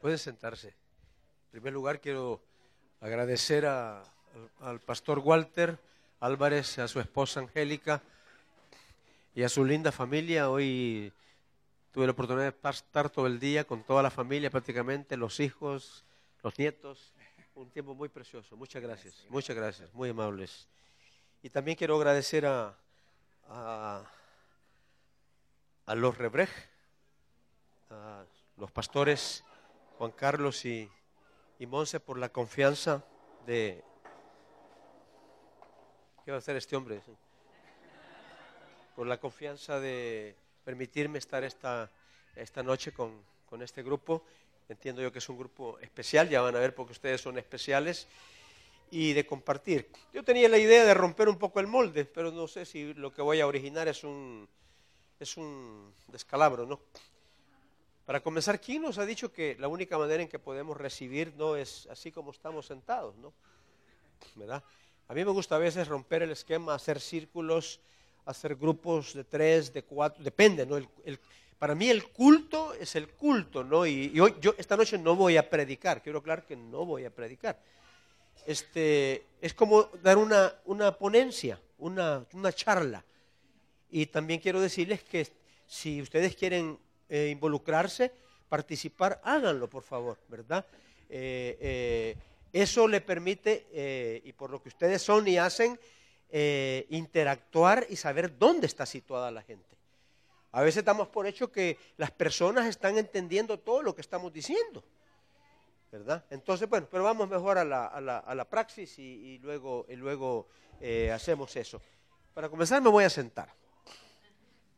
[0.00, 0.68] Pueden sentarse.
[0.68, 2.40] En primer lugar, quiero
[3.00, 5.78] agradecer a- al, al pastor Walter
[6.20, 8.00] Álvarez, a su esposa Angélica
[9.34, 10.48] y a su linda familia.
[10.50, 11.12] Hoy
[11.92, 16.04] tuve la oportunidad de estar todo el día con toda la familia prácticamente, los hijos,
[16.42, 17.12] los nietos.
[17.54, 18.56] Un tiempo muy precioso.
[18.56, 19.26] Muchas gracias.
[19.28, 19.92] Muchas gracias.
[19.92, 20.66] Muy amables.
[21.42, 22.74] Y también quiero agradecer a,
[23.48, 24.02] a,
[25.86, 26.48] a los Rebrej,
[27.90, 28.24] a
[28.56, 29.44] los pastores
[30.00, 30.90] Juan Carlos y,
[31.58, 33.04] y Monse por la confianza
[33.46, 33.84] de...
[36.24, 37.02] ¿Qué va a hacer este hombre?
[38.96, 41.90] Por la confianza de permitirme estar esta,
[42.34, 44.24] esta noche con, con este grupo.
[44.70, 48.08] Entiendo yo que es un grupo especial, ya van a ver porque ustedes son especiales.
[48.90, 49.92] Y de compartir.
[50.14, 53.12] Yo tenía la idea de romper un poco el molde, pero no sé si lo
[53.12, 54.48] que voy a originar es un,
[55.18, 56.80] es un descalabro, ¿no?
[58.10, 61.54] Para comenzar, ¿quién nos ha dicho que la única manera en que podemos recibir no
[61.54, 63.32] es así como estamos sentados, ¿no?
[64.34, 64.64] ¿Verdad?
[65.06, 67.78] A mí me gusta a veces romper el esquema, hacer círculos,
[68.24, 70.84] hacer grupos de tres, de cuatro, depende, ¿no?
[71.56, 73.86] Para mí el culto es el culto, ¿no?
[73.86, 77.04] Y, y hoy, yo esta noche no voy a predicar, quiero aclarar que no voy
[77.04, 77.60] a predicar.
[78.44, 83.04] Este, es como dar una, una ponencia, una, una charla.
[83.88, 85.28] Y también quiero decirles que
[85.68, 86.76] si ustedes quieren
[87.12, 88.12] eh, involucrarse,
[88.48, 90.64] participar, háganlo, por favor, ¿verdad?
[91.08, 92.16] Eh, eh,
[92.52, 95.78] eso le permite, y por lo que ustedes son y hacen,
[96.88, 99.76] interactuar y saber dónde está situada la gente.
[100.52, 104.84] A veces damos por hecho que las personas están entendiendo todo lo que estamos diciendo.
[105.90, 106.24] ¿verdad?
[106.30, 110.46] Entonces, bueno, pero vamos mejor a la, a la, praxis y, luego,
[111.12, 111.80] hacemos eso.
[112.34, 113.52] Para comenzar me voy a sentar,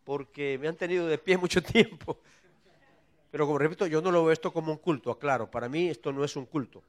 [0.05, 2.19] porque me han tenido de pie mucho tiempo.
[3.31, 6.13] Pero como repito, yo no lo veo esto como un culto, aclaro, para mí esto
[6.13, 6.83] no es un culto.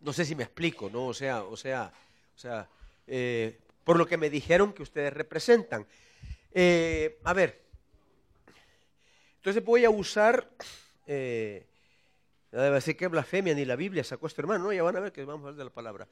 [0.00, 1.06] No sé si me explico, ¿no?
[1.06, 1.92] O sea, o sea,
[2.34, 2.68] o sea,
[3.06, 5.86] eh, por lo que me dijeron que ustedes representan.
[6.52, 7.62] Eh, a ver,
[9.36, 10.48] entonces voy a usar
[11.06, 11.66] eh,
[12.50, 15.00] ya debe decir que blasfemia, ni la Biblia sacó este hermano, no, ya van a
[15.00, 16.08] ver que vamos a hablar de la palabra.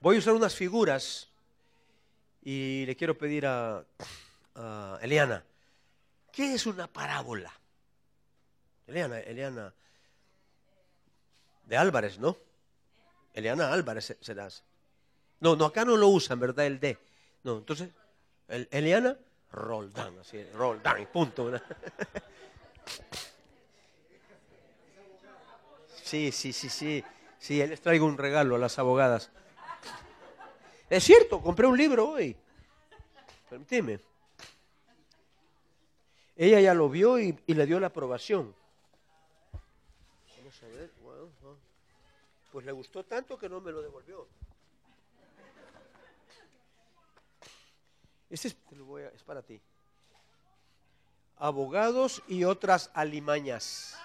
[0.00, 1.28] Voy a usar unas figuras
[2.44, 3.84] y le quiero pedir a,
[4.54, 5.42] a Eliana,
[6.32, 7.52] ¿qué es una parábola?
[8.86, 9.72] Eliana, Eliana,
[11.64, 12.36] de Álvarez, ¿no?
[13.32, 14.62] Eliana Álvarez se- serás.
[15.40, 16.66] No, no, acá no lo usan, ¿verdad?
[16.66, 16.98] El D.
[17.42, 17.88] No, entonces,
[18.48, 19.16] el- Eliana
[19.50, 21.50] Roldán, así, Roldán, punto.
[26.02, 27.02] Sí, sí, sí, sí.
[27.38, 29.30] Sí, les traigo un regalo a las abogadas.
[30.94, 32.36] Es cierto, compré un libro hoy.
[33.50, 33.98] Permíteme.
[36.36, 38.54] Ella ya lo vio y, le dio la aprobación.
[40.38, 40.92] Vamos a ver.
[42.52, 44.28] Pues le gustó tanto que no me lo devolvió.
[48.30, 49.60] Este es, te lo voy a- es para ti.
[51.38, 53.98] Abogados y otras alimañas.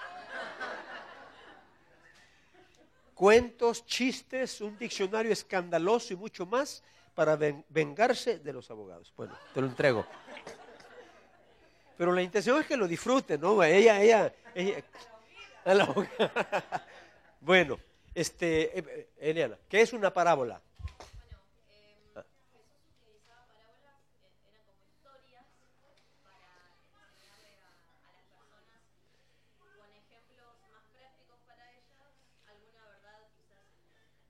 [3.19, 6.81] Cuentos, chistes, un diccionario escandaloso y mucho más
[7.13, 9.11] para ven- vengarse de los abogados.
[9.17, 10.05] Bueno, te lo entrego.
[11.97, 13.61] Pero la intención es que lo disfruten, ¿no?
[13.61, 14.81] Ella, ella, ella.
[15.65, 16.07] a.
[17.41, 17.77] Bueno,
[18.15, 20.61] este, eh, eh, Eliana, ¿qué es una parábola?
[20.61, 21.39] Bueno,
[21.71, 21.95] eh,
[22.51, 22.63] Jesús
[23.03, 25.43] utilizaba parábolas, eh, eran como historias
[26.91, 28.79] para enseñarle a, a las personas
[29.75, 32.11] con ejemplos más prácticos para ellas
[32.47, 33.63] alguna verdad quizás,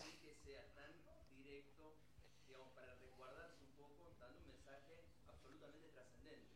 [0.00, 0.88] sin que sea tan
[1.37, 2.00] directo,
[2.46, 6.49] digamos, para resguardarse un poco, dando un mensaje absolutamente trascendente.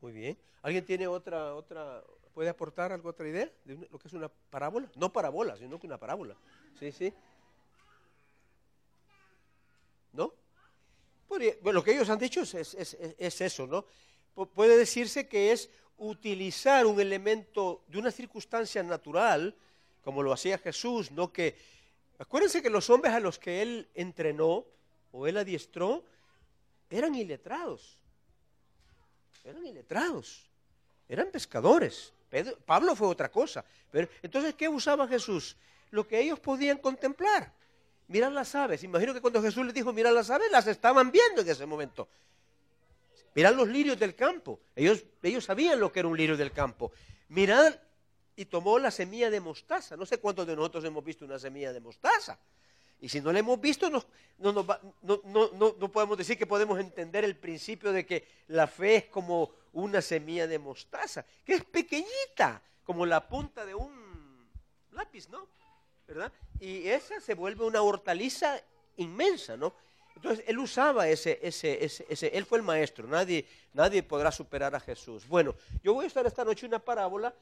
[0.00, 0.38] Muy bien.
[0.62, 2.02] ¿Alguien tiene otra, otra,
[2.34, 4.90] puede aportar algo, otra idea de lo que es una parábola?
[4.96, 6.36] No parabola, sino que una parábola.
[6.78, 7.12] Sí, sí.
[10.12, 10.32] ¿No?
[11.28, 13.84] Bueno, lo que ellos han dicho es, es- es- es eso, ¿no?
[14.34, 19.54] Pu- puede decirse que es utilizar un elemento de una circunstancia natural,
[20.02, 21.32] como lo hacía Jesús, ¿no?
[21.32, 21.56] Que,
[22.18, 24.64] acuérdense que los hombres a los que él entrenó
[25.12, 26.04] o él adiestró
[26.88, 27.99] eran iletrados
[29.44, 30.48] eran iletrados,
[31.08, 32.12] eran pescadores.
[32.28, 33.64] Pedro- Pablo fue otra cosa.
[33.90, 35.56] Pero, entonces, ¿qué usaba Jesús?
[35.90, 37.52] Lo que ellos podían contemplar.
[38.06, 38.82] Mirar las aves.
[38.84, 42.08] Imagino que cuando Jesús les dijo mirar las aves, las estaban viendo en ese momento.
[43.34, 44.60] Mirad los lirios del campo.
[44.74, 46.92] Ellos, ellos sabían lo que era un lirio del campo.
[47.28, 47.74] Mirad
[48.36, 49.96] y tomó la semilla de mostaza.
[49.96, 52.38] No sé cuántos de nosotros hemos visto una semilla de mostaza.
[53.00, 54.04] Y si no la hemos visto, no,
[54.38, 59.04] no, no- no podemos decir que podemos entender el principio de que la fe es
[59.06, 64.48] como una semilla de mostaza, que es pequeñita, como la punta de un
[64.92, 65.48] lápiz, ¿no?
[66.06, 66.32] ¿Verdad?
[66.58, 68.60] Y esa se vuelve una hortaliza
[68.96, 69.72] inmensa, ¿no?
[70.16, 74.74] Entonces, él usaba ese, ese, ese, ese- él fue el maestro, nadie, nadie podrá superar
[74.74, 75.26] a Jesús.
[75.26, 77.34] Bueno, yo voy a estar esta noche una parábola,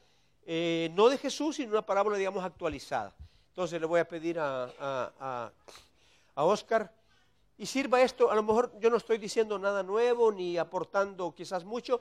[0.45, 3.13] eh, no de Jesús, sino una parábola, digamos, actualizada.
[3.59, 5.51] Entonces le voy a pedir a, a, a,
[6.33, 6.93] a Oscar,
[7.57, 11.65] y sirva esto, a lo mejor yo no estoy diciendo nada nuevo ni aportando quizás
[11.65, 11.99] mucho,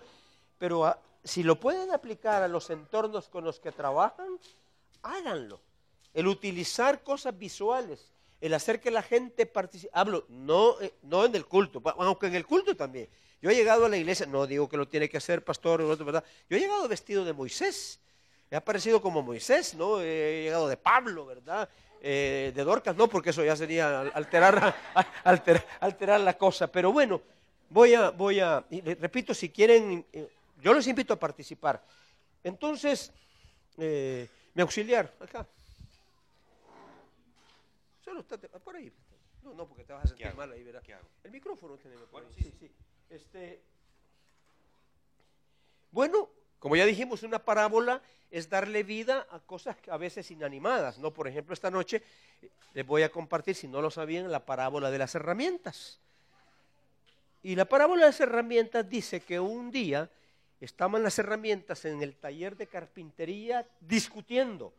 [0.56, 4.38] pero ah, si lo pueden aplicar a los entornos con los que trabajan,
[5.02, 5.60] háganlo.
[6.14, 9.90] El utilizar cosas visuales, el hacer que la gente participe.
[9.92, 13.08] Hablo, no, eh, no en el culto, aunque en el culto también.
[13.42, 15.90] Yo he llegado a la iglesia, no digo que lo tiene que hacer pastor, o
[15.90, 16.22] otro, ¿verdad?
[16.48, 17.98] Yo he llegado vestido de Moisés.
[18.50, 20.00] He aparecido como Moisés, ¿no?
[20.00, 21.68] He llegado de Pablo, ¿verdad?
[22.00, 24.74] Eh, de Dorcas, no, porque eso ya sería alterar,
[25.24, 26.70] alterar, alterar la cosa.
[26.70, 27.20] Pero bueno,
[27.68, 30.28] voy a, voy a, y repito, si quieren, eh,
[30.62, 31.84] yo les invito a participar.
[32.42, 33.12] Entonces,
[33.76, 35.46] eh, mi auxiliar, acá.
[38.02, 38.90] Solo estate por ahí.
[39.42, 40.82] No, no, porque te vas a sentir mal ahí, ¿verdad?
[40.82, 41.06] ¿Qué hago?
[41.22, 42.04] El micrófono tenemos.
[42.04, 42.70] por Bueno, ahí, sí, sí, sí.
[43.10, 43.62] Este,
[45.90, 46.28] bueno,
[46.58, 51.12] como ya dijimos, una parábola es darle vida a cosas a veces inanimadas, ¿no?
[51.12, 52.02] Por ejemplo, esta noche
[52.42, 56.00] eh, les voy a compartir, si no lo sabían, la parábola de las herramientas.
[57.42, 60.10] Y la parábola de las herramientas dice que un día
[60.60, 64.74] estaban las herramientas en el taller de carpintería discutiendo.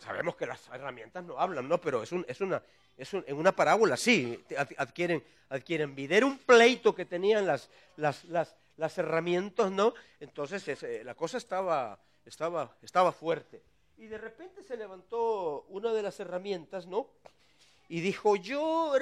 [0.00, 1.78] Sabemos que las herramientas no hablan, ¿no?
[1.78, 2.62] Pero es, es una,
[2.96, 4.42] es en una parábola, sí,
[4.78, 6.16] adquieren, adquieren vida.
[6.16, 9.94] Era un pleito que tenían las, las, las, las herramientas, ¿no?
[10.20, 13.62] Entonces es, eh, la cosa estaba, estaba, estaba fuerte.
[13.96, 17.08] Y de repente se levantó una de las herramientas, ¿no?
[17.88, 18.92] Y dijo, yo,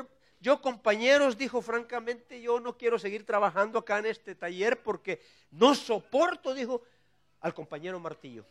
[0.41, 5.75] yo compañeros, dijo francamente, yo no quiero seguir trabajando acá en este taller porque no
[5.75, 6.83] soporto, dijo,
[7.41, 8.45] al compañero Martillo.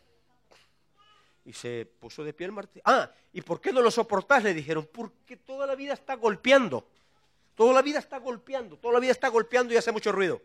[1.44, 2.84] Y se puso de pie el martillo.
[2.86, 4.44] Ah, ¿y por qué no lo soportás?
[4.44, 6.86] Le dijeron, porque toda la vida está golpeando.
[7.56, 10.42] Toda la vida está golpeando, toda la vida está golpeando y hace mucho ruido.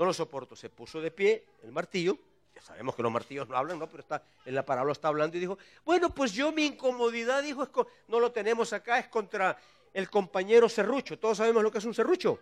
[0.00, 0.56] No lo soporto.
[0.56, 2.16] Se puso de pie el martillo.
[2.54, 3.86] Ya sabemos que los martillos no hablan, ¿no?
[3.86, 7.64] Pero está, en la parábola está hablando y dijo, bueno, pues yo mi incomodidad, dijo,
[7.64, 7.68] es
[8.08, 9.58] no lo tenemos acá, es contra
[9.92, 11.18] el compañero serrucho.
[11.18, 12.40] Todos sabemos lo que es un serrucho,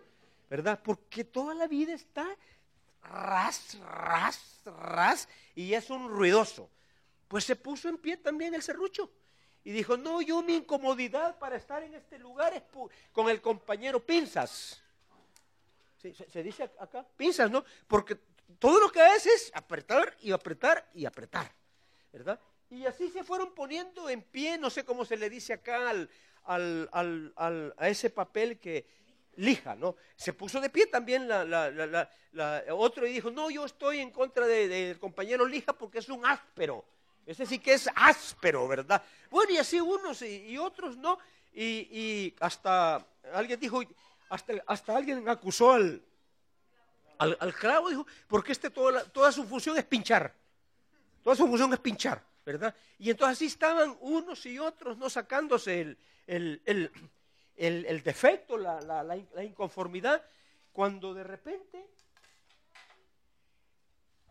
[0.49, 0.79] ¿verdad?
[0.81, 2.25] Porque toda la vida está
[3.03, 6.69] ras, ras, ras, y es un ruidoso.
[7.27, 9.11] Pues se puso en pie también el serrucho.
[9.65, 12.63] Y dijo, no, yo mi incomodidad para estar en este lugar es
[13.11, 14.81] con el compañero Pinzas.
[16.01, 17.63] Se, dice ac- acá, pinzas, ¿no?
[17.87, 18.15] Porque
[18.57, 21.51] todo lo que hace es apretar y apretar y apretar,
[22.13, 22.39] ¿verdad?
[22.69, 26.09] Y así se fueron poniendo en pie, no sé cómo se le dice acá al,
[26.45, 28.85] al- al- al- a ese papel que
[29.35, 29.95] lija, ¿no?
[30.15, 31.69] Se puso de pie también la, la-
[32.31, 36.09] la- otro y dijo, no, yo estoy en contra de- del compañero lija porque es
[36.09, 36.85] un áspero.
[37.25, 39.03] Ese sí que es áspero, ¿verdad?
[39.29, 41.19] Bueno, y así unos y, y otros no.
[41.53, 43.81] Y, y hasta alguien dijo,
[44.29, 46.01] hasta, hasta alguien acusó al,
[47.17, 50.33] al, al clavo, dijo, porque este toda, su función es pinchar.
[51.23, 52.73] Toda su función es pinchar, ¿verdad?
[52.97, 56.91] Y entonces así estaban unos y otros, no sacándose el, el, el-
[57.57, 60.23] el- defecto, la, la- la inconformidad,
[60.71, 61.85] cuando de repente,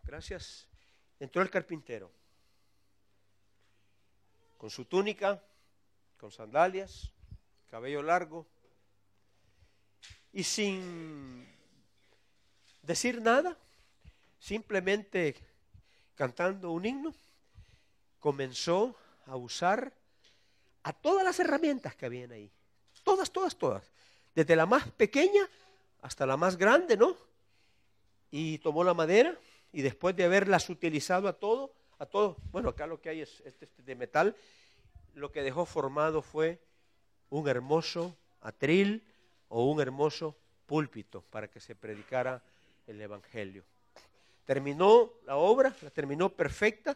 [0.03, 0.67] gracias,
[1.19, 2.09] entró el carpintero,
[4.57, 5.41] con su túnica,
[6.17, 7.11] con sandalias,
[7.69, 8.47] cabello largo,
[10.31, 11.47] y sin
[12.83, 13.57] decir nada,
[14.39, 15.35] simplemente
[16.15, 17.13] cantando un himno,
[18.19, 18.95] comenzó
[19.25, 19.93] a usar
[20.83, 22.51] a todas las herramientas que habían ahí.
[23.03, 23.83] Todas, todas, todas.
[24.35, 25.47] Desde la más pequeña
[26.01, 27.15] hasta la más grande, ¿no?
[28.31, 29.37] Y tomó la madera
[29.71, 33.41] y después de haberlas utilizado a todo, a todo, bueno, acá lo que hay es
[33.45, 34.35] este, este de metal,
[35.13, 36.59] lo que dejó formado fue
[37.29, 39.03] un hermoso atril
[39.49, 42.41] o un hermoso púlpito para que se predicara
[42.87, 43.63] el Evangelio.
[44.45, 46.95] Terminó la obra, la terminó perfecta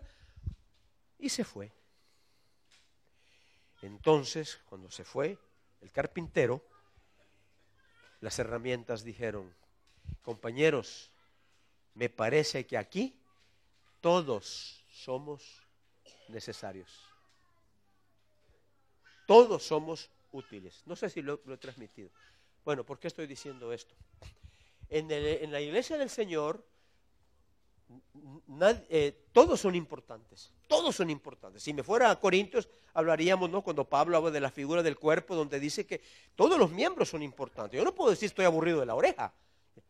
[1.19, 1.72] y se fue.
[3.81, 5.38] Entonces, cuando se fue,
[5.81, 6.63] el carpintero,
[8.22, 9.53] las herramientas dijeron,
[10.22, 11.12] compañeros,
[11.93, 13.19] me parece que aquí
[14.00, 15.62] todos somos
[16.29, 16.89] necesarios.
[19.27, 20.81] Todos somos útiles.
[20.86, 22.10] No sé si lo, lo he transmitido.
[22.65, 23.93] Bueno, ¿por qué estoy diciendo esto?
[24.89, 26.63] En, la iglesia del Señor,
[28.89, 30.51] eh, todos son importantes.
[30.67, 31.63] Todos son importantes.
[31.63, 33.62] Si me fuera a Corintios, hablaríamos, ¿no?
[33.62, 36.01] Cuando Pablo habla de la figura del cuerpo, donde dice que
[36.36, 37.77] todos los miembros son importantes.
[37.77, 39.34] Yo no puedo decir estoy aburrido de la oreja.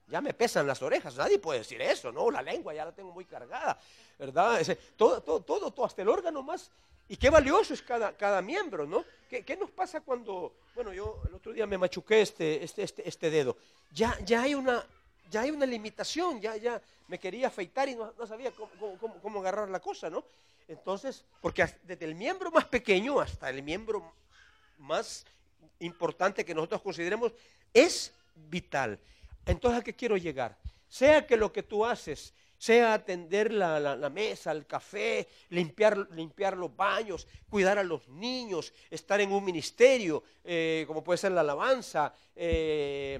[0.08, 2.32] Ya me pesan las orejas, nadie puede decir eso, ¿no?
[2.32, 3.80] La lengua ya la tengo muy cargada,
[4.18, 4.62] ¿verdad?
[4.96, 6.72] Todo, todo, todo, todo, hasta el órgano más.
[7.10, 9.04] Y qué valioso es cada, cada miembro, ¿no?
[9.30, 13.08] ¿Qué, qué nos pasa cuando, bueno, yo el otro día me machuqué este, este, este,
[13.08, 13.58] este dedo?
[13.92, 14.86] Ya, ya, hay una,
[15.30, 19.20] ya hay una limitación, ya, ya me quería afeitar y no, no sabía cómo, cómo-
[19.22, 20.24] cómo- agarrar la cosa, ¿no?
[20.68, 24.14] Entonces, porque desde el miembro más pequeño hasta el miembro
[24.78, 25.26] más
[25.80, 27.34] importante que nosotros consideremos
[27.74, 28.98] es vital.
[29.46, 30.58] Entonces, ¿a qué quiero llegar?
[30.88, 35.98] Sea que lo que tú haces sea atender la, la- la mesa, el café, limpiar,
[36.12, 41.34] limpiar los baños, cuidar a los niños, estar en un ministerio, eh, como puede ser
[41.34, 43.20] la alabanza, eh,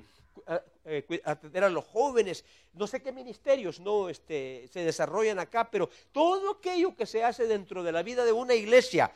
[0.86, 5.90] eh, atender a los jóvenes, no sé qué ministerios no este, se desarrollan acá, pero
[6.14, 9.12] todo aquello que se hace dentro de la vida de una iglesia,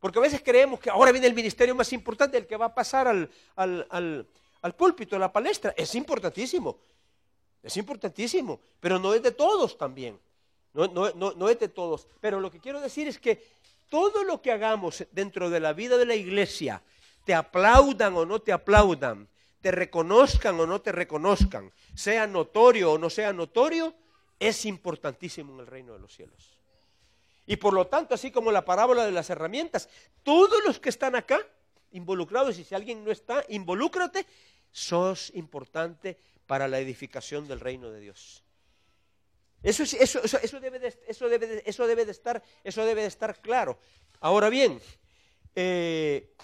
[0.00, 2.74] porque a veces creemos que ahora viene el ministerio más importante, el que va a
[2.74, 4.26] pasar al, al, al-
[4.62, 5.74] al púlpito, a la palestra.
[5.76, 6.78] Es importantísimo,
[7.64, 10.20] es importantísimo, pero no es de todos también.
[10.74, 12.06] No, es de todos.
[12.20, 13.42] Pero lo que quiero decir es que
[13.88, 16.82] todo lo que hagamos dentro de la vida de la iglesia,
[17.24, 19.28] te aplaudan o no te aplaudan,
[19.62, 23.94] te reconozcan o no te reconozcan, sea notorio o no sea notorio,
[24.38, 26.58] es importantísimo en el reino de los cielos.
[27.46, 29.88] Y por lo tanto, así como la parábola de las herramientas,
[30.22, 31.38] todos los que están acá
[31.92, 34.26] involucrados, y si alguien no está, involúcrate,
[34.70, 38.42] sos importante para la edificación del reino de Dios.
[39.62, 42.84] Eso, es- eso, eso, eso debe de, eso, debe de- eso, debe de estar, eso
[42.84, 43.78] debe de estar claro.
[44.20, 44.80] Ahora bien,
[45.54, 46.34] eh,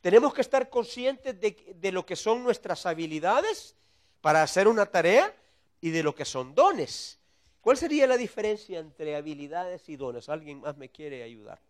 [0.00, 3.74] tenemos que estar conscientes de, de lo que son nuestras habilidades
[4.20, 5.34] para hacer una tarea
[5.80, 7.18] y de lo que son dones.
[7.60, 10.28] ¿Cuál sería la diferencia entre habilidades y dones?
[10.28, 11.60] ¿Alguien más me quiere ayudar?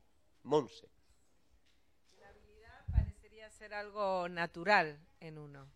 [0.42, 0.86] Monse.
[2.20, 5.66] La habilidad parecería ser algo natural en uno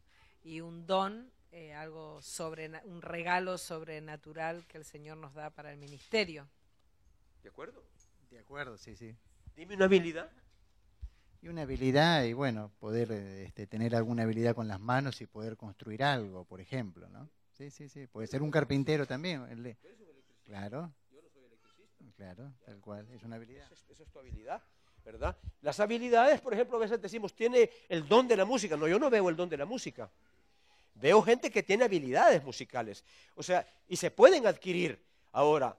[0.45, 5.71] y un don, eh, algo sobre, un regalo sobrenatural que el Señor nos da para
[5.71, 6.49] el ministerio.
[7.43, 7.85] ¿De acuerdo?
[8.31, 9.15] De acuerdo, sí, sí.
[9.55, 10.31] Dime una habilidad.
[11.43, 15.59] Y una habilidad, y bueno, poder este, tener alguna habilidad con las manos y poder
[15.59, 17.29] construir algo, por ejemplo, ¿no?
[17.53, 18.07] Sí, sí, sí.
[18.07, 19.43] Puede ser un carpintero también.
[19.51, 19.77] el
[20.45, 20.91] Claro.
[22.17, 23.07] Claro, tal cual.
[23.11, 23.65] Es una habilidad.
[23.65, 24.63] Esa es, esa es tu habilidad,
[25.05, 25.37] ¿verdad?
[25.61, 28.77] Las habilidades, por ejemplo, a veces decimos, tiene el don de la música.
[28.77, 30.11] No, yo no veo el don de la música.
[31.03, 33.05] Veo gente que tiene habilidades musicales.
[33.35, 35.03] O sea, y se pueden adquirir.
[35.33, 35.77] Ahora,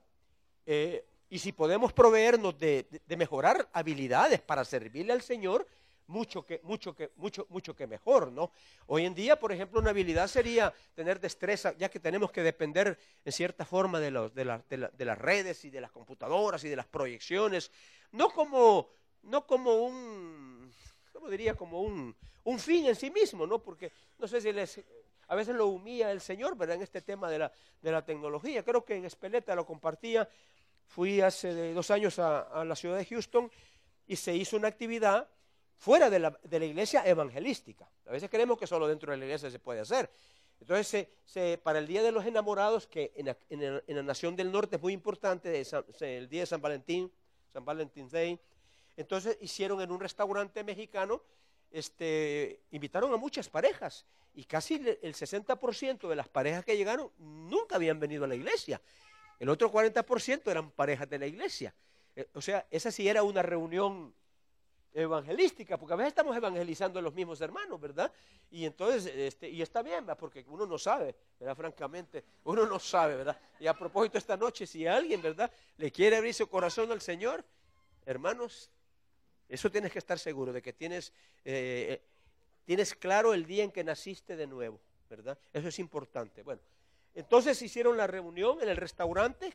[0.66, 5.66] eh, y si podemos proveernos de, mejorar habilidades para servirle al Señor,
[6.08, 8.50] mucho que, mucho mucho, mucho que mejor, ¿no?
[8.86, 12.98] Hoy en día, por ejemplo, una habilidad sería tener destreza, ya que tenemos que depender
[13.24, 17.70] en cierta forma de las redes y de las computadoras y de las proyecciones,
[18.12, 18.90] no como,
[19.22, 20.70] no como un,
[21.14, 21.54] ¿cómo diría?
[21.54, 22.14] Como un,
[22.44, 23.62] un fin en sí mismo, ¿no?
[23.62, 24.80] Porque no sé si les,
[25.28, 26.76] a veces lo humilla el Señor, ¿verdad?
[26.76, 27.52] En este tema de la,
[27.82, 28.62] de la tecnología.
[28.62, 30.28] Creo que en Espeleta lo compartía.
[30.86, 33.50] Fui hace dos años a, a la ciudad de Houston
[34.06, 35.28] y se hizo una actividad
[35.76, 37.88] fuera de la, de la iglesia evangelística.
[38.06, 40.10] A veces creemos que solo dentro de la iglesia se puede hacer.
[40.60, 41.08] Entonces,
[41.62, 44.76] para el Día de los Enamorados, que en la, en en la Nación del Norte
[44.76, 45.62] es muy importante,
[46.00, 47.12] el Día de San Valentín,
[47.52, 48.38] San Valentine's Day,
[48.96, 51.22] entonces hicieron en un restaurante mexicano,
[51.70, 57.76] este, invitaron a muchas parejas y casi el 60% de las parejas que llegaron nunca
[57.76, 58.80] habían venido a la iglesia.
[59.38, 61.74] El otro 40% eran parejas de la iglesia.
[62.16, 64.14] Eh, O sea, esa sí era una reunión
[64.94, 68.12] evangelística, porque a veces estamos evangelizando a los mismos hermanos, ¿verdad?
[68.50, 70.16] Y entonces, este, y está bien, ¿verdad?
[70.18, 71.56] porque uno no sabe, ¿verdad?
[71.56, 73.36] Francamente, uno no sabe, ¿verdad?
[73.58, 75.50] Y a propósito, esta noche, si alguien, ¿verdad?
[75.78, 77.44] Le quiere abrir su corazón al Señor,
[78.06, 78.70] hermanos,
[79.48, 81.12] eso tienes que estar seguro de que tienes,
[81.44, 82.00] eh,
[82.64, 85.38] tienes claro el día en que naciste de nuevo, ¿verdad?
[85.52, 86.42] Eso es importante.
[86.42, 86.60] Bueno,
[87.14, 89.54] entonces hicieron la reunión en el restaurante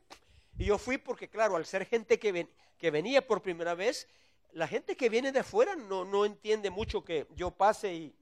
[0.58, 4.08] y yo fui porque, claro, al ser gente que, ven- que venía por primera vez,
[4.54, 8.16] la gente que viene de afuera no, no entiende mucho que yo pase y,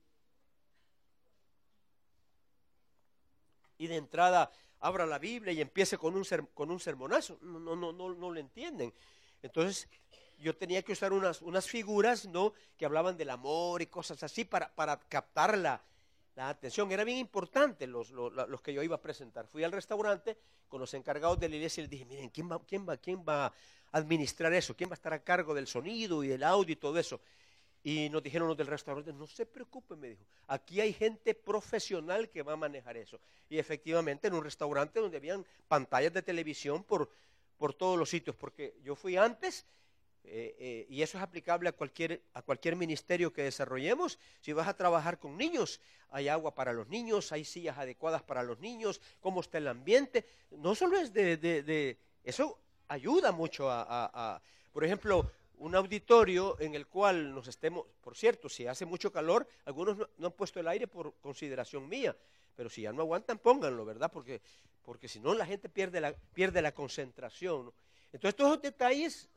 [3.77, 7.37] y de entrada abra la Biblia y empiece con un, con un sermonazo.
[7.41, 8.93] No, no, no, no lo entienden.
[9.41, 9.87] Entonces
[10.37, 12.53] yo tenía que usar unas, unas figuras ¿no?
[12.77, 15.81] que hablaban del amor y cosas así para, para captar la,
[16.35, 16.91] la atención.
[16.91, 19.47] Era bien importante los, los, los que yo iba a presentar.
[19.47, 22.61] Fui al restaurante con los encargados de la iglesia y les dije, miren, ¿quién va,
[22.65, 23.53] quién, va, ¿quién va a
[23.91, 24.75] administrar eso?
[24.75, 27.19] ¿Quién va a estar a cargo del sonido y del audio y todo eso?
[27.83, 32.29] Y nos dijeron los del restaurante, no se preocupen, me dijo, aquí hay gente profesional
[32.29, 33.19] que va a manejar eso.
[33.49, 37.09] Y efectivamente en un restaurante donde habían pantallas de televisión por,
[37.57, 39.65] por todos los sitios, porque yo fui antes
[40.27, 44.19] eh, eh, y eso es aplicable a cualquier, a cualquier ministerio que desarrollemos.
[44.41, 45.79] Si vas a trabajar con niños,
[46.09, 50.25] hay agua para los niños, hay sillas adecuadas para los niños, cómo está el ambiente.
[50.51, 51.37] No solo es de...
[51.37, 54.41] de- de- eso ayuda mucho a, a- a-
[54.73, 59.47] por ejemplo, un auditorio en el cual nos estemos, por cierto, si hace mucho calor,
[59.65, 62.15] algunos no, no han puesto el aire por consideración mía,
[62.55, 64.11] pero si ya no aguantan, pónganlo, ¿verdad?
[64.11, 64.41] Porque,
[64.83, 67.71] porque si no, la gente pierde la, pierde la concentración.
[68.13, 69.29] Entonces, todos esos detalles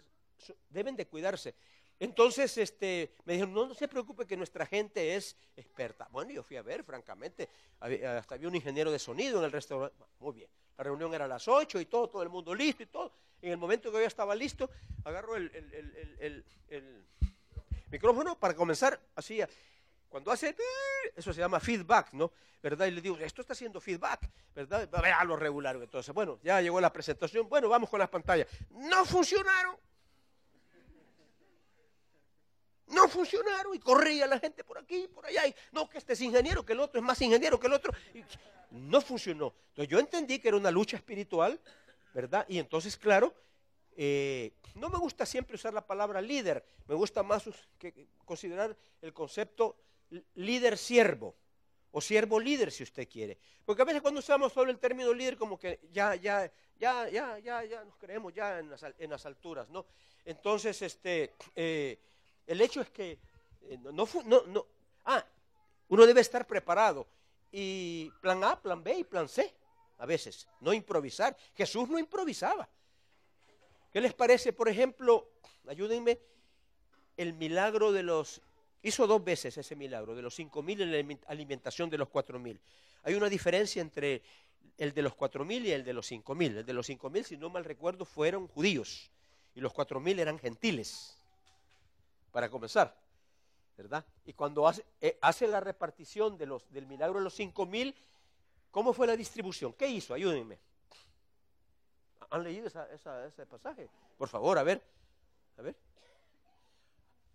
[0.68, 1.54] deben de cuidarse.
[2.00, 6.08] Entonces, este, me dijeron, no, se preocupe que nuestra gente es experta.
[6.10, 10.02] Bueno, yo fui a ver, francamente, hasta había un ingeniero de sonido en el restaurante.
[10.18, 12.86] Muy bien, la reunión era a las 8 y todo, todo el mundo listo y
[12.86, 13.12] todo.
[13.42, 14.70] En el momento que yo estaba listo,
[15.04, 16.44] agarro el,
[17.90, 19.42] micrófono para comenzar, así,
[20.08, 20.56] cuando hace,
[21.14, 22.32] eso se llama feedback, ¿no?
[22.62, 22.86] ¿Verdad?
[22.86, 24.88] Y le digo, esto está haciendo feedback, ¿verdad?
[25.02, 25.76] Vea lo regular.
[25.76, 28.46] Entonces, bueno, ya llegó la presentación, bueno, vamos con las pantallas.
[28.70, 29.76] No funcionaron.
[32.90, 35.46] No funcionaron y corría la gente por aquí, por allá.
[35.46, 37.92] Y, no, que este es ingeniero, que el otro es más ingeniero que el otro.
[38.14, 38.22] Y
[38.70, 39.52] no funcionó.
[39.70, 41.60] Entonces yo entendí que era una lucha espiritual,
[42.14, 42.44] ¿verdad?
[42.48, 43.34] Y entonces, claro,
[43.96, 47.44] eh, no me gusta siempre usar la palabra líder, me gusta más
[47.78, 49.76] que- considerar el concepto
[50.10, 51.34] l- líder-siervo
[51.92, 53.38] o siervo-líder si usted quiere.
[53.64, 57.38] Porque a veces cuando usamos solo el término líder como que ya, ya, ya, ya,
[57.38, 59.86] ya, ya nos creemos ya en las, en las alturas, ¿no?
[60.24, 61.98] Entonces, este, eh,
[62.50, 63.18] el hecho es que
[63.62, 64.66] eh, no, no no,
[65.04, 65.24] ah,
[65.88, 67.06] uno debe estar preparado.
[67.52, 69.54] Y plan A, plan B y plan C,
[69.98, 71.36] a veces, no improvisar.
[71.54, 72.68] Jesús no improvisaba.
[73.92, 75.28] ¿Qué les parece, por ejemplo,
[75.68, 76.18] ayúdenme,
[77.16, 78.40] el milagro de los...
[78.82, 82.08] Hizo dos veces ese milagro, de los cinco mil y la aliment- alimentación de los
[82.08, 82.58] cuatro mil.
[83.02, 84.22] Hay una diferencia entre
[84.78, 86.56] el de los cuatro mil y el de los cinco mil.
[86.56, 89.10] El de los cinco mil, si no mal recuerdo, fueron judíos
[89.54, 91.18] y los cuatro mil eran gentiles,
[92.30, 92.94] para comenzar,
[93.76, 94.04] ¿verdad?
[94.24, 97.94] Y cuando hace, eh, hace la repartición de los, del milagro de los cinco mil,
[98.70, 99.72] ¿cómo fue la distribución?
[99.72, 100.14] ¿Qué hizo?
[100.14, 100.58] Ayúdenme.
[102.30, 103.88] ¿Han leído esa- esa- ese pasaje?
[104.16, 104.80] Por favor, a ver.
[105.58, 105.74] A ver.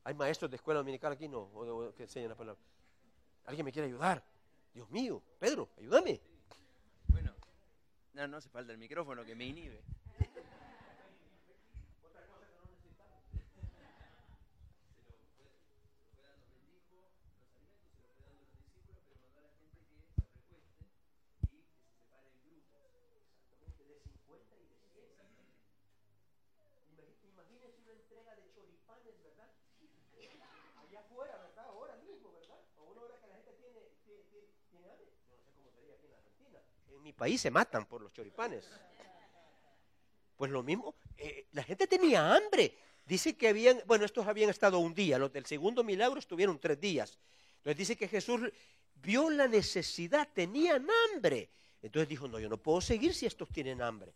[0.05, 1.27] ¿Hay maestros de escuela dominical aquí?
[1.27, 2.61] No, o- o que enseñan la palabra.
[3.45, 4.23] ¿Alguien me quiere ayudar?
[4.73, 6.21] Dios mío, Pedro, ayúdame.
[7.07, 7.33] Bueno,
[8.13, 9.81] no, no hace falta el micrófono que me inhibe.
[27.33, 29.49] Imagínense una entrega de choripanes, ¿verdad?
[30.77, 31.65] Allá afuera, ¿verdad?
[31.65, 32.59] Ahora mismo, ¿verdad?
[32.77, 35.09] A una hora que la gente tiene, tiene, tiene- tiene hambre.
[35.27, 36.59] Yo no sé cómo sería aquí en Argentina.
[36.89, 38.67] En mi país se matan por los choripanes.
[40.35, 42.75] Pues lo mismo, eh, la gente tenía hambre.
[43.05, 46.81] Dice que habían, bueno, estos habían estado un día, los del segundo milagro estuvieron tres
[46.81, 47.19] días.
[47.57, 48.41] Entonces dice que Jesús
[48.95, 51.51] vio la necesidad, tenían hambre.
[51.83, 54.11] Entonces dijo, no, yo no puedo seguir si estos tienen hambre.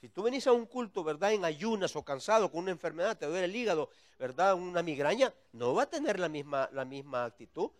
[0.00, 1.34] Si tú venís a un culto, ¿verdad?
[1.34, 4.54] En ayunas o cansado con una enfermedad, te duele el hígado, ¿verdad?
[4.54, 7.70] Una migraña, no va a tener la misma, la misma actitud.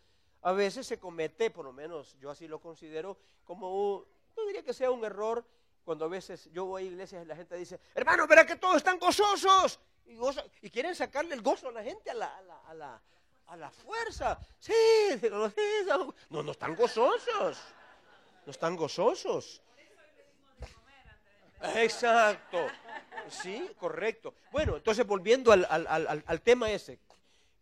[0.43, 4.73] A veces se comete, por lo menos yo así lo considero, como, no diría que
[4.73, 5.45] sea un error,
[5.85, 8.77] cuando a veces yo voy a iglesias y la gente dice, hermano, verá que todos
[8.77, 9.79] están gozosos.
[10.61, 13.03] Y, quieren sacarle el gozo a la gente a la, a la, a la,
[13.47, 14.39] a la fuerza.
[14.59, 14.73] Sí,
[15.31, 17.59] no, no, están gozosos.
[18.45, 19.63] No están gozosos.
[21.77, 22.67] Exacto.
[23.29, 24.35] Sí, correcto.
[24.51, 26.99] Bueno, entonces volviendo al- al- al- al tema ese,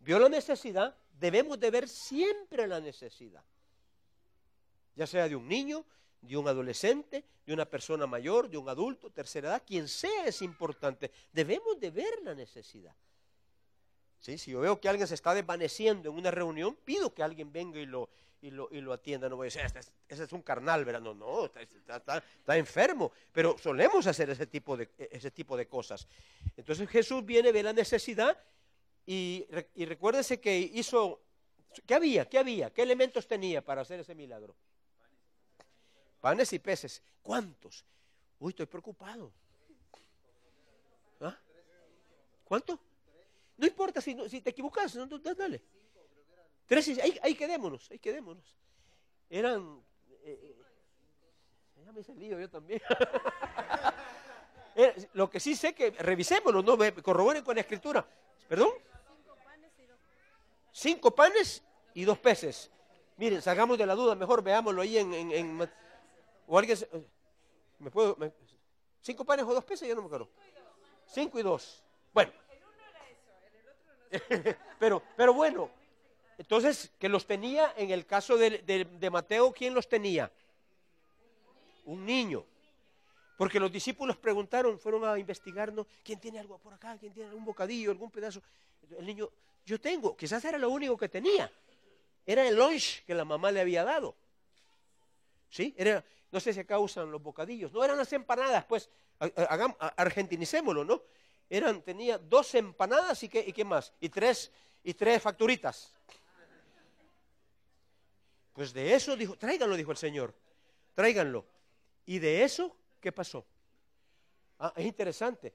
[0.01, 3.43] vio la necesidad, debemos de ver siempre la necesidad,
[4.95, 5.85] ya sea de un niño,
[6.21, 10.43] de un adolescente, de una persona mayor, de un adulto, tercera edad, quien sea es
[10.43, 12.95] importante, debemos de ver la necesidad.
[14.19, 14.37] ¿Sí?
[14.37, 17.79] Si yo veo que alguien se está desvaneciendo en una reunión, pido que alguien venga
[17.81, 18.11] y lo,
[18.43, 19.31] y lo, y lo atienda.
[19.31, 21.01] No voy a decir, "Este es- ese es un carnal, ¿verdad?
[21.01, 23.13] No, no, está, está- está- está enfermo.
[23.33, 26.07] Pero solemos hacer ese tipo, de, ese tipo de cosas.
[26.55, 28.39] Entonces Jesús viene, ve la necesidad
[29.07, 29.87] y, y
[30.39, 31.23] que hizo,
[31.87, 32.29] ¿qué había?
[32.29, 32.71] ¿Qué había?
[32.75, 34.55] ¿Qué elementos tenía para hacer ese milagro?
[36.21, 37.03] Panes y peces.
[37.23, 37.85] ¿Cuántos?
[38.39, 39.33] Uy, estoy preocupado.
[41.21, 41.37] ¿Ah?
[42.45, 42.79] ¿Cuánto?
[43.57, 45.63] No importa si, si te equivocas, no, dale.
[46.67, 48.57] Tres ahí, ahí quedémonos, ahí quedémonos.
[49.29, 49.83] eran...
[50.25, 50.57] eh, eh,
[51.85, 52.81] ya me hice lío yo también.
[54.77, 58.07] Era- lo que sí sé que revisémoslo, no corroboren con la escritura.
[58.49, 58.71] ¿Perdón?
[60.73, 61.63] Cinco panes
[61.95, 62.71] y dos peces.
[63.17, 65.71] Miren, salgamos de la duda, mejor veámoslo ahí en...
[66.51, 66.77] o alguien...
[66.77, 66.89] se-
[69.03, 69.89] ¿Cinco panes o dos peces?
[69.89, 70.29] Yo no me acuerdo.
[71.07, 71.83] Cinco y dos.
[72.13, 72.33] Bueno.
[74.79, 75.71] pero, pero bueno,
[76.37, 80.31] entonces, que los tenía, en el caso de, de- de Mateo, ¿quién los tenía?
[81.85, 82.45] Un niño.
[83.39, 86.99] Porque los discípulos preguntaron, fueron a investigarnos, ¿quién tiene algo por acá?
[86.99, 88.43] ¿Quién tiene algún bocadillo, algún pedazo?
[88.99, 89.31] El niño,
[89.65, 91.51] yo tengo, quizás era lo único que tenía.
[92.27, 94.15] Era el lunch que la mamá le había dado.
[95.51, 95.75] ¿Sí?
[95.77, 97.73] Era, no sé si acá usan los bocadillos.
[97.73, 101.03] No eran las empanadas, pues, ha- ha- hagam- argentinicémoslo, ¿no?
[101.51, 103.93] Eran, tenía dos empanadas y qué, y qué más.
[104.01, 104.51] Y tres,
[104.85, 105.93] y tres facturitas.
[108.53, 110.35] Pues de eso dijo, tráiganlo, dijo el Señor.
[110.95, 111.47] Tráiganlo.
[112.07, 113.45] Y de eso, ¿qué pasó?
[114.59, 115.55] Ah, es interesante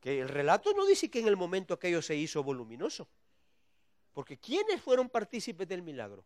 [0.00, 3.08] que el relato no dice que en el momento aquello se hizo voluminoso.
[4.12, 6.24] Porque ¿quiénes fueron partícipes del milagro?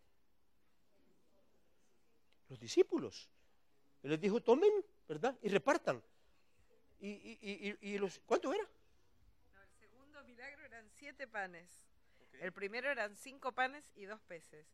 [2.48, 3.28] Los discípulos.
[4.02, 4.70] Él les dijo, tomen,
[5.08, 5.36] ¿verdad?
[5.42, 6.02] Y repartan.
[7.00, 8.62] Y, y- y- y- y los, ¿Cuánto era?
[8.62, 11.68] No, el segundo milagro eran siete panes.
[12.40, 14.66] El primero eran cinco panes y dos peces.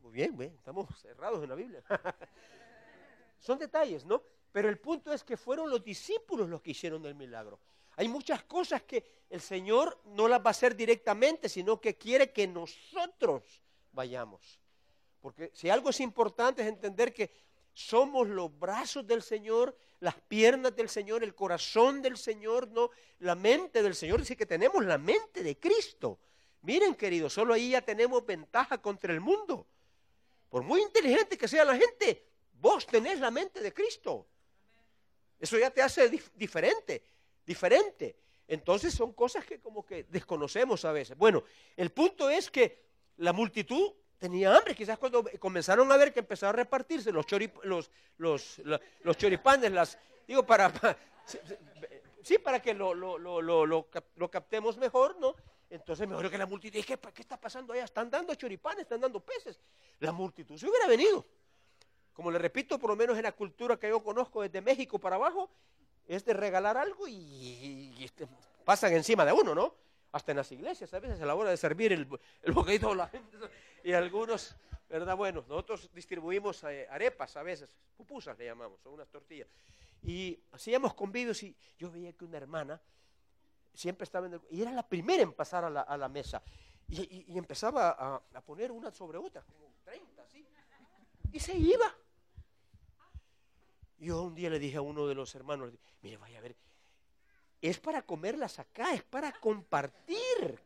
[0.00, 1.82] Muy bien, bien, estamos cerrados en la Biblia.
[3.38, 4.22] Son detalles, ¿no?
[4.52, 7.60] Pero el punto es que fueron los discípulos los que hicieron el milagro.
[7.96, 12.32] Hay muchas cosas que el Señor no las va a hacer directamente, sino que quiere
[12.32, 13.62] que nosotros
[13.92, 14.58] vayamos.
[15.20, 17.30] Porque si algo es importante es entender que
[17.72, 23.34] somos los brazos del Señor, las piernas del Señor, el corazón del Señor, no la
[23.34, 24.20] mente del Señor.
[24.20, 26.18] Dice que tenemos la mente de Cristo.
[26.62, 29.66] Miren, queridos, solo ahí ya tenemos ventaja contra el mundo.
[30.48, 34.26] Por muy inteligente que sea la gente, vos tenés la mente de Cristo.
[35.38, 37.02] Eso ya te hace dif- diferente,
[37.46, 38.16] diferente.
[38.48, 41.16] Entonces son cosas que como que desconocemos a veces.
[41.16, 41.44] Bueno,
[41.76, 42.82] el punto es que
[43.18, 44.76] la multitud tenía hambre.
[44.76, 48.60] Quizás cuando comenzaron a ver que empezaron a repartirse los, chorip- los, los,
[49.02, 50.96] los choripanes, las, digo, para, pa-
[52.22, 55.34] sí, para que lo, lo, lo, lo, lo cap- lo captemos mejor, ¿no?
[55.70, 57.84] Entonces mejor que la multitud, ¿qué, pa- ¿qué está pasando allá?
[57.84, 59.58] Están dando choripanes, están dando peces.
[60.00, 61.24] La multitud se hubiera venido.
[62.12, 65.16] Como le repito, por lo menos en la cultura que yo conozco desde México para
[65.16, 65.48] abajo,
[66.06, 67.14] es de regalar algo y,
[67.96, 68.26] y este,
[68.64, 69.74] pasan encima de uno, ¿no?
[70.12, 72.08] Hasta en las iglesias, a veces a la hora de servir el,
[72.42, 73.36] el bocadito a la gente.
[73.84, 74.56] Y algunos,
[74.88, 75.16] ¿verdad?
[75.16, 79.48] Bueno, nosotros distribuimos eh, arepas a veces, pupusas le llamamos, son unas tortillas.
[80.02, 82.80] Y hacíamos convivios y yo veía que una hermana
[83.74, 86.42] siempre estaba en el, y era la primera en pasar a la, mesa.
[86.88, 90.44] Y, empezaba a, a poner una sobre otra, como 30, así.
[91.32, 91.94] Y se iba.
[93.98, 96.56] Yo un día le dije a uno de los hermanos, mire, vaya a ver,
[97.60, 100.60] es para comerlas acá, es para compartir.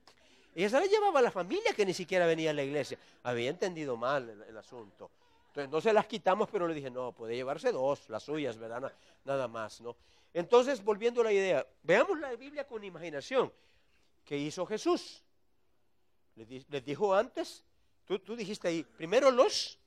[0.54, 2.98] Ella se la llevaba a la familia que ni siquiera venía a la iglesia.
[3.24, 5.10] Había entendido mal el, asunto.
[5.48, 8.80] Entonces no se las quitamos, pero le dije, no, puede llevarse dos, las suyas, ¿verdad?
[8.80, 8.92] Na-
[9.24, 9.96] nada más, ¿no?
[10.32, 13.52] Entonces, volviendo a la idea, veamos la Biblia con imaginación.
[14.24, 15.22] ¿Qué hizo Jesús?
[16.36, 17.64] Les dijo antes,
[18.04, 19.78] tú, tú dijiste ahí, primero los,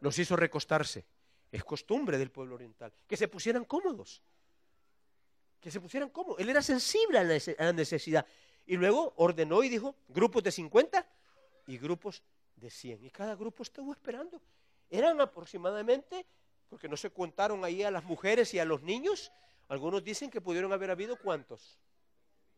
[0.00, 1.04] los hizo recostarse.
[1.52, 4.22] Es costumbre del pueblo oriental, que se pusieran cómodos.
[5.60, 6.40] Que se pusieran cómodos.
[6.40, 8.26] Él era sensible a la necesidad.
[8.66, 11.06] Y luego ordenó y dijo, grupos de 50
[11.66, 12.22] y grupos
[12.56, 13.04] de 100.
[13.04, 14.40] Y cada grupo estuvo esperando.
[14.88, 16.26] Eran aproximadamente,
[16.68, 19.32] porque no se contaron ahí a las mujeres y a los niños,
[19.68, 21.78] algunos dicen que pudieron haber habido cuántos?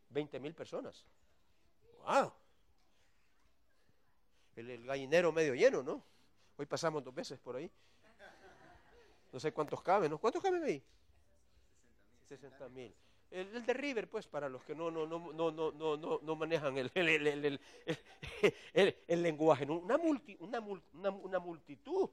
[0.09, 1.05] 20 mil personas.
[2.05, 2.31] ¡Wow!
[4.55, 6.03] El, el gallinero medio lleno, ¿no?
[6.57, 7.69] Hoy pasamos dos veces por ahí.
[9.31, 10.19] No sé cuántos caben, ¿no?
[10.19, 10.83] ¿Cuántos caben ahí?
[12.37, 12.95] 60 mil.
[13.31, 16.77] El, de River, pues, para los que no, no, no, no, no, no, no, manejan
[16.77, 17.59] el, el,
[19.07, 19.65] el, lenguaje.
[19.65, 22.09] Una, multi- una, una- una multitud.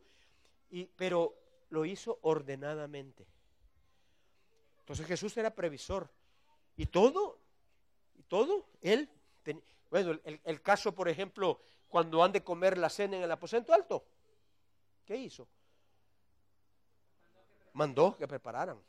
[0.70, 1.34] Y, pero
[1.70, 3.26] lo hizo ordenadamente.
[4.80, 6.08] Entonces Jesús era previsor.
[6.76, 7.38] Y todo,
[8.14, 9.08] y todo, él.
[9.90, 13.74] bueno, el, el caso, por ejemplo, cuando han de comer la cena en el aposento
[13.74, 14.04] alto.
[15.04, 15.46] ¿Qué hizo?
[17.72, 18.80] Mandó que prepararan.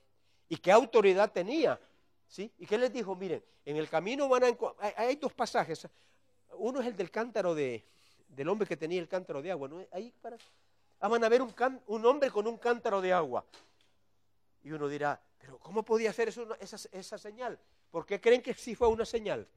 [0.51, 1.79] ¿Y qué autoridad tenía?
[2.27, 2.51] ¿Sí?
[2.57, 3.15] ¿Y qué les dijo?
[3.15, 4.57] Miren, en el camino van a
[4.97, 5.87] hay, dos pasajes.
[6.57, 7.85] Uno es el del cántaro de,
[8.27, 9.69] del hombre que tenía el cántaro de agua.
[9.93, 10.35] Ahí para,
[10.99, 11.53] ah, van a ver un,
[11.87, 13.45] un hombre con un cántaro de agua.
[14.61, 17.57] Y uno dirá, pero ¿cómo podía hacer eso, esa, esa señal?
[17.89, 19.47] ¿Por qué creen que sí fue una señal?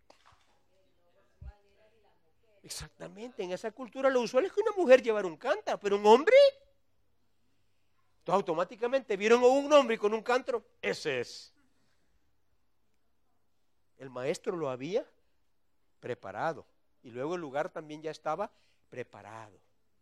[2.63, 6.07] Exactamente, en esa cultura lo usual es que una mujer llevara un cántaro, pero un
[6.07, 6.37] hombre.
[8.25, 11.53] Entonces automáticamente vieron a un hombre con un cántaro, ese es.
[13.99, 15.05] El maestro lo había
[16.01, 16.65] preparado
[17.03, 18.51] y luego el lugar también ya estaba
[18.89, 19.59] preparado,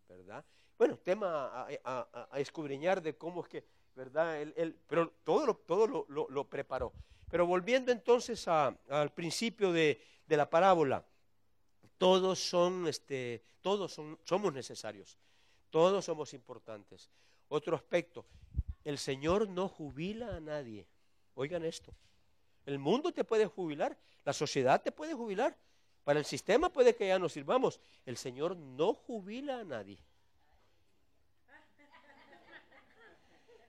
[0.08, 0.44] ¿verdad?
[0.78, 2.28] Bueno, tema a, a-
[3.02, 3.64] de cómo es que,
[3.96, 4.40] ¿verdad?
[4.86, 6.92] Pero todo, lo, todo lo, preparó.
[7.28, 11.04] Pero volviendo entonces al principio de, de la parábola,
[11.98, 15.18] todos son, este, todos son, somos necesarios,
[15.70, 17.10] todos somos importantes.
[17.54, 18.24] Otro aspecto,
[18.82, 20.86] el Señor no jubila a nadie.
[21.34, 21.92] Oigan esto,
[22.64, 25.54] el mundo te puede jubilar, la sociedad te puede jubilar,
[26.02, 27.78] para el sistema puede que ya no sirvamos.
[28.06, 29.98] El Señor no jubila a nadie.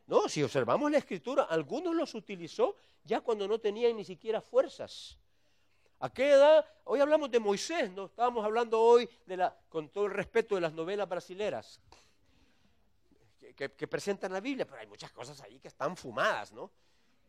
[0.08, 5.18] No, si observamos la escritura, algunos los utilizó ya cuando no tenían ni siquiera fuerzas.
[6.00, 6.66] ¿A qué edad?
[6.86, 8.06] Hoy hablamos de Moisés, ¿no?
[8.06, 11.82] Estábamos hablando hoy, de la, con todo el respeto, de las novelas brasileras
[13.56, 16.72] que, que- presentan la Biblia, pero hay muchas cosas ahí que están fumadas, ¿no?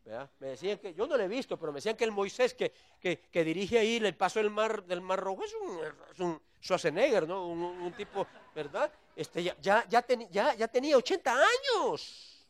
[0.05, 0.31] ¿Verdad?
[0.39, 2.73] Me decían que, yo no lo he visto, pero me decían que el Moisés que,
[3.01, 5.79] que, que dirige ahí el paso del mar, del mar Rojo es un,
[6.13, 7.47] es un Schwarzenegger, ¿no?
[7.49, 8.93] Un, un tipo, ¿verdad?
[9.17, 12.47] Este, ya, ya, ya, teni- ya, ya tenía 80 años.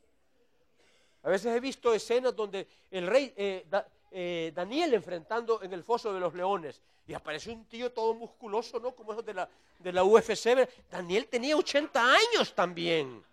[1.22, 5.82] A veces he visto escenas donde el rey eh, Da- eh, Daniel enfrentando en el
[5.82, 8.94] foso de los leones y aparece un tío todo musculoso, ¿no?
[8.94, 10.68] Como esos de la, de la UFC.
[10.90, 13.24] Daniel tenía 80 años también.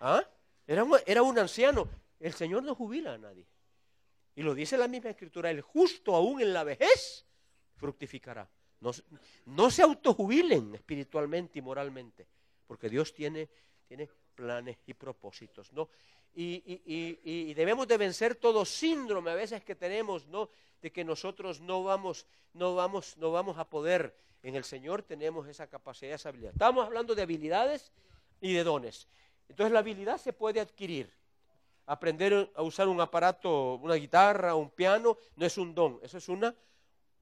[0.00, 0.26] ¿Ah?
[0.66, 1.88] Era, un, era un anciano.
[2.18, 3.46] El Señor no jubila a nadie.
[4.34, 7.26] Y lo dice la misma escritura, el justo aún en la vejez
[7.76, 8.48] fructificará.
[8.80, 8.92] No,
[9.46, 12.26] no se autojubilen espiritualmente y moralmente,
[12.66, 13.48] porque Dios tiene,
[13.86, 15.90] tiene planes y propósitos, ¿no?
[16.32, 16.82] Y, y-
[17.24, 20.48] y- y debemos de vencer todo síndrome a veces que tenemos, ¿no?
[20.80, 24.16] De que nosotros no vamos, no vamos, no vamos a poder.
[24.42, 26.52] En el Señor tenemos esa capacidad, esa habilidad.
[26.52, 27.92] Estamos hablando de habilidades
[28.40, 29.08] y de dones.
[29.50, 31.12] Entonces la habilidad se puede adquirir.
[31.86, 36.28] Aprender a usar un aparato, una guitarra, un piano, no es un don, eso es
[36.28, 36.54] una,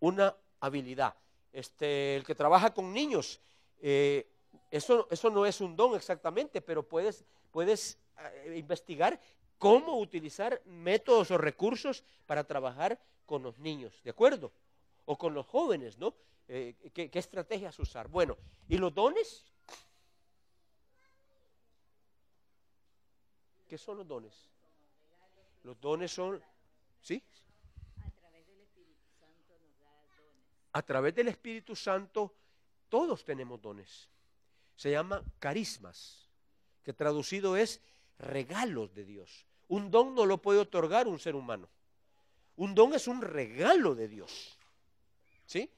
[0.01, 1.15] una habilidad.
[1.51, 3.41] Este, el que trabaja con niños,
[3.81, 4.29] eh,
[4.71, 9.19] eso, eso no es un don exactamente, pero puedes, puedes eh, investigar
[9.57, 14.53] cómo utilizar métodos o recursos para trabajar con los niños, ¿de acuerdo?
[15.07, 16.15] O con los jóvenes, ¿no?
[16.47, 18.09] Eh, ¿qué, qué estrategias usar?
[18.09, 18.37] Bueno,
[18.69, 19.47] ¿y los dones?
[23.69, 24.35] ¿Qué son los dones?
[25.63, 26.43] Los dones son,
[27.03, 27.23] ¿sí?
[30.73, 32.35] A través del Espíritu Santo
[32.89, 34.09] todos tenemos dones.
[34.75, 36.29] Se llama carismas,
[36.83, 37.83] que traducido es
[38.19, 39.47] regalos de Dios.
[39.69, 41.69] Un don no lo puede otorgar un ser humano.
[42.57, 44.59] Un don es un regalo de Dios.
[45.45, 45.71] ¿Sí?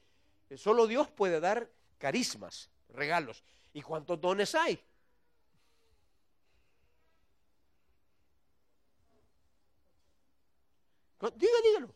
[0.55, 3.43] Solo Dios puede dar carismas, regalos.
[3.73, 4.81] ¿Y cuántos dones hay?
[11.35, 11.93] Diga, dígalo.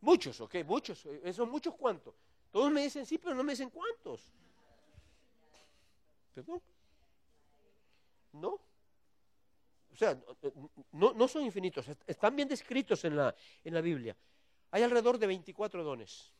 [0.00, 1.04] Muchos, ok, muchos.
[1.06, 2.14] Eh, ¿Esos muchos cuántos?
[2.50, 4.30] Todos me dicen sí, pero no me dicen cuántos.
[6.34, 6.60] ¿Perdón?
[8.32, 8.48] No.
[9.92, 10.18] O sea,
[10.92, 14.16] no, no son infinitos, est- están bien descritos en la, en la Biblia.
[14.70, 16.32] Hay alrededor de 24 dones.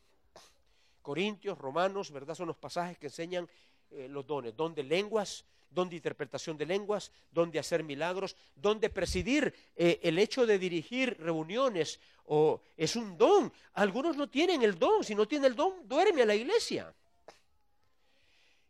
[1.03, 2.35] Corintios, Romanos, ¿verdad?
[2.35, 3.49] Son los pasajes que enseñan
[3.95, 4.57] eh, los dones.
[4.57, 9.55] Don de lenguas, don de interpretación de lenguas, don de hacer milagros, don de presidir.
[9.77, 13.53] eh, el hecho de dirigir reuniones o es un don.
[13.75, 15.05] Algunos no tienen el don.
[15.05, 16.93] Si no tiene el don, duerme a la iglesia.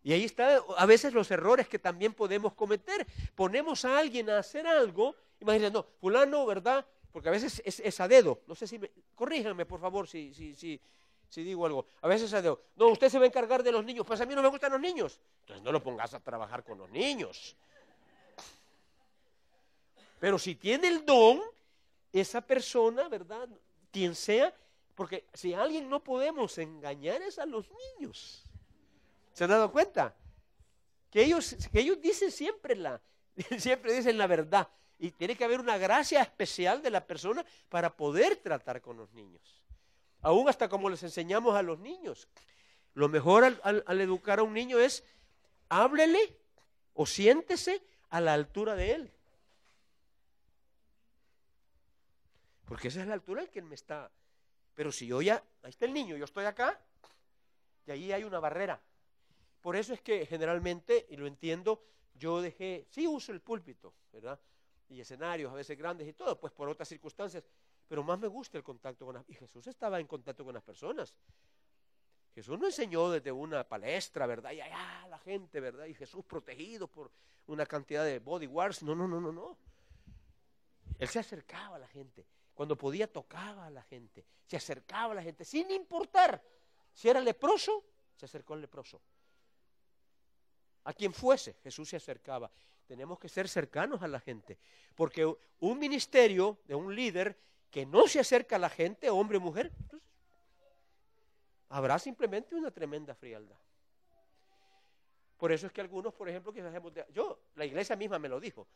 [0.04, 3.06] Y ahí está a veces los errores que también podemos cometer.
[3.34, 6.84] Ponemos a alguien a hacer algo, imagínense, no, fulano, ¿verdad?
[7.12, 8.40] Porque a veces es, es a dedo.
[8.46, 10.80] No sé si me, corríjanme, por favor, si, si, si,
[11.32, 11.86] si digo algo.
[12.02, 12.60] A veces dedo.
[12.76, 14.04] No, usted se va a encargar de los niños.
[14.06, 15.18] Pues a mí no me gustan los niños.
[15.40, 17.56] Entonces no lo pongas a trabajar con los niños.
[20.20, 21.40] Pero si tiene el don,
[22.12, 23.48] esa persona, ¿verdad?
[23.90, 24.54] Quien sea,
[24.94, 27.66] porque si a alguien no podemos engañar es a los
[27.98, 28.44] niños.
[29.32, 30.14] ¿Se han dado cuenta?
[31.10, 33.00] Que ellos, que ellos dicen siempre la,
[33.58, 34.68] siempre dicen la verdad.
[34.98, 39.10] Y tiene que haber una gracia especial de la persona para poder tratar con los
[39.14, 39.61] niños.
[40.22, 42.28] Aún hasta como les enseñamos a los niños.
[42.94, 45.04] Lo mejor al, educar a un niño es
[45.68, 46.38] háblele
[46.94, 49.12] o siéntese a la altura de él.
[52.64, 54.10] Porque esa es la altura al que él me está.
[54.74, 56.80] Pero si yo ya, ahí está el niño, yo estoy acá,
[57.86, 58.80] y ahí hay una barrera.
[59.60, 64.40] Por eso es que generalmente, y lo entiendo, yo dejé, sí uso el púlpito, ¿verdad?
[64.88, 67.44] Y escenarios a veces grandes y todo, pues por otras circunstancias,
[67.92, 69.28] pero más me gusta el contacto con las...
[69.28, 71.14] Y Jesús estaba en contacto con las personas.
[72.34, 74.52] Jesús no enseñó desde una palestra, ¿verdad?
[74.52, 75.84] Y allá la gente, ¿verdad?
[75.84, 77.10] Y Jesús protegido por
[77.48, 78.82] una cantidad de bodyguards.
[78.82, 79.58] No, no, no, no, no.
[80.98, 82.24] Él se acercaba a la gente.
[82.54, 84.24] Cuando podía tocaba a la gente.
[84.46, 86.42] Se acercaba a la gente sin importar
[86.94, 87.84] si era leproso,
[88.16, 89.02] se acercó al leproso.
[90.84, 92.50] A quien fuese, Jesús se acercaba.
[92.86, 94.58] Tenemos que ser cercanos a la gente.
[94.94, 99.40] Porque un ministerio de un líder que no se acerca a la gente, hombre o
[99.40, 100.02] mujer, pues,
[101.70, 103.56] habrá simplemente una tremenda frialdad.
[105.38, 108.38] Por eso es que algunos, por ejemplo, que de, yo, la iglesia misma me lo
[108.38, 108.68] dijo.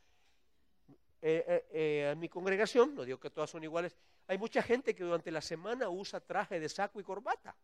[1.21, 3.95] Eh, eh, eh, en mi congregación, no digo que todas son iguales,
[4.27, 7.55] hay mucha gente que durante la semana usa traje de saco y corbata.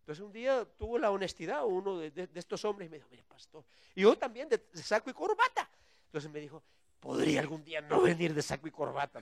[0.00, 3.64] Entonces un día tuvo la honestidad uno de, estos hombres y me dijo, mire pastor,
[3.94, 5.68] y yo también de, saco y corbata.
[6.06, 6.62] Entonces me dijo,
[7.00, 9.20] podría algún día no venir de saco y corbata.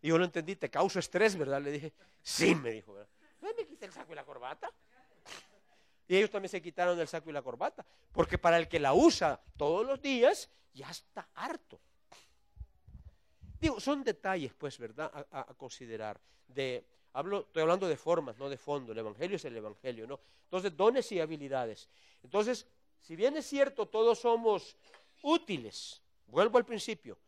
[0.00, 1.60] Y yo lo entendí, te causo estrés, ¿verdad?
[1.60, 3.08] Le dije, sí, me dijo, ¿verdad?
[3.40, 4.70] me quité el saco y la corbata.
[6.06, 7.84] Y ellos también se quitaron el saco y la corbata.
[8.12, 11.80] Porque para el que la usa todos los días, ya está harto.
[13.60, 16.20] Digo, son detalles, pues, ¿verdad?, a, considerar.
[16.46, 18.92] De, hablo, estoy hablando de formas, no de fondo.
[18.92, 20.20] El Evangelio es el Evangelio, ¿no?
[20.44, 21.88] Entonces, dones y habilidades.
[22.22, 22.66] Entonces,
[23.00, 24.76] si bien es cierto, todos somos
[25.22, 27.18] útiles, vuelvo al principio,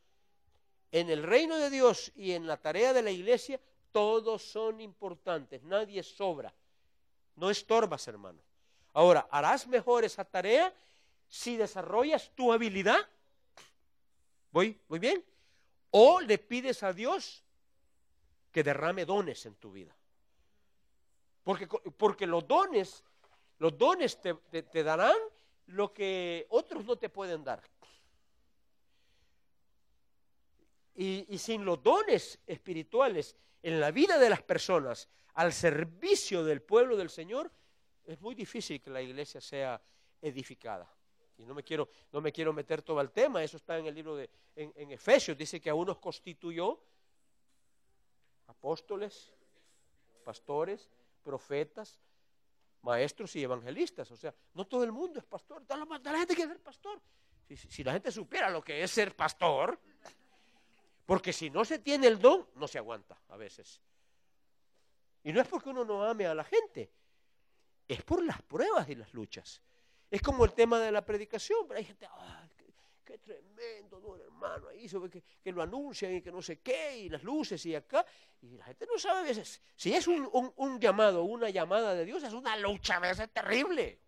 [0.93, 3.61] en el reino de Dios y en la tarea de la iglesia,
[3.93, 6.53] todos son importantes, nadie sobra.
[7.37, 8.41] No estorbas, hermano.
[8.93, 10.75] Ahora, harás mejor esa tarea
[11.29, 13.09] si desarrollas tu habilidad.
[14.51, 15.25] ¿Voy, ¿Voy bien?
[15.91, 17.45] O le pides a Dios
[18.53, 19.95] que derrame dones en tu vida.
[21.45, 23.05] Porque, porque los dones,
[23.59, 25.17] los dones te, te darán
[25.67, 27.63] lo que otros no te pueden dar.
[31.03, 36.95] Y, sin los dones espirituales en la vida de las personas al servicio del pueblo
[36.95, 37.51] del Señor,
[38.05, 39.81] es muy difícil que la iglesia sea
[40.21, 40.93] edificada.
[41.39, 43.95] Y no me quiero, no me quiero meter todo al tema, eso está en el
[43.95, 46.79] libro de en, Efesios, dice que a unos constituyó
[48.49, 49.33] apóstoles,
[50.23, 50.91] pastores,
[51.23, 51.99] profetas,
[52.83, 54.11] maestros y evangelistas.
[54.11, 57.01] O sea, no todo el mundo es pastor, da la, gente quiere ser pastor.
[57.49, 59.81] Si, si la gente supiera lo que es ser pastor,
[61.11, 63.81] porque si no se tiene el don, no se aguanta a veces.
[65.25, 66.89] Y no es porque uno no ame a la gente,
[67.89, 69.61] es por las pruebas y las luchas.
[70.09, 72.07] Es como el tema de la predicación, pero hay gente,
[73.05, 74.69] qué, tremendo, ¿no, hermano?
[74.69, 77.75] Ahí sobre que, que, lo anuncian y que no sé qué, y las luces y
[77.75, 78.07] acá,
[78.43, 79.61] y la gente no sabe a veces.
[79.75, 83.99] Si es un llamado, una llamada de Dios, es una lucha a veces terrible.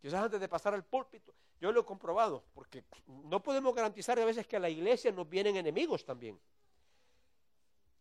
[0.00, 4.24] Quizás antes de pasar al púlpito, yo lo he comprobado, porque no podemos garantizar a
[4.26, 6.38] veces que a la iglesia nos vienen enemigos también.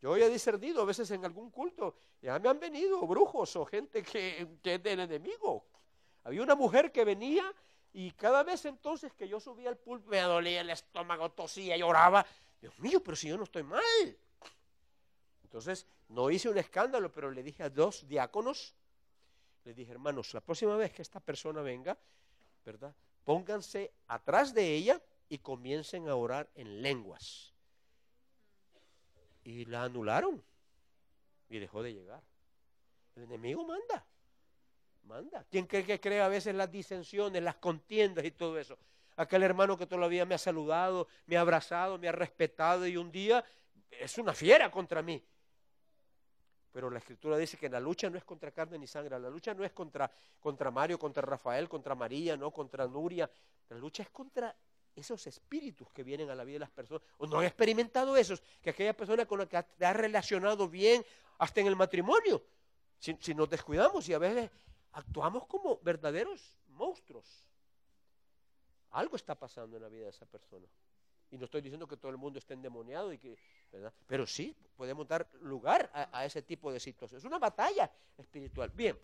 [0.02, 4.04] Yo he discernido a veces en algún culto, ya me han venido brujos o gente
[4.04, 5.63] que, es del enemigo.
[6.26, 7.54] Había una mujer que venía
[7.93, 12.26] y cada vez entonces que yo subía al púlpito me dolía el estómago, tosía, lloraba.
[12.60, 13.82] Dios mío, pero si yo no estoy mal.
[15.41, 18.76] Entonces, no hice un escándalo, pero le dije a dos diáconos,
[19.63, 21.97] le dije, hermanos, la próxima vez que esta persona venga,
[22.65, 22.93] ¿verdad?
[23.24, 27.54] Pónganse atrás de ella y comiencen a orar en lenguas
[29.44, 30.44] y la anularon
[31.50, 32.22] y dejó de llegar.
[33.16, 34.06] El enemigo manda,
[35.04, 35.46] manda.
[35.50, 38.78] ¿Quién cree que cree a veces las disensiones, las contiendas y todo eso?
[39.16, 43.12] Aquel hermano que todavía me ha saludado, me ha abrazado, me ha respetado y un
[43.12, 43.44] día
[43.92, 45.24] es una fiera contra mí.
[46.74, 49.54] Pero la escritura dice que la lucha no es contra carne ni sangre, la lucha
[49.54, 53.30] no es contra, contra Mario, contra Rafael, contra María, no contra Nuria,
[53.70, 54.56] la lucha es contra
[54.96, 58.42] esos espíritus que vienen a la vida de las personas, o no han experimentado esos,
[58.60, 61.06] que aquella persona con la que te ha relacionado bien
[61.38, 62.44] hasta en el matrimonio,
[62.98, 64.50] si, si nos descuidamos y a veces
[64.94, 67.48] actuamos como verdaderos monstruos.
[68.92, 70.68] Algo está pasando en la vida de esa persona.
[71.34, 73.36] Y no estoy diciendo que todo el mundo esté endemoniado, y que,
[73.72, 73.91] ¿verdad?
[74.08, 77.24] pero sí podemos dar lugar a, ese tipo de situaciones.
[77.24, 78.69] Es una batalla espiritual.
[78.74, 78.98] Bien,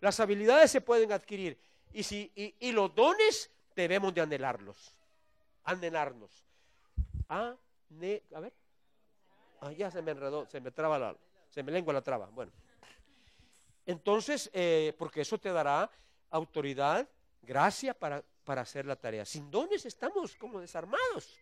[0.00, 1.58] las habilidades se pueden adquirir
[1.92, 4.96] y, si, y los dones debemos de anhelarlos
[5.66, 6.30] anhelarnos.
[7.28, 7.54] A,
[7.90, 8.52] ne, a ver.
[9.60, 11.16] Ah, ya se me enredó, se me traba la,
[11.50, 12.26] se me lengua la traba.
[12.26, 12.52] Bueno.
[13.84, 15.90] Entonces, eh, porque eso te dará
[16.30, 17.08] autoridad,
[17.42, 19.24] gracia para, para hacer la tarea.
[19.24, 21.38] Sin dones estamos como desarmados.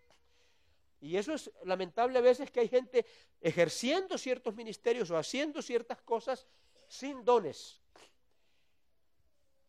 [1.05, 3.05] Y eso es lamentable a veces que hay gente
[3.39, 6.47] ejerciendo ciertos ministerios o haciendo ciertas cosas
[6.89, 7.79] sin dones.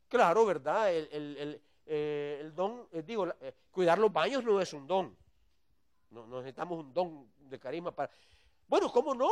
[0.07, 0.95] Claro, ¿verdad?
[0.95, 5.13] el, eh, don, eh, digo, eh, cuidar los baños no es un don.
[6.11, 8.09] No, necesitamos un don de carisma para...
[8.65, 9.29] Bueno, ¿cómo no?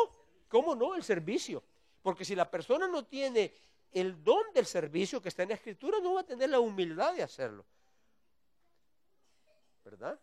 [0.50, 0.96] ¿Cómo no?
[0.96, 1.64] El servicio.
[2.02, 3.54] Porque si la persona no tiene
[3.94, 7.14] el don del servicio que está en la escritura, no va a tener la humildad
[7.14, 7.64] de hacerlo.
[9.86, 10.20] ¿Verdad?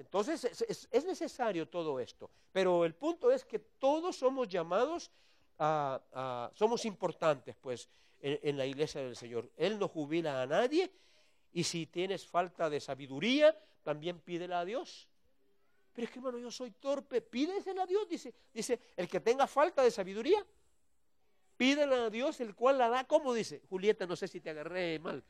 [0.00, 2.30] Entonces es, es- es necesario todo esto.
[2.52, 5.10] Pero el punto es que todos somos llamados
[5.58, 7.88] a, somos importantes pues
[8.20, 9.50] en, en la iglesia del Señor.
[9.56, 10.90] Él no jubila a nadie
[11.52, 15.06] y si tienes falta de sabiduría, también pídela a Dios.
[15.92, 19.46] Pero es que hermano, yo soy torpe, pídesela a Dios, dice, dice, el que tenga
[19.46, 20.44] falta de sabiduría,
[21.56, 23.60] pídela a Dios, el cual la da, ¿cómo dice?
[23.68, 25.22] Julieta, no sé si te agarré mal.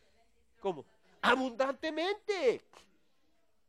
[0.60, 0.84] ¿Cómo?
[1.22, 2.62] Abundantemente.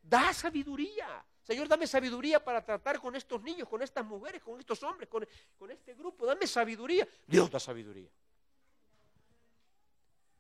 [0.02, 1.24] Da sabiduría.
[1.44, 5.28] Señor, dame sabiduría para tratar con estos niños, con estas mujeres, con estos hombres, con,
[5.58, 6.26] con este grupo.
[6.26, 7.08] Dame sabiduría.
[7.28, 8.10] Dios da sabiduría.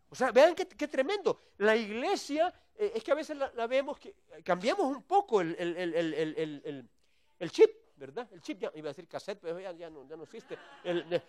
[0.09, 1.39] O sea, vean qué, tremendo.
[1.57, 5.55] La iglesia, eh, es que a veces la, vemos que eh, cambiamos un poco el-
[5.57, 6.89] el- el-
[7.39, 7.69] el chip,
[8.01, 8.27] ¿verdad?
[8.33, 10.57] El chip, ya, iba a decir cassette, pero ya, no, ya no existe.
[10.83, 11.21] El-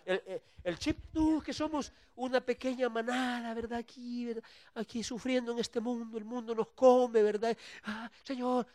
[0.63, 3.77] el chip, no, que somos una pequeña manada, ¿verdad?
[3.77, 4.43] Aquí, ¿verdad?
[4.73, 7.55] Aquí sufriendo en este mundo, el mundo nos come, ¿verdad?
[7.83, 8.65] Ah, Señor,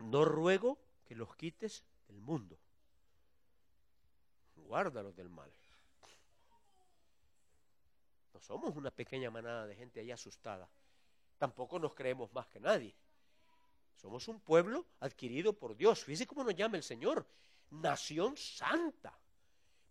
[0.00, 2.58] no ruego que los quites del mundo.
[4.56, 5.50] Guárdalos del mal.
[8.34, 10.68] No somos una pequeña manada de gente ahí asustada.
[11.38, 12.94] Tampoco nos creemos más que nadie.
[14.00, 16.02] Somos un pueblo adquirido por Dios.
[16.02, 17.26] Fíjese cómo nos llama el Señor.
[17.70, 19.12] Nación santa.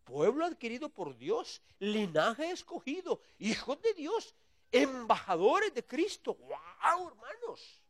[0.04, 1.62] Pueblo adquirido por Dios.
[1.78, 3.22] Linaje escogido.
[3.38, 4.34] Hijos de Dios.
[4.72, 6.34] Embajadores de Cristo.
[6.36, 7.84] ¡Wow, hermanos!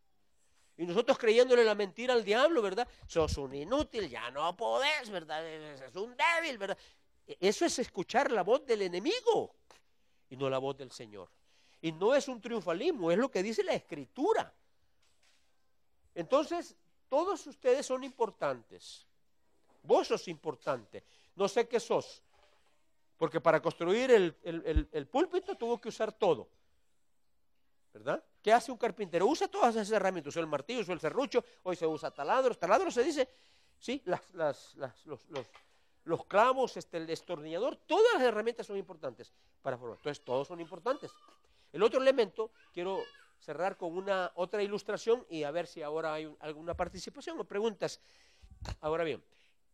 [0.76, 2.88] Y nosotros creyéndole la mentira al diablo, ¿verdad?
[3.08, 5.46] Sos un inútil, ya no podés, ¿verdad?
[5.48, 6.78] Es un débil, ¿verdad?
[7.28, 9.56] E- Eso es escuchar la voz del enemigo
[10.30, 11.30] y no la voz del Señor.
[11.82, 14.54] Y no es un triunfalismo, es lo que dice la Escritura.
[16.20, 16.76] Entonces,
[17.08, 19.08] todos ustedes son importantes.
[19.84, 21.06] Vos sos importante.
[21.36, 22.22] No sé qué sos.
[23.18, 26.50] Porque para construir el, el- el- púlpito tuvo que usar todo.
[27.94, 28.22] ¿Verdad?
[28.42, 29.26] ¿Qué hace un carpintero?
[29.28, 30.32] Usa todas esas herramientas.
[30.34, 32.60] Usa el martillo, usa el serrucho, hoy se usa taladros.
[32.60, 33.30] Taladros se dice,
[33.80, 34.76] sí, las- los,
[35.28, 35.50] los-
[36.04, 39.98] los clavos, este, el destornillador, todas las herramientas son importantes para formar.
[39.98, 41.12] Entonces, todos son importantes.
[41.72, 43.02] El otro elemento, quiero
[43.40, 47.44] cerrar con una otra ilustración y a ver si ahora hay un- alguna participación o
[47.46, 48.00] preguntas.
[48.82, 49.24] Ahora bien,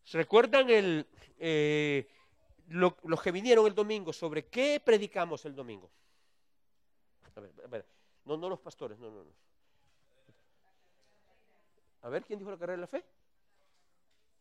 [0.03, 1.07] ¿se recuerdan el,
[1.39, 2.07] eh,
[2.67, 5.89] lo- los que vinieron el domingo sobre qué predicamos el domingo?
[7.35, 7.85] A ver,
[8.25, 9.31] no, no los pastores, no, no, no.
[12.03, 13.03] A ver, ¿quién dijo la carrera de la fe?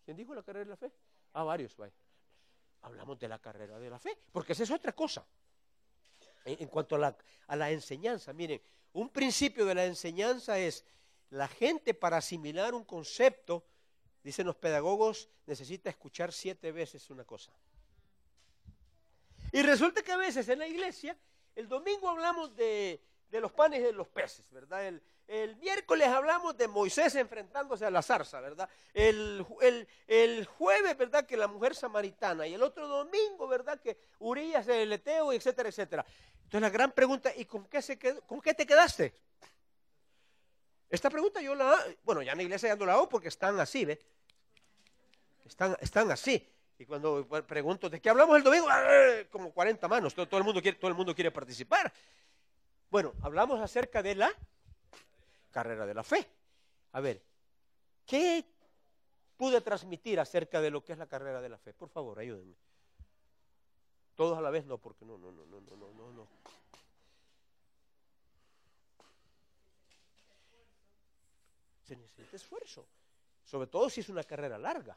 [0.04, 0.92] ¿Quién dijo la carrera de la fe?
[1.32, 1.94] Ah, varios, vaya.
[2.82, 5.26] Hablamos de la carrera de la fe, porque esa es otra cosa.
[6.44, 7.16] En, en cuanto a la,
[7.46, 8.60] a la enseñanza, miren,
[8.94, 10.84] un principio de la enseñanza es
[11.30, 13.64] la gente para asimilar un concepto,
[14.22, 17.52] dicen los pedagogos, necesita escuchar siete veces una cosa.
[19.50, 21.16] Y resulta que a veces en la iglesia,
[21.56, 23.00] el domingo hablamos de,
[23.32, 24.86] los panes y de los peces, ¿verdad?
[25.26, 28.68] El, miércoles hablamos de Moisés enfrentándose a la zarza, ¿verdad?
[28.92, 29.44] El
[30.56, 31.26] jueves, ¿verdad?
[31.26, 32.46] Que la mujer samaritana.
[32.46, 33.80] Y el otro domingo, ¿verdad?
[33.80, 36.06] Que Urias el Eteo, etcétera, etcétera.
[36.44, 39.14] Entonces la gran pregunta, ¿y con qué, se quedó- con qué te quedaste?
[40.88, 43.58] Esta pregunta yo la, bueno, ya en la iglesia ya no la hago porque están
[43.58, 44.00] así, ¿ve?
[45.44, 46.48] Están, están así.
[46.78, 48.66] Y cuando pregunto, ¿de qué hablamos el domingo?
[48.68, 48.84] ¡Ah!
[49.30, 51.92] Como 40 manos, todo el mundo quiere, todo el mundo quiere participar.
[52.90, 54.32] Bueno, hablamos acerca de la
[55.50, 56.26] carrera de la fe.
[56.92, 57.22] A ver,
[58.06, 58.44] ¿qué
[59.36, 61.72] pude transmitir acerca de lo que es la carrera de la fe?
[61.74, 62.54] Por favor, ayúdenme.
[64.14, 66.28] Todos a la vez no, porque no, no, no, no, no, no, no.
[71.82, 72.86] Se necesita esfuerzo,
[73.44, 74.96] sobre todo si es una carrera larga.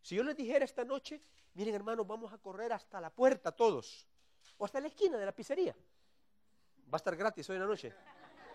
[0.00, 1.20] Si yo les dijera esta noche,
[1.54, 4.06] miren hermanos, vamos a correr hasta la puerta todos,
[4.56, 5.74] o hasta la esquina de la pizzería.
[6.92, 7.92] Va a estar gratis hoy en la noche,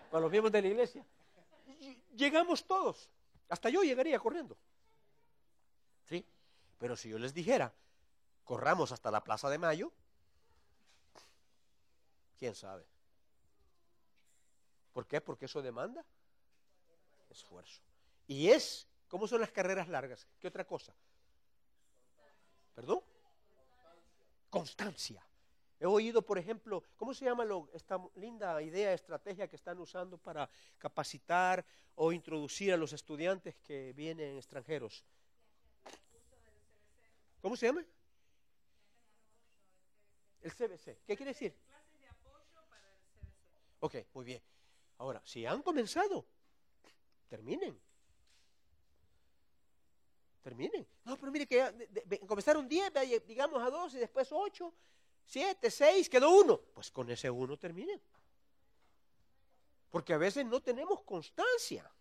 [0.09, 1.05] para los miembros de la iglesia.
[2.15, 3.09] Llegamos todos,
[3.49, 4.57] hasta yo llegaría corriendo.
[6.05, 6.25] ¿Sí?
[6.79, 7.71] Pero si yo les dijera,
[8.47, 9.91] corramos hasta la Plaza de Mayo,
[12.39, 12.85] ¿quién sabe?
[14.93, 15.19] ¿Por qué?
[15.21, 16.03] Porque eso demanda
[17.29, 17.81] esfuerzo.
[18.25, 20.25] Y es, ¿cómo son las carreras largas?
[20.39, 20.95] ¿Qué otra cosa?
[22.73, 23.01] ¿Perdón?
[24.49, 25.21] Constancia.
[25.79, 30.17] He oído, por ejemplo, ¿cómo se llama lo- esta linda idea, estrategia que están usando
[30.17, 35.03] para capacitar o introducir a los estudiantes que vienen extranjeros?
[37.41, 37.85] ¿Cómo se llama?
[40.47, 40.97] El CBC.
[41.05, 41.53] ¿Qué quiere decir?
[43.81, 44.41] Ok, muy bien.
[44.97, 46.25] Ahora, si han comenzado,
[47.27, 47.77] terminen.
[50.41, 50.87] Terminen.
[51.03, 54.73] No, pero mire que ya de- de- comenzaron 10, vaya, digamos a 12, después 8,
[55.25, 56.61] 7, 6, quedó uno.
[56.73, 58.01] Pues con ese uno terminen.
[59.91, 61.91] Porque a veces no tenemos constancia.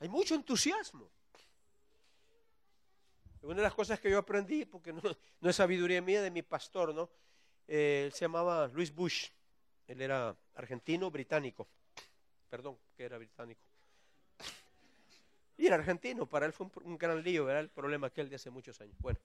[0.00, 1.10] Hay mucho entusiasmo.
[3.42, 4.92] Una de las cosas que yo aprendí, porque
[5.40, 7.08] no, es sabiduría mía de mi pastor, ¿no?
[7.66, 9.28] Eh, él se llamaba Luis Bush.
[9.86, 11.66] Él era argentino, británico.
[12.48, 13.60] Perdón, que era británico.
[15.56, 18.36] Y era argentino, para él fue un, un gran lío, era el problema aquel de
[18.36, 18.94] hace muchos años.
[19.00, 19.18] Bueno,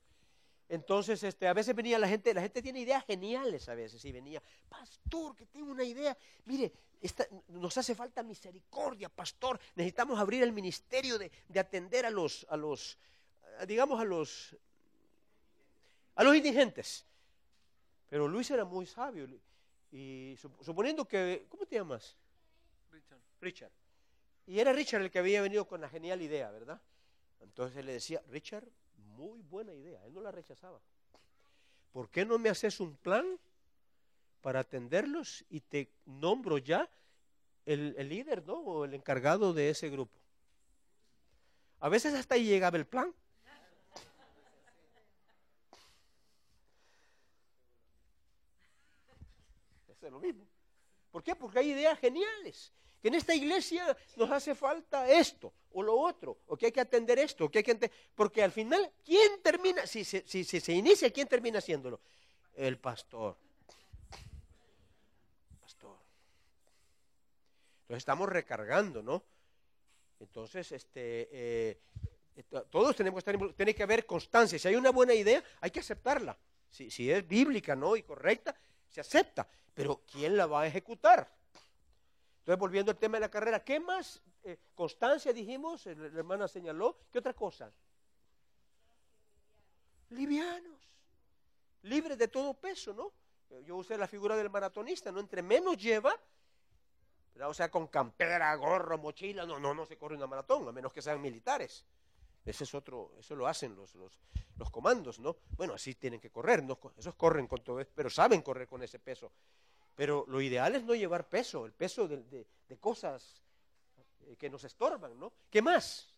[0.68, 4.11] entonces este, a veces venía la gente, la gente tiene ideas geniales a veces, y
[4.11, 10.41] venía, pastor, que tengo una idea, mire, esta- nos hace falta misericordia, pastor, necesitamos abrir
[10.41, 12.97] el ministerio de, de atender a los, a los,
[13.68, 14.56] digamos a los,
[16.16, 17.06] a los indigentes.
[18.10, 19.28] Pero Luis era muy sabio,
[19.91, 22.16] y sup- suponiendo que, ¿cómo te llamas?
[23.41, 23.72] Richard.
[24.45, 26.82] Y era Richard el que había venido con la genial idea, ¿verdad?
[27.41, 28.68] Entonces él le decía, Richard,
[29.16, 30.06] muy buena idea.
[30.06, 30.80] Él no la rechazaba.
[31.91, 33.39] ¿Por qué no me haces un plan
[34.41, 36.89] para atenderlos y te nombro ya
[37.66, 38.56] el, el líder, ¿no?
[38.56, 40.18] O el encargado de ese grupo.
[41.80, 43.14] A veces hasta ahí llegaba el plan.
[50.08, 50.45] Es lo mismo.
[51.12, 51.36] ¿Por qué?
[51.36, 52.74] Porque hay ideas geniales.
[53.01, 56.80] Que en esta iglesia nos hace falta esto o lo otro, o que hay que
[56.80, 59.86] atender esto, o que hay que porque al final, ¿quién termina?
[59.86, 61.99] Si, se- si- si se inicia, ¿quién termina haciéndolo?
[62.54, 63.36] El pastor.
[65.62, 65.97] Pastor.
[67.82, 69.24] Entonces estamos recargando, ¿no?
[70.20, 71.80] Entonces, este, eh,
[72.38, 74.58] eh, to- todos tenemos que estar, tiene que haber constancia.
[74.58, 76.38] Si hay una buena idea, hay que aceptarla.
[76.70, 77.95] Si, si es bíblica, ¿no?
[77.97, 78.56] Y correcta,
[78.94, 79.48] se acepta.
[79.74, 81.28] Pero ¿quién la va a ejecutar?
[82.39, 84.22] Entonces, volviendo al tema de la carrera, ¿qué más?
[84.44, 87.00] Eh, constancia, dijimos, la hermana señaló.
[87.12, 87.72] ¿Qué otra cosa?
[90.10, 90.80] Livianos,
[91.82, 93.12] libres de todo peso, ¿no?
[93.50, 95.20] Eh, Yo usé la figura del maratonista, ¿no?
[95.20, 96.16] Entre menos lleva,
[97.34, 97.50] ¿verdad?
[97.50, 100.94] o sea, con campera, gorro, mochila, no, no, no se corre una maratón, a menos
[100.94, 101.84] que sean militares.
[102.46, 104.20] Ese es otro, eso lo hacen los, los,
[104.58, 105.38] los comandos, ¿no?
[105.56, 106.64] Bueno, así tienen que correr.
[106.98, 109.32] Esos corren con todo, pero saben correr con ese peso.
[109.96, 113.41] Pero lo ideal es no llevar peso, el peso de, de- de cosas
[114.22, 115.32] eh, que nos estorban, ¿no?
[115.50, 116.10] ¿Qué más?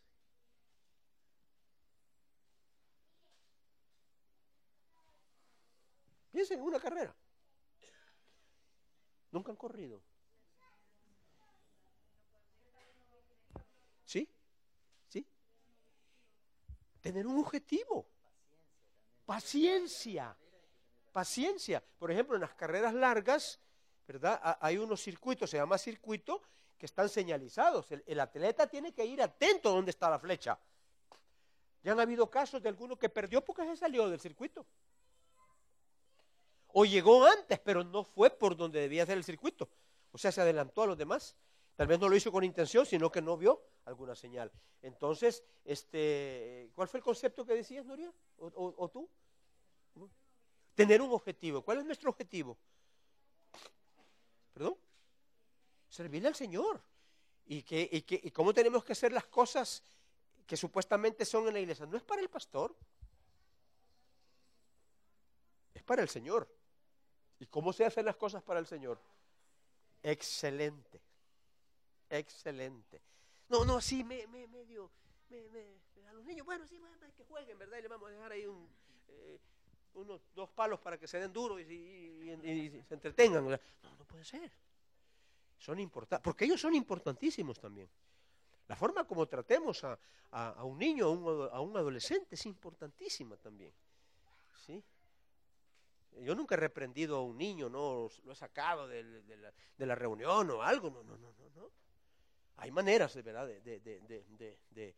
[6.31, 7.15] Piensen en una carrera.
[9.31, 10.01] Nunca han corrido.
[14.05, 14.27] ¿Sí?
[15.09, 15.25] ¿Sí?
[17.05, 18.07] Tener un objetivo.
[19.27, 20.35] Paciencia.
[21.11, 21.83] Paciencia.
[21.99, 23.59] Por ejemplo, en las carreras largas,
[24.07, 24.39] ¿verdad?
[24.41, 26.41] Ha- Hay unos circuitos, se llama circuito,
[26.79, 27.91] que están señalizados.
[27.91, 30.57] El, el atleta tiene que ir atento a dónde está la flecha.
[31.83, 34.65] Ya han habido casos de alguno que perdió porque se salió del circuito.
[36.69, 39.69] O llegó antes, pero no fue por donde debía ser el circuito.
[40.11, 41.35] O sea, se adelantó a los demás.
[41.75, 44.51] Tal vez no lo hizo con intención, sino que no vio alguna señal.
[44.81, 47.85] Entonces, este, ¿cuál fue el concepto que decías,
[48.37, 49.09] o- o tú?
[50.73, 51.61] Tener un objetivo.
[51.61, 52.57] ¿Cuál es nuestro objetivo?
[54.53, 54.77] ¿Perdón?
[55.89, 56.81] Servirle al Señor.
[57.47, 59.83] ¿Y, que, y, que- y cómo tenemos que hacer las cosas
[60.47, 61.85] que supuestamente son en la iglesia?
[61.85, 62.75] No es para el pastor,
[65.73, 66.47] es para el Señor.
[67.39, 68.99] ¿Y cómo se hacen las cosas para el Señor?
[70.01, 71.01] Excelente,
[72.09, 73.01] excelente.
[73.49, 74.89] No, no, sí, me, me, medio,
[75.29, 77.77] me, me- a los niños, bueno, sí, bueno, que jueguen, ¿verdad?
[77.79, 78.67] Y le vamos a dejar ahí un,
[79.07, 79.39] eh,
[79.95, 81.63] unos dos palos para que se den duros y,
[82.87, 83.43] se entretengan.
[83.47, 83.51] No,
[83.97, 84.51] no puede ser.
[85.57, 87.89] Son importantes, porque ellos son importantísimos también.
[88.67, 89.97] La forma como tratemos a,
[90.31, 93.71] a- un niño, a un, a un adolescente es importantísima también.
[94.65, 94.83] ¿Sí?
[96.21, 99.85] Yo nunca he reprendido a un niño, no lo he sacado del- de, la, de
[99.85, 101.71] la reunión o algo, no, no, no, no, no.
[102.57, 104.95] Hay maneras, de verdad, de, de- de-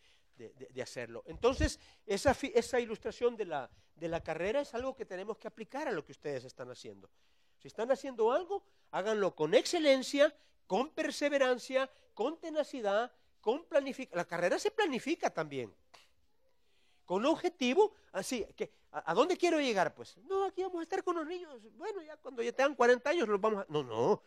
[0.70, 1.24] de- hacerlo.
[1.26, 5.88] Entonces, esa, esa ilustración de la, de la carrera es algo que tenemos que aplicar
[5.88, 7.10] a lo que ustedes están haciendo.
[7.58, 10.34] Si están haciendo algo, háganlo con excelencia,
[10.68, 14.16] con perseverancia, con tenacidad, con planificación.
[14.18, 15.74] La carrera se planifica también
[17.06, 19.96] con objetivo, así, que, ¿a, a dónde quiero llegar?
[19.96, 23.10] Pues, no, aquí vamos a estar con los niños, bueno, ya cuando ya tengan 40
[23.10, 23.66] años los vamos a...
[23.70, 24.22] No, no.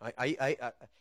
[0.00, 0.58] Hay, hay-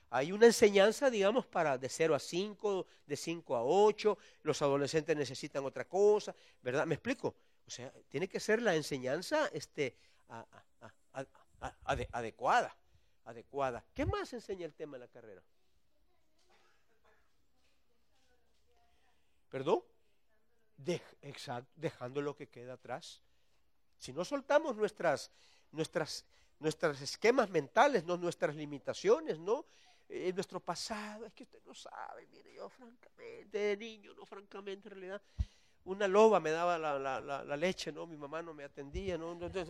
[0.09, 5.15] hay- una enseñanza, digamos, para de 0 a 5, de 5 a 8, los adolescentes
[5.15, 6.85] necesitan otra cosa, ¿verdad?
[6.85, 7.33] ¿Me explico?
[7.65, 9.95] O sea, tiene que ser la enseñanza este,
[12.11, 12.75] adecuada,
[13.25, 13.85] adecuada.
[13.93, 15.41] ¿Qué más enseña el tema de la carrera?
[19.49, 19.81] ¿Perdón?
[21.21, 23.21] Exacto, dejando lo que queda atrás.
[23.97, 25.31] Si no soltamos nuestras,
[25.71, 26.25] nuestras,
[26.59, 29.65] nuestros esquemas mentales, no nuestras limitaciones, no
[30.11, 34.87] Eh, nuestro pasado, es que usted no sabe, mire, yo francamente, de niño, no francamente,
[34.87, 35.21] en realidad,
[35.85, 38.07] una loba me daba la, la- la- la leche, ¿no?
[38.07, 39.31] Mi mamá no me atendía, ¿no?
[39.33, 39.67] Entonces,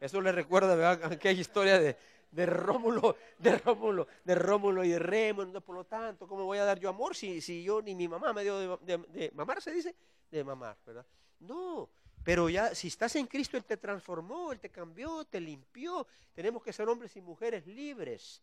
[0.00, 1.12] eso le recuerda, ¿verdad?
[1.12, 1.94] Aquella historia de,
[2.30, 5.60] de Rómulo, de Rómulo, de Rómulo y de Remo, ¿no?
[5.60, 8.32] por lo tanto, ¿cómo voy a dar yo amor si, si yo ni mi mamá
[8.32, 9.94] me dio de, de- de mamar, se dice?
[10.30, 11.04] De mamar, ¿verdad?
[11.40, 11.90] No,
[12.24, 16.06] pero ya, si estás en Cristo, Él te transformó, Él te cambió, te limpió.
[16.34, 18.40] Tenemos que ser hombres y mujeres libres,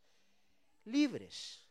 [0.86, 1.66] libres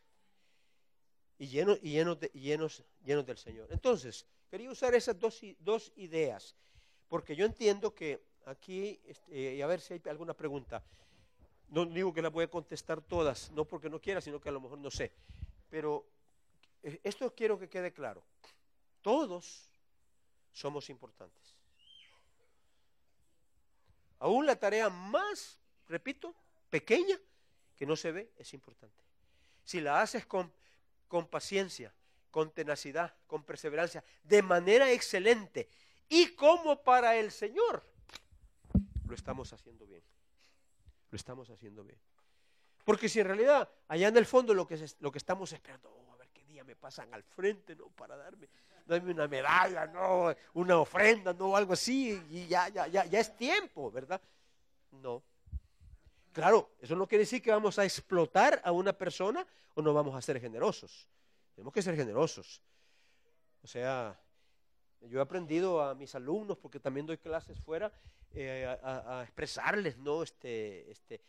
[1.38, 3.68] y llenos, y llenos, de- llenos, del Señor.
[3.70, 6.54] Entonces, quería usar esas dos ideas,
[7.08, 10.82] porque yo entiendo que aquí, este, y a ver si hay alguna pregunta.
[11.70, 14.52] No digo que las voy a contestar todas, no porque no quiera, sino que a
[14.52, 15.12] lo mejor no sé.
[15.68, 16.06] Pero
[16.82, 18.22] eh, esto quiero que quede claro.
[19.02, 19.68] Todos
[20.50, 21.57] somos importantes.
[24.20, 26.34] Aún la tarea más, repito,
[26.70, 27.18] pequeña,
[27.76, 29.04] que no se ve, es importante.
[29.64, 30.52] Si la haces con,
[31.06, 31.94] con paciencia,
[32.30, 35.68] con tenacidad, con perseverancia, de manera excelente
[36.08, 37.84] y como para el Señor,
[39.06, 40.02] lo estamos haciendo bien.
[41.10, 41.98] Lo estamos haciendo bien.
[42.84, 46.12] Porque si en realidad allá en el fondo lo que, lo que estamos esperando, oh,
[46.12, 47.88] a ver qué día me pasan al frente, ¿no?
[47.90, 48.48] Para darme,
[48.88, 50.34] darme una medalla, ¿no?
[50.54, 51.54] Una ofrenda, ¿no?
[51.54, 54.20] Algo así, y ya, ya, ya, ya es tiempo, ¿verdad?
[54.90, 55.22] No.
[56.32, 60.14] Claro, eso no quiere decir que vamos a explotar a una persona o no vamos
[60.14, 61.08] a ser generosos.
[61.54, 62.62] Tenemos que ser generosos.
[63.62, 64.18] O sea,
[65.00, 67.92] yo he aprendido a mis alumnos, porque también doy clases fuera,
[68.32, 70.22] eh, a, expresarles, ¿no?
[70.22, 71.20] Este, este,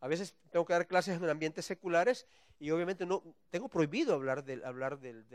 [0.00, 2.26] a veces tengo que dar clases en ambientes seculares
[2.58, 5.26] y obviamente no tengo prohibido hablar hablar del-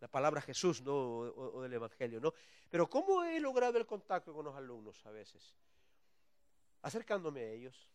[0.00, 0.94] la palabra Jesús, ¿no?
[0.94, 2.32] O, o- del Evangelio, ¿no?
[2.68, 5.54] Pero ¿cómo he logrado el contacto con los alumnos a veces?
[6.82, 7.88] Acercándome a ellos,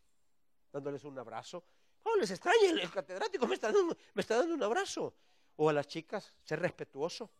[0.72, 1.64] dándoles un abrazo.
[2.04, 5.16] Oh, les extraña, el, el catedrático me está, dando, me está dando un abrazo.
[5.56, 7.32] O a las chicas, ser respetuoso.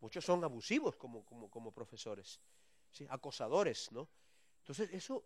[0.00, 2.40] Muchos son abusivos como, como, como profesores,
[2.90, 3.06] ¿sí?
[3.10, 4.08] acosadores, ¿no?
[4.60, 5.24] Entonces, eso,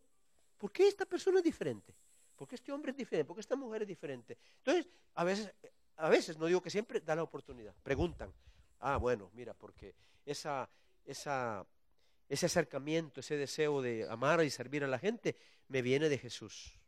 [0.56, 1.94] ¿por qué esta persona es diferente?
[2.34, 3.26] ¿Por qué este hombre es diferente?
[3.26, 4.36] ¿Por qué esta mujer es diferente?
[4.58, 5.50] Entonces, a veces,
[5.96, 7.74] a veces, no digo que siempre, da la oportunidad.
[7.82, 8.32] Preguntan,
[8.80, 10.48] ah, bueno, mira, porque ese
[12.30, 15.36] acercamiento, ese deseo de amar y servir a la gente,
[15.68, 16.78] me viene de Jesús.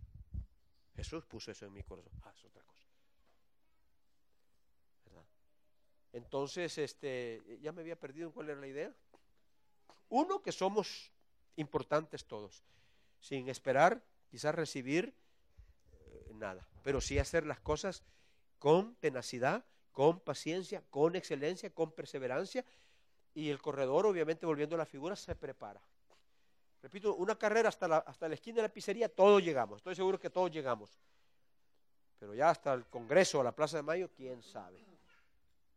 [0.96, 2.12] Jesús puso eso en mi corazón.
[2.24, 2.88] Ah, es otra cosa.
[5.04, 5.24] ¿Verdad?
[6.12, 8.92] Entonces, este, ya me había perdido en cuál era la idea.
[10.08, 11.12] Uno, que somos
[11.56, 12.64] importantes todos,
[13.20, 15.14] sin esperar quizás recibir
[15.92, 18.04] eh, nada, pero sí hacer las cosas
[18.58, 19.64] con tenacidad,
[19.98, 22.64] con paciencia, con excelencia, con perseverancia,
[23.34, 25.82] y el corredor, obviamente, volviendo a la figura, se prepara.
[26.80, 30.30] Repito, una carrera hasta la, hasta esquina de la pizzería, todos llegamos, estoy seguro que
[30.30, 30.96] todos llegamos.
[32.16, 34.78] Pero ya hasta el Congreso o la Plaza de Mayo, quién sabe.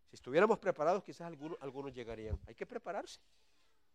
[0.08, 2.40] Si estuviéramos preparados, quizás algunos, algunos llegarían.
[2.46, 3.20] Hay que prepararse.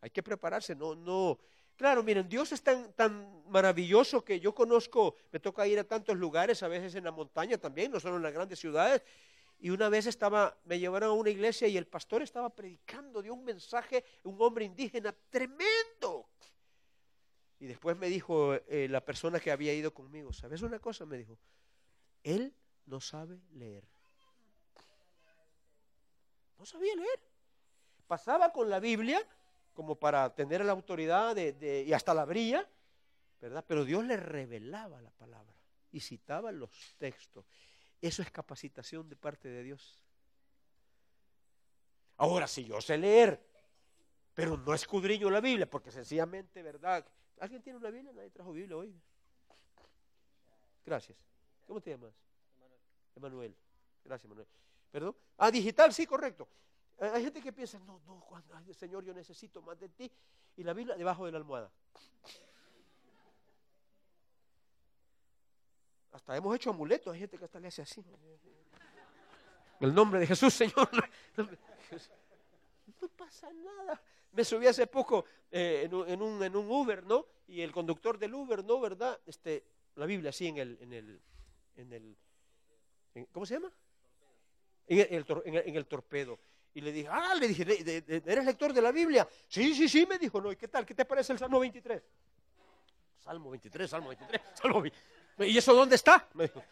[0.00, 0.74] Hay que prepararse.
[0.74, 1.38] No, no.
[1.76, 6.16] Claro, miren, Dios es tan, tan maravilloso que yo conozco, me toca ir a tantos
[6.16, 9.02] lugares, a veces en la montaña también, no solo en las grandes ciudades.
[9.58, 13.34] Y una vez estaba, me llevaron a una iglesia y el pastor estaba predicando, dio
[13.34, 16.28] un mensaje, un hombre indígena tremendo.
[17.58, 21.06] Y después me dijo eh, la persona que había ido conmigo, ¿sabes una cosa?
[21.06, 21.38] Me dijo,
[22.22, 22.54] él
[22.84, 23.84] no sabe leer.
[26.58, 27.20] No sabía leer.
[28.06, 29.26] Pasaba con la Biblia
[29.74, 32.66] como para tener la autoridad y hasta la abría,
[33.40, 33.64] ¿verdad?
[33.66, 35.54] Pero Dios le revelaba la palabra
[35.92, 37.44] y citaba los textos.
[38.06, 40.00] Eso es capacitación de parte de Dios.
[42.18, 43.44] Ahora, si yo sé leer,
[44.32, 47.04] pero no escudriño la Biblia, porque sencillamente, ¿verdad?
[47.40, 48.12] ¿Alguien tiene una Biblia?
[48.12, 48.94] Nadie trajo Biblia hoy.
[50.84, 51.18] Gracias.
[51.66, 52.14] ¿Cómo te llamas?
[53.16, 53.56] Emanuel.
[54.04, 54.46] Gracias, Manuel.
[54.92, 55.16] ¿Perdón?
[55.36, 56.46] Ah, digital, sí, correcto.
[56.98, 60.12] Eh, Hay gente que piensa, no, no, Juan, ay, Señor, yo necesito más de ti.
[60.56, 61.72] Y la Biblia debajo de la almohada.
[66.16, 67.12] Hasta hemos hecho amuletos.
[67.12, 68.02] Hay gente que hasta le hace así.
[69.80, 70.88] En el nombre de Jesús, Señor.
[71.36, 74.00] No pasa nada.
[74.32, 77.26] Me subí hace poco eh, en, un, Uber, ¿no?
[77.48, 78.80] Y el conductor del Uber, ¿no?
[78.80, 79.18] ¿Verdad?
[79.26, 79.62] Este,
[79.96, 81.20] la Biblia así en el, en el,
[81.76, 82.16] en el,
[83.30, 83.70] ¿cómo se llama?
[84.86, 86.38] En el, en el en el- torpedo.
[86.72, 89.28] Y le dije, ah, le dije, "¿De- de- de- ¿eres lector de la Biblia?
[89.48, 90.84] Sí, sí, sí, me dijo, no, ¿y qué tal?
[90.86, 92.02] ¿Qué te parece el Salmo 23?
[93.18, 95.15] Salmo 23, Salmo 23, Salmo 23.
[95.38, 96.28] ¿Y eso dónde está?
[96.34, 96.62] Me dijo.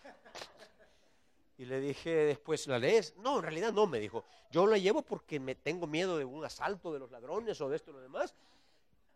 [1.57, 3.17] Y le dije después, ¿la lees?
[3.19, 4.25] No, en realidad no, me dijo.
[4.51, 7.77] Yo la llevo porque me tengo miedo de un asalto de los ladrones o de
[7.77, 8.35] esto y lo demás.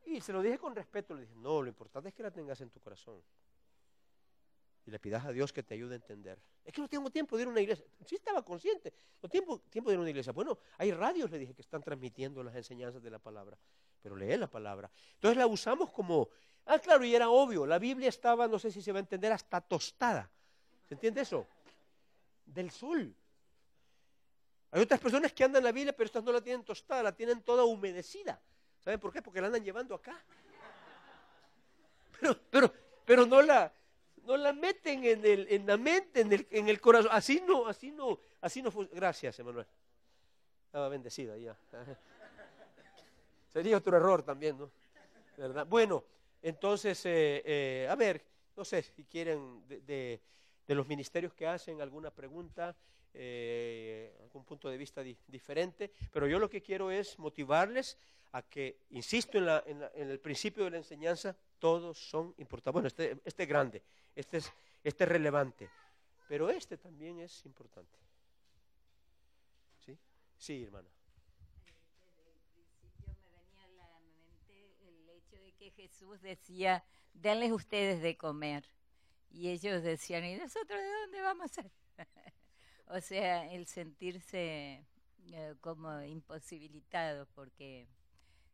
[0.06, 2.60] Y se lo dije con respeto, le dije, no, lo importante es que la tengas
[2.60, 3.20] en tu corazón.
[4.86, 6.38] Y le pidas a Dios que te ayude a entender.
[6.64, 7.84] Es que no tengo tiempo de ir a una iglesia.
[8.06, 8.92] Sí estaba consciente.
[9.22, 10.32] No tengo tiempo de ir a una iglesia.
[10.32, 13.58] Bueno, hay radios, le dije, que están transmitiendo las enseñanzas de la palabra.
[14.00, 14.90] Pero lee la palabra.
[15.14, 16.30] Entonces la usamos como...
[16.70, 17.64] Ah, claro, y era obvio.
[17.64, 20.30] La Biblia estaba, no sé si se va a entender, hasta tostada.
[20.86, 21.46] ¿Se entiende eso?
[22.44, 23.14] Del sol.
[24.70, 27.40] Hay otras personas que andan la Biblia, pero estas no la tienen tostada, la tienen
[27.40, 28.38] toda humedecida.
[28.84, 29.22] ¿Saben por qué?
[29.22, 30.22] Porque la andan llevando acá.
[32.20, 32.74] Pero, pero,
[33.06, 33.72] pero no la,
[34.24, 37.10] no la meten en, el, en la mente, en el, en el corazón.
[37.14, 38.70] Así no, así no, así no.
[38.92, 39.66] Gracias, Emanuel.
[40.66, 41.56] Estaba bendecida ya.
[43.48, 44.70] Sería otro error también, ¿no?
[45.38, 45.64] ¿Verdad?
[45.66, 46.04] Bueno,
[46.42, 48.24] entonces, eh, eh, a ver,
[48.56, 49.80] no sé si quieren de,
[50.66, 52.76] de, los ministerios que hacen alguna pregunta,
[53.14, 57.96] eh, algún punto de vista di- diferente, pero yo lo que quiero es motivarles
[58.32, 62.34] a que, insisto en, la- en la- en el principio de la enseñanza, todos son
[62.38, 62.72] importantes.
[62.74, 63.82] Bueno, este, este es grande,
[64.14, 64.52] este es,
[64.84, 65.70] este es relevante,
[66.28, 67.98] pero este también es importante.
[69.84, 69.96] ¿Sí?
[70.36, 70.88] Sí, hermana.
[75.78, 78.64] Jesús decía, denles ustedes de comer.
[79.30, 81.64] Y ellos decían, ¿y nosotros de dónde vamos a...?
[82.96, 84.84] o sea, el sentirse
[85.30, 87.86] eh, como imposibilitados, porque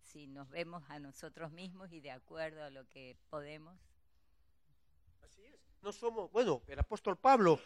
[0.02, 3.78] si nos vemos a nosotros mismos y de acuerdo a lo que podemos,
[5.22, 5.58] Así es.
[5.80, 7.58] No somos, bueno, el apóstol Pablo,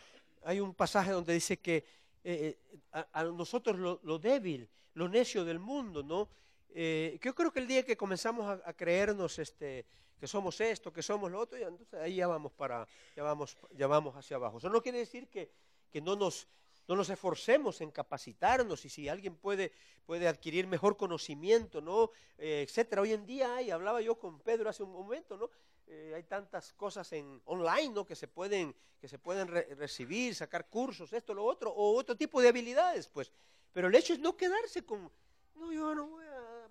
[0.45, 1.85] hay un pasaje donde dice que eh,
[2.23, 2.59] eh,
[2.93, 6.29] a, a nosotros lo, lo débil, lo necio del mundo, ¿no?
[6.71, 9.87] Eh, yo creo que el día que comenzamos a, a creernos este,
[10.19, 13.57] que somos esto, que somos lo otro, ya, entonces ahí ya vamos para, ya vamos,
[13.73, 14.59] ya vamos hacia abajo.
[14.59, 15.51] Eso no quiere decir que,
[15.91, 16.47] que no nos
[16.87, 19.73] no nos esforcemos en capacitarnos y si alguien puede,
[20.07, 22.13] puede adquirir mejor conocimiento, ¿no?
[22.39, 23.03] Eh, etcétera.
[23.03, 25.51] Hoy en día hay, hablaba yo con Pedro hace un momento, ¿no?
[25.87, 28.07] Eh, hay tantas cosas en online, ¿no?
[28.07, 32.17] Que se pueden, que se pueden re- recibir, sacar cursos, esto, lo otro, o otro
[32.17, 33.31] tipo de habilidades, pues.
[33.71, 35.13] Pero el hecho es no quedarse con,
[35.57, 36.25] no, yo no voy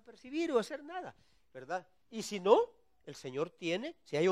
[0.08, 1.14] percibir o hacer nada,
[1.52, 1.86] ¿verdad?
[2.10, 2.58] Y si no,
[3.04, 4.26] el Señor tiene, si hay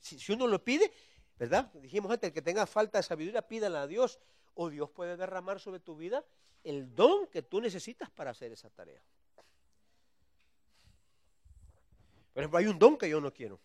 [0.00, 0.92] si, si uno lo pide,
[1.36, 1.72] ¿verdad?
[1.74, 4.20] Dijimos antes, el que tenga falta de sabiduría, pídala a Dios,
[4.54, 6.24] o Dios puede derramar sobre tu vida
[6.62, 9.02] el don que tú necesitas para hacer esa tarea.
[12.32, 13.58] Por ejemplo, hay un don que yo no quiero.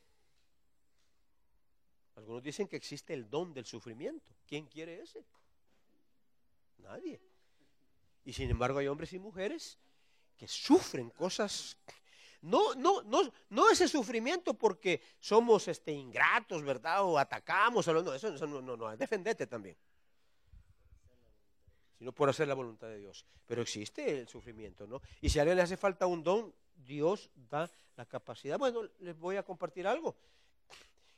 [2.16, 4.34] Algunos dicen que existe el don del sufrimiento.
[4.48, 5.24] ¿Quién quiere ese?
[6.80, 7.22] Nadie.
[8.26, 9.78] Y sin embargo hay hombres y mujeres
[10.38, 11.78] que sufren cosas.
[12.42, 17.04] No, no, no, no ese sufrimiento porque somos este, ingratos, ¿verdad?
[17.04, 17.88] O atacamos.
[17.88, 19.76] O no, eso, eso no, no, no, defendete también.
[21.98, 23.26] Sino por hacer la voluntad de Dios.
[23.48, 25.02] Pero existe el sufrimiento, ¿no?
[25.20, 28.60] Y si a alguien le hace falta un don, Dios da la capacidad.
[28.60, 30.16] Bueno, les voy a compartir algo.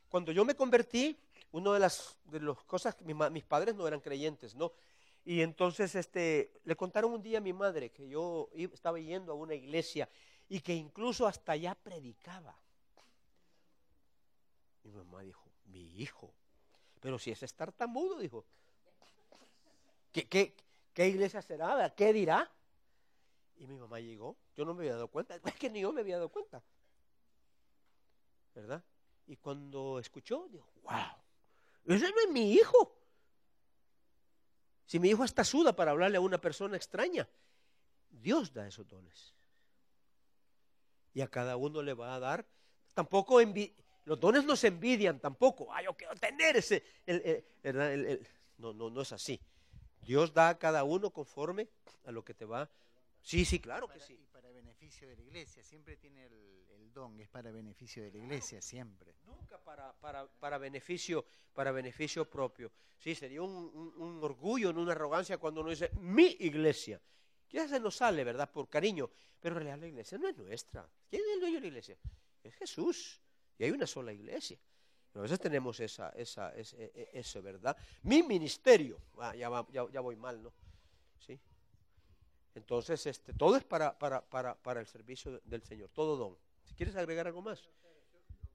[0.07, 1.19] Cuando yo me convertí,
[1.51, 4.71] una de las, de las cosas, que mi ma- mis padres no eran creyentes, ¿no?
[5.29, 9.35] Y entonces este, le contaron un día a mi madre que yo estaba yendo a
[9.35, 10.09] una iglesia
[10.47, 12.59] y que incluso hasta allá predicaba.
[14.81, 16.33] Mi mamá dijo, mi hijo,
[16.99, 18.43] pero si es tartamudo, dijo.
[20.11, 20.55] ¿Qué, qué,
[20.95, 21.93] qué iglesia será?
[21.95, 22.51] ¿Qué dirá?
[23.57, 26.01] Y mi mamá llegó, yo no me había dado cuenta, es que ni yo me
[26.01, 26.63] había dado cuenta.
[28.55, 28.83] ¿Verdad?
[29.27, 32.98] Y cuando escuchó, dijo, wow, ese no es mi hijo.
[34.89, 37.29] Si mi hijo está suda para hablarle a una persona extraña,
[38.09, 39.35] Dios da esos dones.
[41.13, 42.47] Y a cada uno le va a dar.
[42.95, 43.39] Tampoco
[44.05, 45.71] los dones no se envidian tampoco.
[45.71, 46.83] Ah, yo quiero tener ese.
[47.05, 47.21] el-
[47.61, 48.27] el-
[48.57, 49.39] no, no, no es así.
[50.01, 51.69] Dios da a cada uno conforme
[52.05, 52.67] a lo que te va.
[53.21, 54.17] Sí, sí, claro que sí.
[54.89, 58.59] Beneficio de la iglesia, siempre tiene el, el don, es para beneficio de la iglesia,
[58.59, 59.13] siempre.
[59.27, 61.23] Nunca para, para, para, beneficio,
[61.53, 62.71] para beneficio propio.
[62.97, 66.99] Sí, sería un, un- un orgullo, una arrogancia cuando uno dice mi iglesia.
[67.47, 68.51] Quizás se nos sale, ¿verdad?
[68.51, 69.11] Por cariño.
[69.39, 70.89] Pero en realidad la iglesia no es nuestra.
[71.07, 71.95] ¿Quién es el dueño de la iglesia?
[72.43, 73.21] Es Jesús.
[73.59, 74.57] Y hay una sola iglesia.
[75.13, 77.77] A veces tenemos esa, esa, ese- e- eso, ¿verdad?
[78.01, 78.99] Mi ministerio.
[79.19, 80.51] Ah, ya, va- ya, ya voy mal, ¿no?
[81.19, 81.39] ¿Sí?
[82.55, 83.97] Entonces, este, todo es para,
[84.77, 85.89] el servicio del Señor.
[85.93, 86.37] Todo don.
[86.63, 87.69] Si quieres agregar algo más.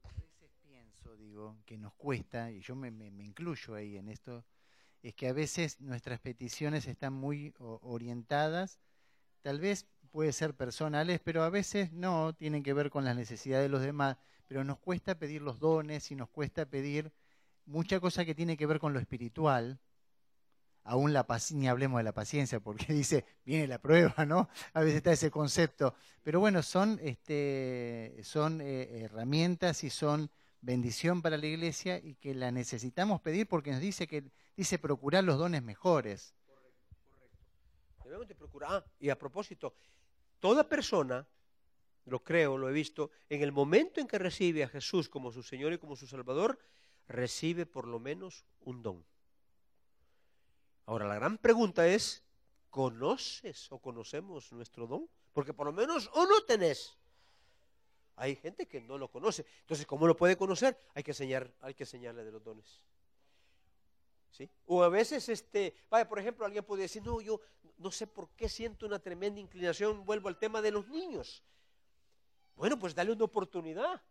[0.03, 4.45] A veces pienso, digo, que nos cuesta, y yo me, me- incluyo ahí en esto,
[5.01, 8.79] es que a veces nuestras peticiones están muy orientadas,
[9.41, 13.65] tal vez puede ser personales, pero a veces no, tienen que ver con las necesidades
[13.65, 14.17] de los demás,
[14.47, 17.11] pero nos cuesta pedir los dones y nos cuesta pedir
[17.65, 19.79] mucha cosa que tiene que ver con lo espiritual.
[20.85, 24.47] Aún la paciencia, ni hablemos de la paciencia, porque dice, viene la prueba, ¿no?
[24.73, 25.95] A veces está ese concepto.
[26.23, 30.31] Pero bueno, son, este, son eh, herramientas y son
[30.61, 34.23] bendición para la iglesia y que la necesitamos pedir porque nos dice que
[34.55, 36.33] dice procurar los dones mejores.
[38.03, 38.69] Debemos de procurar.
[38.71, 39.75] Ah, y a propósito,
[40.39, 41.27] toda persona,
[42.05, 45.41] lo creo, lo he visto, en el momento en que recibe a Jesús como su
[45.41, 46.59] Señor y como su Salvador,
[47.07, 49.05] recibe por lo menos un don.
[50.85, 52.23] Ahora, la gran pregunta es,
[52.69, 55.09] ¿conoces o conocemos nuestro don?
[55.33, 56.95] Porque por lo menos uno tenés.
[58.17, 59.45] Hay gente que no lo conoce.
[59.61, 60.77] Entonces, ¿cómo lo puede conocer?
[60.93, 62.81] Hay que enseñar, hay que enseñarle de los dones.
[64.31, 64.49] ¿Sí?
[64.65, 67.41] O a veces, este, vaya, por ejemplo, alguien puede decir, no, yo
[67.77, 71.43] no sé por qué siento una tremenda inclinación, vuelvo al tema de los niños.
[72.55, 74.01] Bueno, pues dale una oportunidad.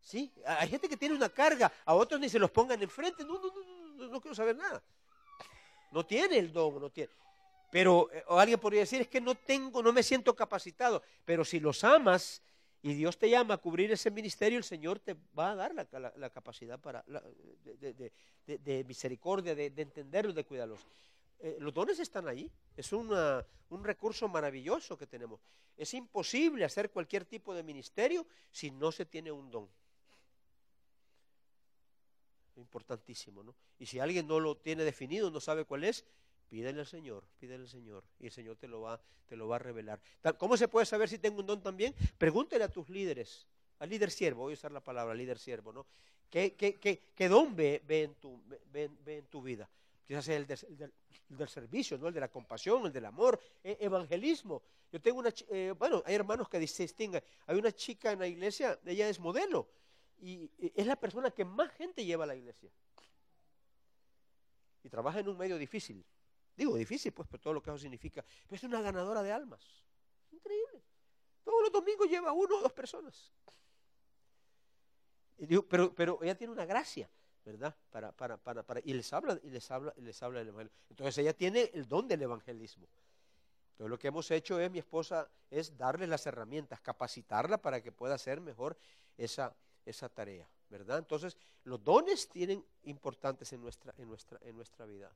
[0.00, 0.32] ¿Sí?
[0.44, 3.24] Hay gente que tiene una carga, a otros ni se los pongan enfrente.
[3.24, 4.82] No, no, no, no, no quiero saber nada.
[5.92, 7.12] No tiene el don, no tiene.
[7.70, 11.02] Pero eh, alguien podría decir, es que no tengo, no me siento capacitado.
[11.24, 12.42] Pero si los amas
[12.82, 16.12] y Dios te llama a cubrir ese ministerio, el Señor te va a dar la,
[16.16, 17.04] la- capacidad para,
[18.44, 20.80] de, misericordia, de, de entenderlos, de cuidarlos.
[21.38, 22.50] Eh, los dones están ahí.
[22.76, 25.40] Es una- un recurso maravilloso que tenemos.
[25.76, 29.68] Es imposible hacer cualquier tipo de ministerio si no se tiene un don.
[32.56, 33.54] Importantísimo, ¿no?
[33.78, 36.04] Y si alguien no lo tiene definido, no sabe cuál es,
[36.48, 39.56] pídele al Señor, pídele al Señor, y el Señor te lo va, te lo va
[39.56, 40.00] a revelar.
[40.38, 41.94] ¿Cómo se puede saber si tengo un don también?
[42.18, 43.46] Pregúntele a tus líderes,
[43.78, 45.86] al líder siervo, voy a usar la palabra líder siervo, ¿no?
[46.28, 46.78] ¿Qué, qué,
[47.14, 49.68] qué, don ve, ve en tu, ve- ve en- tu vida?
[50.06, 50.58] Quizás el, del,
[51.30, 52.08] el del servicio, ¿no?
[52.08, 54.62] El de la compasión, el del amor, e- evangelismo.
[54.90, 57.22] Yo tengo una, eh, bueno, hay hermanos que se distinguen.
[57.46, 59.68] Hay una chica en la iglesia, ella es modelo,
[60.22, 62.70] y es la persona que más gente lleva a la iglesia.
[64.84, 66.04] Y trabaja en un medio difícil.
[66.56, 68.24] Digo difícil, pues, por todo lo que eso significa.
[68.44, 69.84] Pero es una ganadora de almas.
[70.30, 70.82] Increíble.
[71.44, 73.32] Todos los domingos lleva uno o dos personas.
[75.38, 77.10] Y digo, pero, pero ella tiene una gracia,
[77.44, 77.74] ¿verdad?
[77.90, 80.72] Para, para, para, para, y les habla, y les habla, y les habla del evangelio.
[80.88, 82.86] Entonces ella tiene el don del evangelismo.
[83.72, 87.90] Entonces lo que hemos hecho es, mi esposa, es darle las herramientas, capacitarla para que
[87.90, 88.76] pueda hacer mejor
[89.16, 90.98] esa, esa tarea, ¿verdad?
[90.98, 95.12] Entonces, los dones tienen importantes en nuestra, en nuestra, en nuestra vida.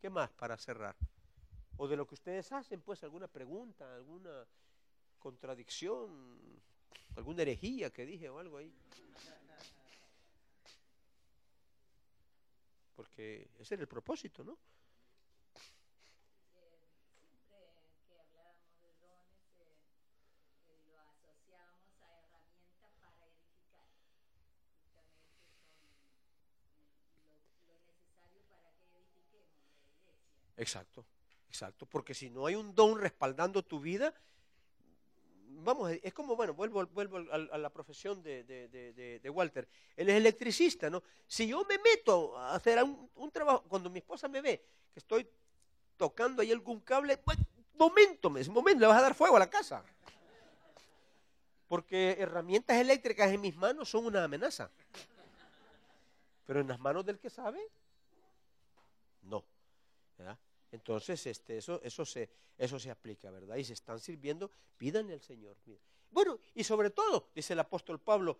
[0.00, 0.96] ¿Qué más para cerrar?
[1.76, 4.46] O de lo que ustedes hacen, pues, alguna pregunta, alguna
[5.18, 6.60] contradicción,
[7.16, 8.72] alguna herejía que dije o algo ahí.
[12.94, 14.58] Porque ese era el propósito, ¿no?
[17.52, 19.80] Siempre que hablábamos de dones, eh,
[20.68, 23.86] eh, lo asociábamos a herramientas para edificar.
[24.84, 25.88] Justamente son
[26.60, 27.34] eh, lo,
[27.66, 30.51] lo necesario para que edifiquemos la iglesia.
[30.62, 31.04] Exacto,
[31.48, 31.86] exacto.
[31.86, 34.14] Porque si no hay un don respaldando tu vida,
[35.64, 39.68] vamos, es como, bueno, vuelvo, vuelvo a, la profesión de, de- de- Walter.
[39.96, 41.02] Él es electricista, ¿no?
[41.26, 45.00] Si yo me meto a hacer un, un trabajo, cuando mi esposa me ve que
[45.00, 45.28] estoy
[45.96, 47.36] tocando ahí algún cable, pues,
[47.76, 49.84] momento, momento, le vas a dar fuego a la casa.
[51.66, 54.70] Porque herramientas eléctricas en mis manos son una amenaza.
[56.46, 57.60] Pero en las manos del que sabe,
[59.22, 59.42] no.
[60.18, 60.38] ¿verdad?
[60.72, 63.56] Entonces, este, eso, se, aplica, ¿verdad?
[63.56, 65.56] Y se están sirviendo, pídanle al Señor.
[66.10, 68.38] Bueno, y sobre todo, dice el apóstol Pablo,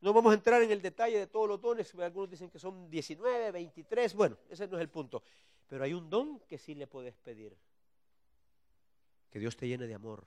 [0.00, 2.88] no vamos a entrar en el detalle de todos los dones, algunos dicen que son
[2.88, 5.24] 19, 23, bueno, ese no es el punto.
[5.66, 7.56] Pero hay un don que sí le puedes pedir.
[9.28, 10.26] Que Dios te llene de amor.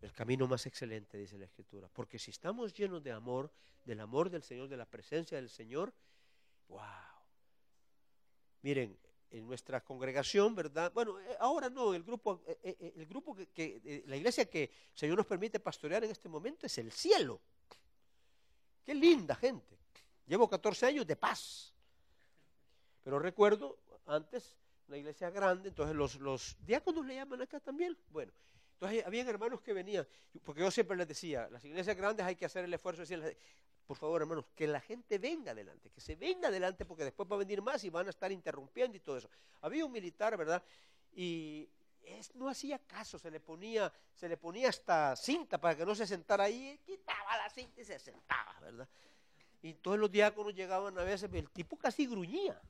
[0.00, 1.88] El camino más excelente, dice la Escritura.
[1.92, 3.50] Porque si estamos llenos de amor,
[3.84, 5.92] del amor del Señor, de la presencia del Señor,
[6.68, 6.78] wow.
[8.62, 8.98] Miren,
[9.30, 10.90] en nuestra congregación, ¿verdad?
[10.92, 14.98] Bueno, eh, ahora no, el grupo, eh, eh, el grupo que, la iglesia que el
[14.98, 17.40] Señor nos permite pastorear en este momento es el cielo.
[18.84, 19.78] Qué linda gente.
[20.26, 21.74] Llevo 14 años de paz.
[23.02, 24.56] Pero recuerdo antes
[24.86, 27.96] una iglesia grande, entonces los, los diáconos le llaman acá también.
[28.10, 28.32] Bueno,
[28.74, 30.06] entonces habían hermanos que venían,
[30.44, 33.02] porque yo siempre les decía, las iglesias grandes hay que hacer el esfuerzo
[33.88, 37.36] por favor, hermanos, que la gente venga adelante, que se venga adelante porque después va
[37.36, 39.30] a venir más y van a estar interrumpiendo y todo eso.
[39.62, 40.62] Había un militar, ¿verdad?
[41.10, 41.66] Y
[42.02, 45.94] es- no hacía caso, se le ponía, se le ponía hasta cinta para que no
[45.94, 48.86] se sentara ahí, quitaba la cinta y se sentaba, ¿verdad?
[49.62, 52.60] Y todos los diáconos llegaban a veces, el tipo casi gruñía.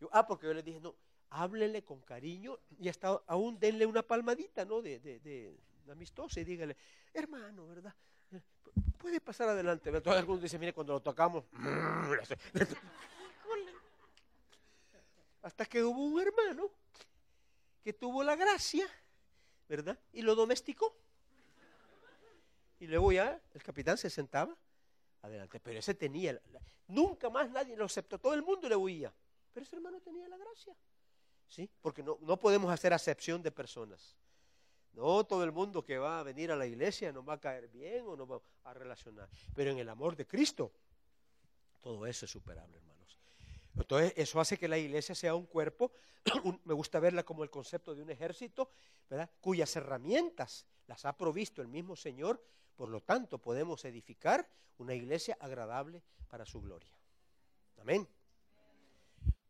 [0.00, 0.96] Yo, ah, porque yo les dije, no,
[1.30, 4.82] háblele con cariño y hasta aún denle una palmadita, ¿no?
[4.82, 5.56] De, de,
[5.88, 6.76] amistosa y dígale,
[7.12, 7.94] hermano, ¿verdad?
[8.98, 9.90] Puede pasar adelante.
[9.90, 11.44] Entonces algunos dicen, mire, cuando lo tocamos,
[15.42, 16.70] Hasta que hubo un hermano
[17.82, 18.86] que tuvo la gracia,
[19.68, 19.98] ¿verdad?
[20.12, 20.96] Y lo domesticó.
[22.80, 24.56] Y luego ya el capitán se sentaba
[25.22, 25.60] adelante.
[25.60, 29.12] Pero ese tenía, la- la- nunca más nadie lo aceptó, todo el mundo le huía.
[29.52, 30.74] Pero ese hermano tenía la gracia.
[31.46, 31.68] ¿Sí?
[31.82, 34.16] Porque no, no podemos hacer acepción de personas.
[34.94, 37.68] No todo el mundo que va a venir a la iglesia nos va a caer
[37.68, 39.28] bien o nos va a relacionar.
[39.54, 40.72] Pero en el amor de Cristo,
[41.80, 43.18] todo eso es superable, hermanos.
[43.76, 45.90] Entonces, eso hace que la iglesia sea un cuerpo,
[46.64, 48.70] me gusta verla como el concepto de un ejército,
[49.10, 49.28] ¿verdad?
[49.40, 52.42] cuyas herramientas las ha provisto el mismo Señor,
[52.76, 56.96] por lo tanto podemos edificar una iglesia agradable para su gloria.
[57.80, 58.08] Amén.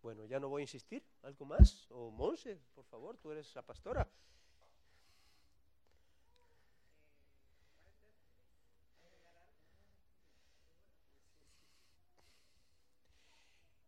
[0.03, 1.03] Bueno, ya no voy a insistir.
[1.23, 1.87] ¿Algo más?
[1.91, 4.07] O Monse, por favor, tú eres la pastora.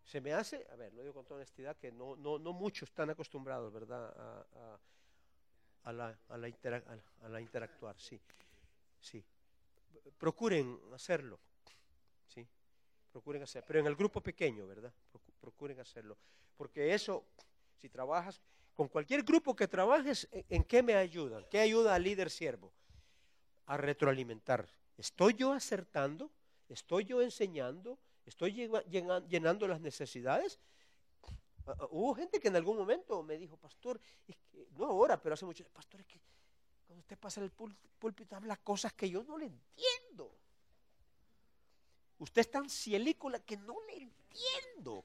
[0.07, 2.89] Se me hace, a ver, lo digo con toda honestidad, que no, no, no muchos
[2.89, 4.81] están acostumbrados, ¿verdad?, a, a-
[5.83, 6.83] a la, a, la intera-
[7.23, 8.21] a la- interactuar, sí,
[9.01, 9.23] sí.
[10.19, 11.39] Procuren hacerlo,
[12.27, 12.47] sí,
[13.13, 14.93] procuren hacer, pero en el grupo pequeño, ¿verdad?
[15.13, 16.17] Procu- Procuren hacerlo,
[16.57, 17.25] porque eso,
[17.77, 18.41] si trabajas,
[18.75, 21.45] con cualquier grupo que trabajes, ¿en, en qué me ayudan?
[21.51, 22.73] ¿Qué ayuda al líder siervo?
[23.67, 24.69] A retroalimentar.
[24.97, 26.31] ¿Estoy yo acertando?
[26.69, 27.99] ¿Estoy yo enseñando?
[28.27, 30.59] ¿Estoy llenando las necesidades?
[31.65, 34.37] Ah, ah, Hubo gente que en algún momento me dijo, pastor, que,
[34.77, 36.21] no ahora, pero hace mucho, pastor, es que
[36.87, 40.37] cuando usted pasa el púlpito habla cosas que yo no le entiendo.
[42.19, 45.05] Usted es tan cielícola que no le entiendo.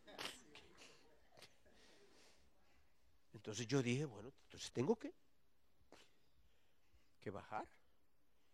[3.34, 5.14] Entonces yo dije, bueno, entonces tengo que,
[7.20, 7.68] que bajar.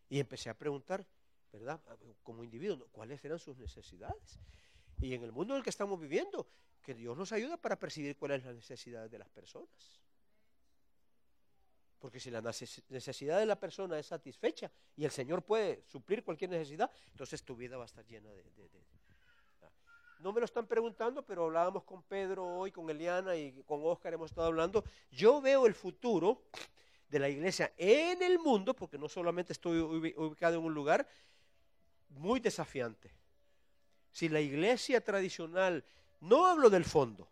[0.09, 1.05] Y empecé a preguntar,
[1.52, 1.80] ¿verdad?
[2.24, 2.86] Como individuo, ¿no?
[2.88, 4.39] ¿cuáles eran sus necesidades?
[5.00, 6.48] Y en el mundo en el que estamos viviendo,
[6.82, 10.00] que Dios nos ayuda para percibir cuáles son las necesidades de las personas.
[12.00, 16.24] Porque si la neces- necesidad de la persona es satisfecha y el Señor puede suplir
[16.24, 18.43] cualquier necesidad, entonces tu vida va a estar llena de...
[18.43, 18.86] de- de-
[19.64, 19.72] Ah.
[20.20, 24.14] No me lo están preguntando, pero hablábamos con Pedro hoy, con Eliana y con Oscar
[24.14, 24.84] hemos estado hablando.
[25.10, 26.43] Yo veo el futuro
[27.10, 31.08] de la iglesia en el mundo, porque no solamente estoy ubi- ubicado en un lugar,
[32.10, 33.12] muy desafiante.
[34.12, 35.84] Si la iglesia tradicional,
[36.22, 37.28] no hablo del fondo,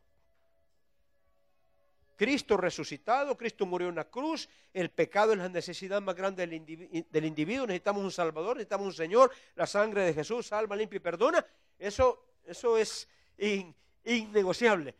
[2.15, 6.61] Cristo resucitado, Cristo murió en la cruz, el pecado es la necesidad más grande del,
[6.61, 10.97] indivi- del individuo, necesitamos un Salvador, necesitamos un Señor, la sangre de Jesús salva, limpia
[10.97, 11.45] y perdona,
[11.77, 14.95] eso, eso es in- innegociable,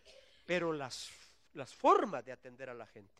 [0.46, 1.10] pero las,
[1.54, 3.14] las formas de atender a la gente.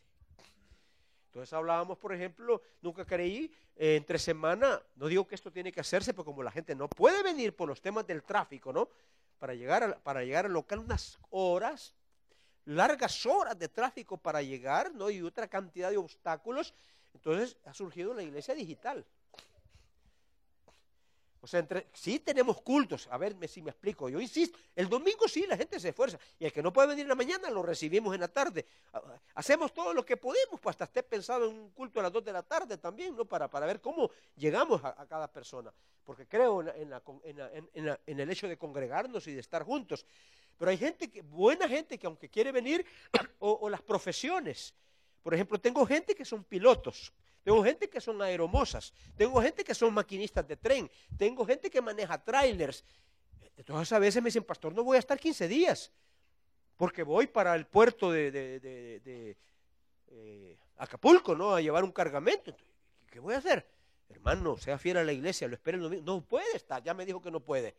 [1.36, 5.80] Entonces hablábamos, por ejemplo, nunca creí, eh, entre semana, no digo que esto tiene que
[5.80, 8.88] hacerse, pero como la gente no puede venir por los temas del tráfico, ¿no?
[9.38, 11.94] Para llegar, a- para llegar al local unas horas,
[12.64, 15.10] largas horas de tráfico para llegar, ¿no?
[15.10, 16.72] Y otra cantidad de obstáculos.
[17.12, 19.04] Entonces ha surgido la iglesia digital.
[21.46, 25.46] O sea, sí tenemos cultos, a ver si me explico, yo insisto, el domingo sí
[25.46, 28.12] la gente se esfuerza, y el que no puede venir en la mañana lo recibimos
[28.16, 28.66] en la tarde.
[28.92, 29.00] Ha-
[29.36, 32.24] Hacemos todo lo que podemos, pues hasta esté pensado en un culto a las 2
[32.24, 33.24] de la tarde también, ¿no?
[33.26, 35.72] Para, para ver cómo llegamos a, cada persona,
[36.02, 40.04] porque creo en, el hecho de congregarnos y de estar juntos.
[40.58, 42.84] Pero hay gente, buena gente que aunque quiere venir,
[43.38, 44.74] o las profesiones.
[45.22, 47.12] Por ejemplo, tengo gente que son pilotos,
[47.46, 51.80] tengo gente que son aeromosas, tengo gente que son maquinistas de tren, tengo gente que
[51.80, 52.84] maneja trailers.
[53.56, 55.92] Entonces a veces me dicen, pastor, no voy a estar 15 días,
[56.74, 59.36] porque voy para el puerto de,
[60.08, 61.54] eh, Acapulco, ¿no?
[61.54, 62.52] A llevar un cargamento.
[63.12, 63.64] ¿Qué voy a hacer?
[64.08, 66.02] Hermano, sea fiel a la iglesia, lo espere el domingo.
[66.04, 67.76] No puede estar, ya me dijo que no puede.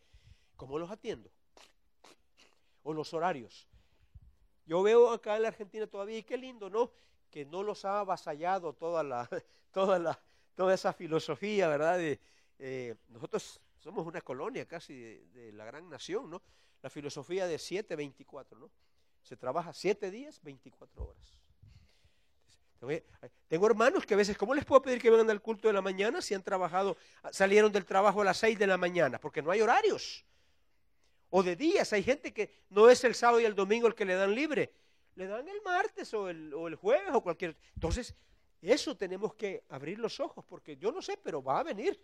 [0.56, 1.30] ¿Cómo los atiendo?
[2.84, 3.68] O los horarios.
[4.66, 6.90] Yo veo acá en la Argentina todavía, y qué lindo, ¿no?
[7.30, 9.30] Que no los ha avasallado toda la,
[9.72, 10.20] toda la,
[10.56, 11.98] toda esa filosofía, ¿verdad?
[11.98, 12.20] De,
[12.60, 16.42] eh, nosotros somos una colonia casi de, la gran nación, ¿no?
[16.82, 18.70] La filosofía de 7-24, ¿no?
[19.22, 21.42] Se trabaja 7 días, 24 horas.
[22.80, 23.02] Tengo-
[23.48, 25.82] Tengo hermanos que a veces, ¿cómo les puedo pedir que vengan al culto de la
[25.82, 26.96] mañana si han trabajado,
[27.32, 29.20] salieron del trabajo a las 6 de la mañana?
[29.20, 30.24] Porque no hay horarios.
[31.30, 34.06] O de días, hay gente que no es el sábado y el domingo el que
[34.06, 34.72] le dan libre,
[35.18, 37.58] le dan el martes o el, o el jueves o cualquier.
[37.74, 38.16] Entonces,
[38.62, 42.00] eso tenemos que abrir los ojos, porque yo no sé, pero va a venir.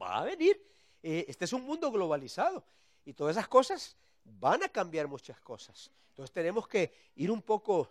[0.00, 0.62] Va a venir.
[1.02, 2.64] Eh, este es un mundo globalizado
[3.04, 5.90] y todas esas cosas van a cambiar muchas cosas.
[6.10, 7.90] Entonces tenemos que ir un poco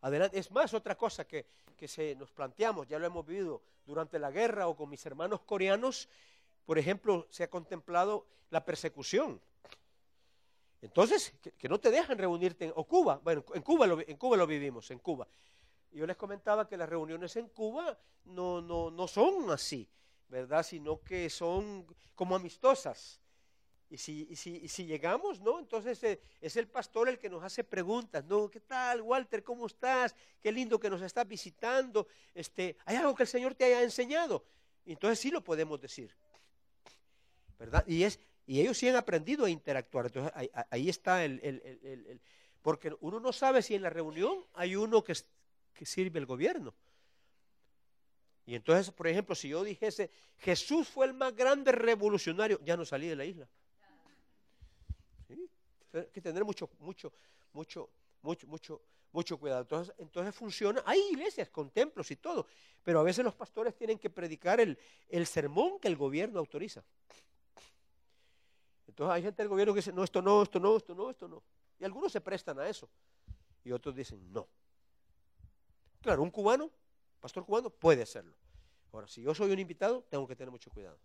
[0.00, 0.38] adelante.
[0.38, 1.46] Es más, otra cosa que,
[1.76, 5.42] que se nos planteamos, ya lo hemos vivido durante la guerra o con mis hermanos
[5.42, 6.08] coreanos,
[6.64, 9.38] por ejemplo, se ha contemplado la persecución.
[10.84, 13.18] Entonces, que, no te dejan reunirte en o Cuba.
[13.24, 15.26] Bueno, en Cuba, lo, en Cuba lo vivimos, en Cuba.
[15.90, 19.88] Yo les comentaba que las reuniones en Cuba no, no, no son así,
[20.28, 20.62] ¿verdad?
[20.62, 23.18] Sino que son como amistosas.
[23.88, 25.58] Y si, si, si llegamos, ¿no?
[25.58, 28.50] Entonces eh, es el pastor el que nos hace preguntas, ¿no?
[28.50, 29.42] ¿Qué tal, Walter?
[29.42, 30.14] ¿Cómo estás?
[30.42, 32.08] Qué lindo que nos estás visitando.
[32.34, 34.44] Este, ¿Hay algo que el Señor te haya enseñado?
[34.84, 36.14] Entonces sí lo podemos decir,
[37.58, 37.84] ¿verdad?
[37.86, 40.06] Y, es, y ellos sí han aprendido a interactuar.
[40.06, 42.20] Entonces ahí, ahí está el, el- el- el-
[42.62, 45.14] Porque uno no sabe si en la reunión hay uno que
[45.84, 46.74] sirve el gobierno.
[48.46, 52.84] Y entonces, por ejemplo, si yo dijese, Jesús fue el más grande revolucionario, ya no
[52.84, 53.48] salí de la isla.
[55.26, 55.48] ¿Sí?
[55.94, 57.12] Hay que tener mucho, mucho,
[57.52, 57.88] mucho,
[58.20, 58.82] mucho, mucho,
[59.12, 59.62] mucho cuidado.
[59.62, 60.82] Entonces, entonces funciona.
[60.84, 62.46] Hay iglesias con templos y todo,
[62.82, 64.78] pero a veces los pastores tienen que predicar el,
[65.08, 66.84] el sermón que el gobierno autoriza.
[68.94, 71.26] Entonces hay gente del gobierno que dice, no, esto no, esto no, esto no, esto
[71.26, 71.42] no.
[71.80, 72.88] Y algunos se prestan a eso.
[73.64, 74.46] Y otros dicen, no.
[76.00, 76.70] Claro, un cubano,
[77.18, 78.36] pastor cubano, puede hacerlo.
[78.92, 80.96] Ahora, si yo soy un invitado, tengo que tener mucho cuidado.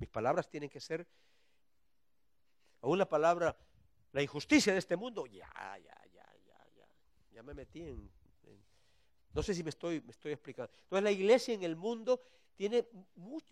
[0.00, 1.06] Mis palabras tienen que ser,
[2.80, 3.54] aún la palabra,
[4.12, 5.78] la injusticia de este mundo, ya, ya,
[6.14, 6.86] ya, ya, ya,
[7.30, 8.10] ya me metí en,
[8.44, 8.64] en-
[9.34, 10.72] no sé si me estoy, me estoy explicando.
[10.84, 12.22] Entonces la iglesia en el mundo
[12.54, 12.86] tiene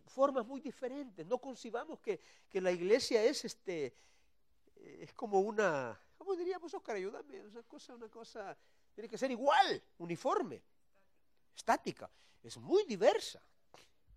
[0.07, 1.27] formas muy diferentes.
[1.27, 3.95] No concibamos que, que la iglesia es este,
[4.77, 6.97] eh, es como una, ¿cómo diríamos, Oscar?
[6.97, 8.57] Ayúdame, una cosa, una cosa,
[8.95, 10.63] tiene que ser igual, uniforme,
[11.57, 12.11] estática.
[12.43, 13.43] Es muy diversa,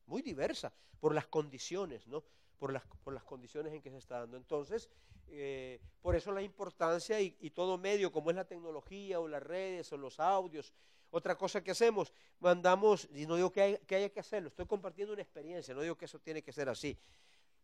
[0.05, 2.23] muy diversa por las condiciones, ¿no?
[2.57, 4.37] Por las, por las condiciones en que se está dando.
[4.37, 4.89] Entonces,
[5.27, 9.91] eh, por eso la importancia y todo medio, como es la tecnología o las redes
[9.91, 10.73] o los audios.
[11.15, 14.65] Otra cosa que hacemos, mandamos, y no digo que, hay- que haya que hacerlo, estoy
[14.65, 16.97] compartiendo una experiencia, no digo que eso tiene que ser así.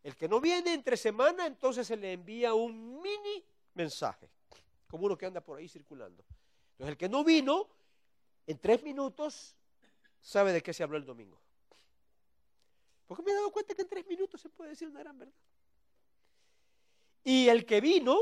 [0.03, 3.43] El que no viene entre semana, entonces se le envía un mini
[3.73, 4.29] mensaje,
[4.87, 6.23] como uno que anda por ahí circulando.
[6.73, 7.67] Entonces, el que no vino,
[8.45, 9.55] en tres minutos,
[10.21, 11.41] sabe de qué se habló el domingo.
[13.07, 15.33] Porque me he dado cuenta que en tres minutos se puede decir una gran verdad.
[17.23, 18.15] Y el que vino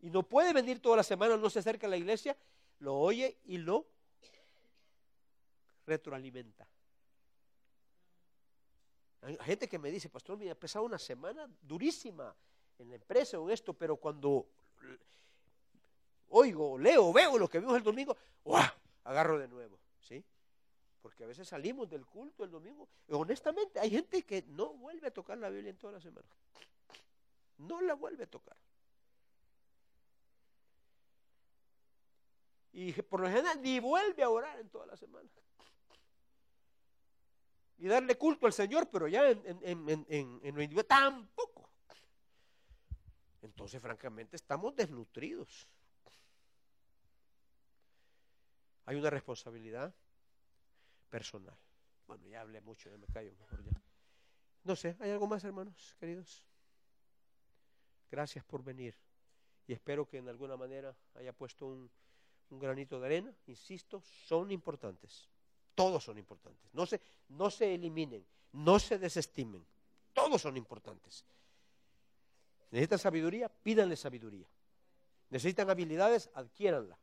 [0.00, 2.34] y no puede venir toda la semana, no se acerca a la iglesia,
[2.78, 3.86] lo oye y lo
[5.90, 6.66] retroalimenta.
[9.22, 12.34] Hay gente que me dice, pastor, mira, he pasado una semana durísima
[12.78, 14.48] en la empresa o en esto, pero cuando
[16.28, 18.70] oigo, leo, veo lo que vimos el domingo, ¡guau!
[19.04, 20.24] agarro de nuevo, ¿sí?
[21.02, 22.88] Porque a veces salimos del culto el domingo.
[23.08, 26.28] Y honestamente, hay gente que no vuelve a tocar la Biblia en toda la semana.
[27.58, 28.56] No la vuelve a tocar.
[32.72, 35.28] Y por lo general ni vuelve a orar en toda la semana.
[37.80, 40.06] Y darle culto al Señor, pero ya en, en, en,
[40.42, 41.70] en, lo individual tampoco.
[43.40, 45.66] Entonces, francamente, estamos desnutridos.
[48.84, 49.94] Hay una responsabilidad
[51.08, 51.56] personal.
[52.06, 53.82] Bueno, ya hablé mucho, ya me callo mejor ya.
[54.64, 56.44] No sé, ¿hay algo más, hermanos, queridos?
[58.10, 58.94] Gracias por venir.
[59.66, 61.90] Y espero que en alguna manera haya puesto un,
[62.50, 63.34] un granito de arena.
[63.46, 65.29] Insisto, son importantes.
[65.74, 66.72] Todos son importantes.
[66.72, 69.64] No se, no se eliminen, no se desestimen.
[70.12, 71.24] Todos son importantes.
[72.70, 74.46] Necesitan sabiduría, pídanle sabiduría.
[75.30, 76.98] Necesitan habilidades, adquiéranla.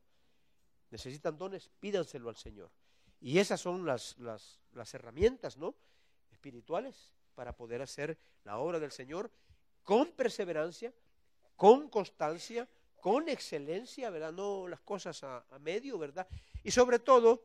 [0.91, 2.69] Necesitan dones, pídanselo al Señor.
[3.19, 5.75] Y esas son las, las, las herramientas ¿no?
[6.31, 9.31] espirituales para poder hacer la obra del Señor
[9.83, 10.93] con perseverancia,
[11.55, 12.67] con constancia,
[12.99, 14.33] con excelencia, ¿verdad?
[14.33, 16.27] No las cosas a, a medio, ¿verdad?
[16.63, 17.41] Y sobre todo,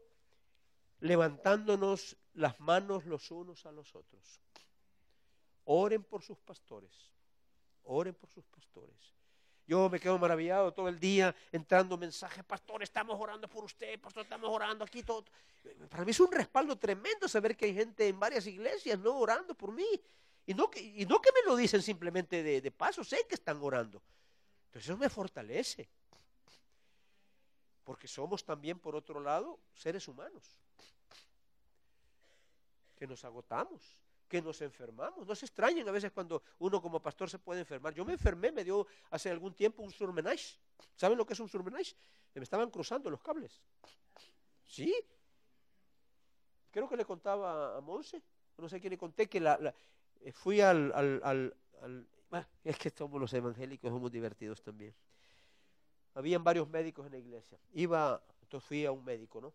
[1.02, 4.40] levantándonos las manos los unos a los otros.
[5.64, 6.92] Oren por sus pastores,
[7.84, 8.96] oren por sus pastores.
[9.66, 14.22] Yo me quedo maravillado todo el día entrando mensajes, pastor, estamos orando por usted, pastor,
[14.22, 15.24] estamos orando aquí todo.
[15.88, 19.54] Para mí es un respaldo tremendo saber que hay gente en varias iglesias no orando
[19.54, 20.00] por mí.
[20.46, 23.34] Y no que, y no que me lo dicen simplemente de, de paso, sé que
[23.34, 24.02] están orando.
[24.66, 25.88] Entonces eso me fortalece.
[27.84, 30.61] Porque somos también, por otro lado, seres humanos.
[33.02, 33.82] Que nos agotamos,
[34.28, 35.26] que nos enfermamos.
[35.26, 37.92] No se extrañen a veces cuando uno como pastor se puede enfermar.
[37.92, 40.56] Yo me enfermé, me dio hace algún tiempo un surmenage.
[40.94, 41.96] ¿Saben lo que es un surmenage?
[42.32, 43.60] Me estaban cruzando los cables.
[44.64, 44.94] Sí.
[46.70, 48.22] Creo que le contaba a Monse,
[48.56, 49.74] no sé quién le conté, que la,
[50.20, 50.92] eh, fui al-
[52.30, 54.94] ah, es que somos los evangélicos, somos divertidos también.
[56.14, 57.58] Habían varios médicos en la iglesia.
[57.72, 59.52] Iba, entonces fui a un médico, ¿no?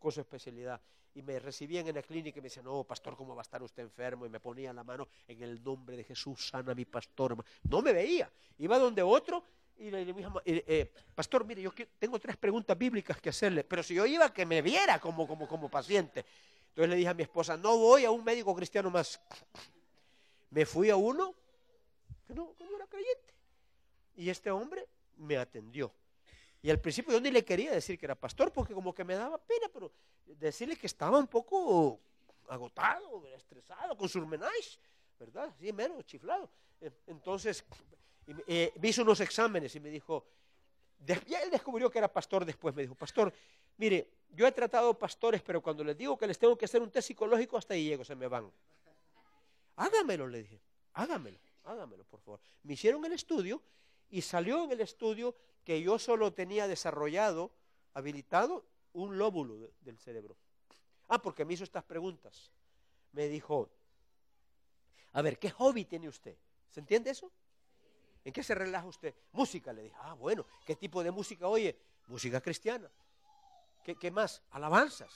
[0.00, 0.80] Con su especialidad.
[1.14, 3.62] Y me recibían en la clínica y me decían, no, pastor, ¿cómo va a estar
[3.62, 4.26] usted enfermo?
[4.26, 7.44] Y me ponía la mano en el nombre de Jesús, sana mi pastor.
[7.68, 8.28] No me veía.
[8.58, 9.44] Iba donde otro
[9.78, 13.82] Y le dije, "Eh, eh, pastor, mire, yo tengo tres preguntas bíblicas que hacerle, pero
[13.82, 16.24] si yo iba que me viera como, como, como paciente.
[16.68, 19.18] Entonces le dije a mi esposa, no voy a un médico cristiano más.
[20.50, 21.34] Me fui a uno
[22.26, 23.34] que no, que no era creyente.
[24.16, 24.86] Y este hombre
[25.16, 25.90] me atendió.
[26.62, 29.14] Y al principio yo ni le quería decir que era pastor porque como que me
[29.14, 29.92] daba pena, pero
[30.26, 31.98] decirle que estaba un poco
[32.48, 34.78] agotado, estresado, con surmenais,
[35.18, 35.54] ¿verdad?
[35.58, 36.50] Sí, menos chiflado.
[36.80, 37.64] Eh, Entonces,
[38.46, 40.26] eh, me hizo unos exámenes y me dijo,
[41.06, 43.32] ya él descubrió que era pastor después, me dijo, pastor,
[43.78, 46.90] mire, yo he tratado pastores, pero cuando les digo que les tengo que hacer un
[46.90, 48.50] test psicológico, hasta ahí llego, se me van.
[49.76, 50.60] Hágamelo, le dije,
[50.92, 52.40] hágamelo, hágamelo, por favor.
[52.64, 53.62] Me hicieron el estudio
[54.10, 55.34] y salió en el estudio
[55.64, 57.50] que yo solo tenía desarrollado,
[57.94, 60.36] habilitado, un lóbulo de- del cerebro.
[61.08, 62.50] Ah, porque me hizo estas preguntas.
[63.12, 63.70] Me dijo,
[65.12, 66.36] a ver, ¿qué hobby tiene usted?
[66.68, 67.30] ¿Se entiende eso?
[68.24, 69.14] ¿En qué se relaja usted?
[69.32, 69.96] Música, le dije.
[70.00, 71.76] Ah, bueno, ¿qué tipo de música oye?
[72.06, 72.90] Música cristiana.
[73.84, 74.42] ¿Qué, qué más?
[74.50, 75.12] Alabanzas.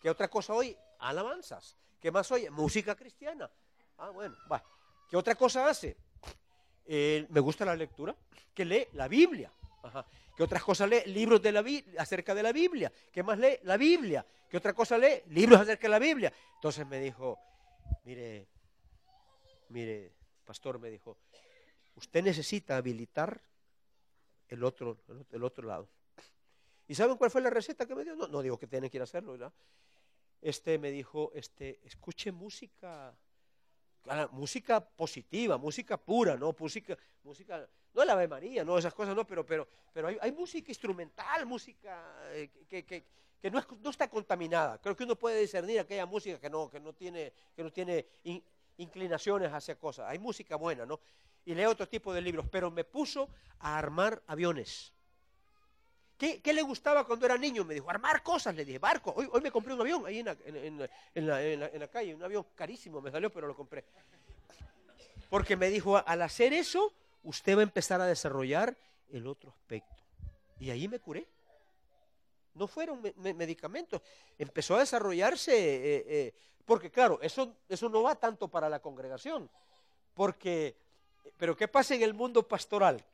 [0.00, 0.76] ¿Qué otra cosa oye?
[0.98, 1.76] Alabanzas.
[2.00, 2.50] ¿Qué más oye?
[2.50, 3.50] Música cristiana.
[3.98, 4.64] Ah, bueno, va.
[5.08, 5.96] ¿Qué otra cosa hace?
[6.86, 8.14] Eh, me gusta la lectura.
[8.54, 9.52] Que lee la Biblia.
[9.82, 10.06] Ajá.
[10.36, 11.02] ¿Qué otras cosas lee?
[11.06, 11.64] Libros de la
[11.98, 12.92] acerca de la Biblia.
[13.12, 13.58] ¿Qué más lee?
[13.62, 14.24] La Biblia.
[14.48, 15.22] ¿Qué otra cosa lee?
[15.28, 16.32] Libros acerca de la Biblia.
[16.54, 17.38] Entonces me dijo,
[18.04, 18.46] mire,
[19.70, 20.12] mire,
[20.44, 21.16] pastor, me dijo,
[21.96, 23.40] usted necesita habilitar
[24.48, 25.88] el otro, el otro- el otro lado.
[26.88, 28.14] ¿Y saben cuál fue la receta que me dio?
[28.14, 29.52] No, no digo que tienen que ir a hacerlo, ¿verdad?
[30.40, 33.12] Este me dijo, este, escuche música,
[34.32, 39.26] música positiva, música pura, no música, música, no la Ave María, no esas cosas, no,
[39.26, 43.04] pero, pero, pero hay, hay música instrumental, música eh, que, que-
[43.40, 44.80] que no, es- no está contaminada.
[44.80, 48.06] Creo que uno puede discernir aquella música que no, que no tiene, que no tiene
[48.24, 48.42] in-
[48.78, 50.08] inclinaciones hacia cosas.
[50.08, 51.00] Hay música buena, ¿no?
[51.44, 53.28] Y leo otro tipo de libros, pero me puso
[53.60, 54.92] a armar aviones.
[56.18, 57.64] ¿Qué, le gustaba cuando era niño?
[57.64, 59.12] Me dijo, armar cosas, le dije, barco.
[59.14, 63.46] Hoy, me compré un avión ahí en la, calle, un avión carísimo, me salió, pero
[63.46, 63.84] lo compré.
[65.28, 68.74] Porque me dijo, al hacer eso, usted va a empezar a desarrollar
[69.12, 69.94] el otro aspecto.
[70.58, 71.26] Y ahí me curé.
[72.54, 74.00] No fueron me- me- medicamentos.
[74.38, 76.34] Empezó a desarrollarse, eh, eh,
[76.64, 79.50] porque claro, eso, eso no va tanto para la congregación.
[80.14, 80.74] Porque,
[81.36, 83.04] pero ¿qué pasa en el mundo pastoral?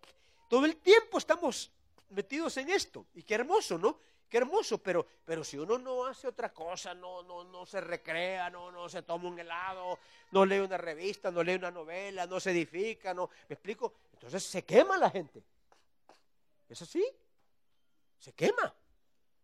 [0.48, 1.72] Todo el tiempo estamos
[2.12, 3.06] metidos en esto.
[3.14, 3.98] Y qué hermoso, ¿no?
[4.28, 8.48] Qué hermoso, pero, pero si uno no hace otra cosa, no, no, no se recrea,
[8.48, 9.98] no, no se toma un helado,
[10.30, 13.92] no lee una revista, no lee una novela, no se edifica, no, ¿me explico?
[14.14, 15.44] Entonces se quema la gente.
[16.66, 17.06] ¿Es así?
[18.18, 18.74] Se quema,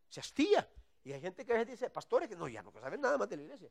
[0.09, 0.67] se hastía.
[1.05, 3.29] Y hay gente que a veces dice, pastores, que no, ya no saben nada más
[3.29, 3.69] de la iglesia.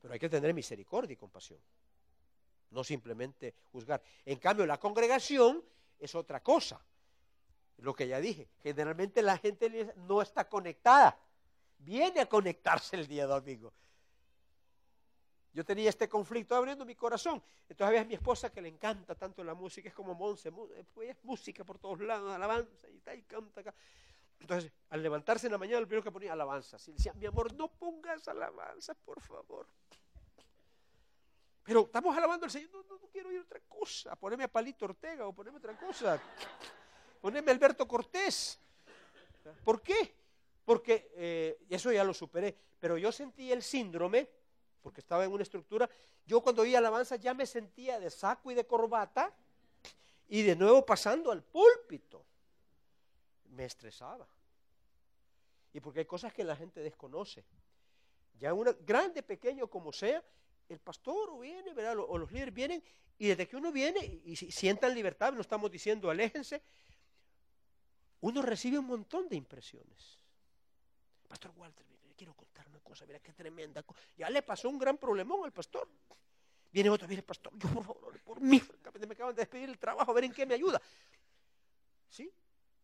[0.00, 1.60] Pero hay que tener misericordia y compasión.
[2.70, 4.02] No simplemente juzgar.
[4.24, 5.62] En cambio, la congregación
[5.98, 6.80] es otra cosa.
[7.78, 11.18] Lo que ya dije, generalmente la gente no está conectada.
[11.78, 13.72] Viene a conectarse el día domingo.
[15.52, 17.42] Yo tenía este conflicto abriendo mi corazón.
[17.62, 21.10] Entonces había mi esposa que le encanta tanto la música, es como Monse, eh, pues,
[21.10, 23.74] es música por todos lados, alabanza y tal, y canta acá.
[24.40, 26.76] Entonces, al levantarse en la mañana, lo primero que ponía alabanza.
[26.86, 29.66] Y decía, mi amor, no pongas alabanza, por favor.
[31.64, 34.16] Pero estamos alabando al Señor, no, no, no quiero oír otra cosa.
[34.16, 36.20] Poneme a Palito Ortega o poneme otra cosa.
[37.20, 38.58] Poneme Alberto Cortés.
[39.64, 40.14] ¿Por qué?
[40.64, 42.56] Porque eh, eso ya lo superé.
[42.80, 44.28] Pero yo sentí el síndrome,
[44.82, 45.88] porque estaba en una estructura.
[46.26, 49.34] Yo cuando oía alabanza ya me sentía de saco y de corbata
[50.28, 52.24] y de nuevo pasando al púlpito.
[53.50, 54.28] Me estresaba.
[55.72, 57.44] Y porque hay cosas que la gente desconoce.
[58.38, 60.22] Ya una grande, pequeño, como sea,
[60.68, 61.96] el pastor viene, ¿verdad?
[61.98, 62.82] O, los líderes vienen
[63.18, 66.62] y desde que uno viene y, y si- sientan libertad, no estamos diciendo aléjense,
[68.20, 70.18] uno recibe un montón de impresiones.
[71.28, 74.00] Pastor Walter, le quiero contar una cosa, mira qué tremenda cosa.
[74.16, 75.88] Ya le pasó un gran problemón al pastor.
[76.72, 78.62] Viene otro, mire, pastor, yo por favor, por mí,
[79.06, 80.80] me acaban de despedir el trabajo, a ver en qué me ayuda.
[82.10, 82.30] ¿Sí?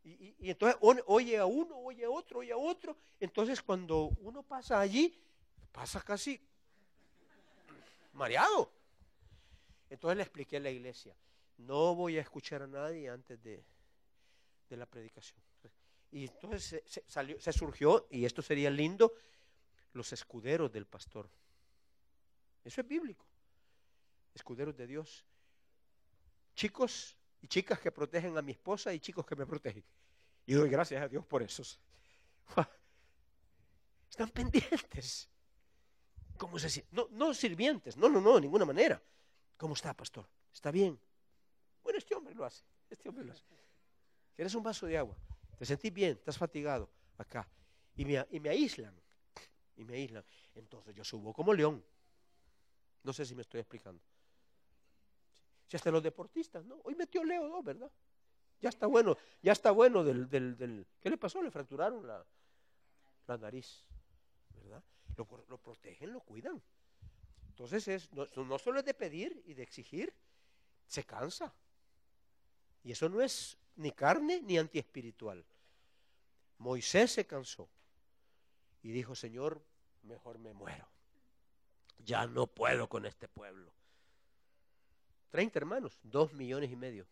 [0.04, 2.96] Y, y- entonces oye a uno, oye a otro, oye a otro.
[3.20, 5.18] Entonces cuando uno pasa allí,
[5.72, 6.40] pasa casi
[8.12, 8.70] mareado.
[9.90, 11.14] Entonces le expliqué a la iglesia,
[11.58, 13.64] no voy a escuchar a nadie antes de,
[14.68, 15.40] de la predicación.
[16.10, 19.12] Y entonces se, salió, se surgió, y esto sería lindo,
[19.92, 21.28] los escuderos del pastor.
[22.64, 23.26] Eso es bíblico.
[24.34, 25.24] Escuderos de Dios.
[26.54, 29.84] Chicos y chicas que protegen a mi esposa y chicos que me protegen.
[30.46, 31.80] Y doy gracias a Dios por esos.
[34.10, 35.28] Están pendientes.
[36.36, 36.86] ¿Cómo se?
[36.90, 39.02] No, no sirvientes, no, no, no, de ninguna manera.
[39.56, 40.28] ¿Cómo está, pastor?
[40.52, 40.98] ¿Está bien?
[41.82, 42.64] Bueno, este hombre lo hace.
[42.90, 43.44] Este hombre lo hace.
[44.34, 45.16] ¿Quieres un vaso de agua?
[45.58, 46.12] ¿Te sentís bien?
[46.12, 46.90] ¿Estás fatigado?
[47.18, 47.48] Acá.
[47.96, 48.94] Y me, y me aíslan.
[49.76, 50.24] Y me aíslan.
[50.54, 51.84] Entonces yo subo como león.
[53.02, 54.02] No sé si me estoy explicando.
[55.68, 56.80] Si hasta los deportistas, ¿no?
[56.84, 57.90] Hoy metió Leo dos, ¿verdad?
[58.60, 61.42] Ya está bueno, ya está bueno del, del, del- ¿Qué le pasó?
[61.42, 62.24] Le fracturaron la,
[63.26, 63.84] la nariz,
[64.54, 64.82] ¿verdad?
[65.16, 66.62] Lo, lo protegen, lo cuidan.
[67.48, 70.12] Entonces es, no, no solo es de pedir y de exigir,
[70.86, 71.52] se cansa.
[72.82, 75.44] Y eso no es ni carne ni antiespiritual.
[76.58, 77.68] Moisés se cansó
[78.82, 79.62] y dijo, Señor,
[80.02, 80.88] mejor me muero.
[81.98, 83.72] Ya no puedo con este pueblo.
[85.30, 87.06] 30 hermanos, dos millones y medio.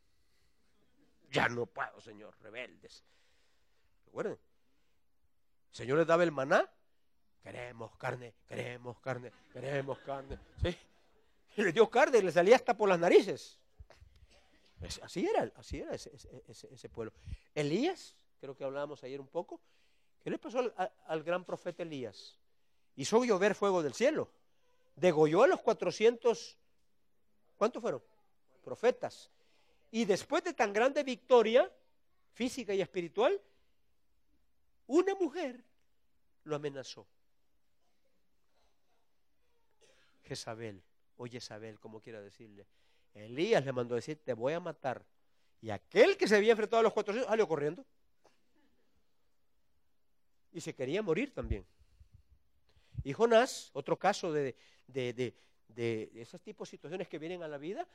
[1.30, 3.02] Ya no puedo, Señor, rebeldes.
[4.04, 4.38] Recuerden,
[5.70, 6.70] Señor les daba el maná.
[7.42, 10.38] Queremos carne, queremos carne, queremos carne.
[10.62, 10.76] ¿Sí?
[11.56, 13.58] Y les dio carne y le salía hasta por las narices.
[14.82, 17.12] Así era, así era ese, pueblo.
[17.54, 19.60] Elías, creo que hablábamos ayer un poco.
[20.20, 20.72] ¿Qué le pasó
[21.06, 22.38] al gran profeta Elías?
[22.96, 24.30] Hizo llover fuego del cielo.
[24.96, 26.58] Degolló a los 400,
[27.56, 28.02] ¿cuántos fueron?
[28.62, 29.30] Profetas.
[29.90, 31.70] Y después de tan grande victoria
[32.32, 33.40] física y espiritual,
[34.86, 35.64] una mujer
[36.44, 37.06] lo amenazó.
[40.24, 40.82] Jezabel,
[41.16, 42.66] o Jezabel, como quiera decirle.
[43.14, 45.04] Elías le mandó decir, te voy a matar.
[45.60, 47.84] Y aquel que se había enfrentado a los 400 salió corriendo.
[50.52, 51.64] Y se quería morir también.
[53.04, 54.56] Y Jonás, otro caso de,
[54.86, 55.34] de, de,
[55.68, 57.86] de esos tipos de situaciones que vienen a la vida,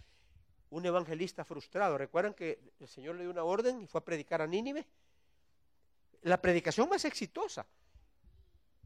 [0.69, 1.97] un evangelista frustrado.
[1.97, 4.85] ¿Recuerdan que el Señor le dio una orden y fue a predicar a Nínive?
[6.23, 7.65] La predicación más exitosa.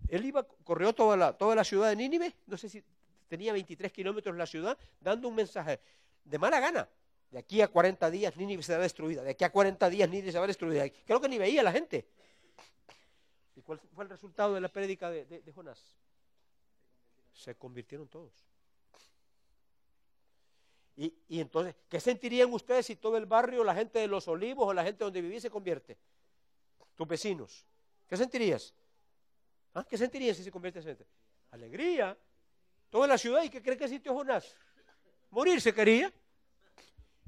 [0.08, 2.84] Él iba, corrió toda la, toda la ciudad de Nínive, no sé si
[3.28, 5.80] tenía 23 kilómetros la ciudad, dando un mensaje
[6.24, 6.90] de mala gana.
[7.32, 10.46] De aquí a 40 días Nínive será destruida, de aquí a 40 días Nínive será
[10.46, 10.90] destruida.
[11.06, 12.06] Creo que ni veía la gente.
[13.56, 15.82] ¿Y cuál fue el resultado de la prédica de, Jonás?
[17.34, 18.34] Se convirtieron todos.
[20.98, 24.74] Y, entonces, ¿qué sentirían ustedes si todo el barrio, la gente de los olivos o
[24.74, 25.98] la gente donde vivís se convierte?
[26.96, 27.66] Tus vecinos.
[28.08, 28.74] ¿Qué sentirías?
[29.74, 29.86] ¿Ah?
[29.90, 31.08] ¿Qué sentirías si se convierte esa gente?
[31.52, 32.16] Alegría.
[32.90, 34.54] Toda la ciudad, ¿y qué cree que sintió Jonás?
[35.32, 36.12] Morirse quería.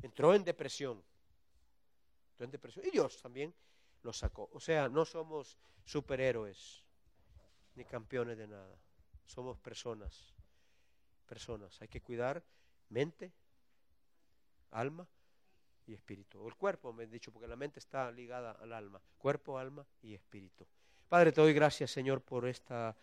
[0.01, 1.03] Entró en depresión.
[2.31, 2.85] Entró en depresión.
[2.85, 3.53] Y Dios también
[4.03, 4.49] lo sacó.
[4.53, 6.84] O sea, no somos superhéroes
[7.75, 8.77] ni campeones de nada.
[9.25, 10.34] Somos personas.
[11.25, 11.81] Personas.
[11.81, 12.43] Hay que cuidar
[12.89, 13.31] mente,
[14.71, 15.07] alma
[15.88, 16.41] y espíritu.
[16.41, 19.01] O el cuerpo, me he dicho, porque la mente está ligada al alma.
[19.17, 20.67] Cuerpo, alma y espíritu.
[21.07, 22.95] Padre, te doy gracias, Señor, por esta,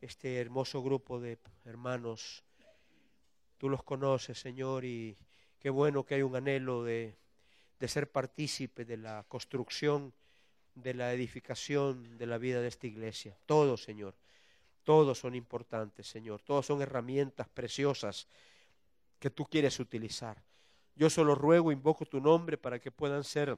[0.00, 2.44] este hermoso grupo de hermanos.
[3.62, 5.16] Tú los conoces, Señor, y
[5.60, 7.16] qué bueno que hay un anhelo de,
[7.78, 10.12] de ser partícipe de la construcción,
[10.74, 13.38] de la edificación de la vida de esta iglesia.
[13.46, 14.16] Todos, Señor.
[14.82, 16.42] Todos son importantes, Señor.
[16.42, 18.26] Todos son herramientas preciosas
[19.20, 20.42] que tú quieres utilizar.
[20.96, 23.56] Yo solo ruego, invoco tu nombre para que puedan ser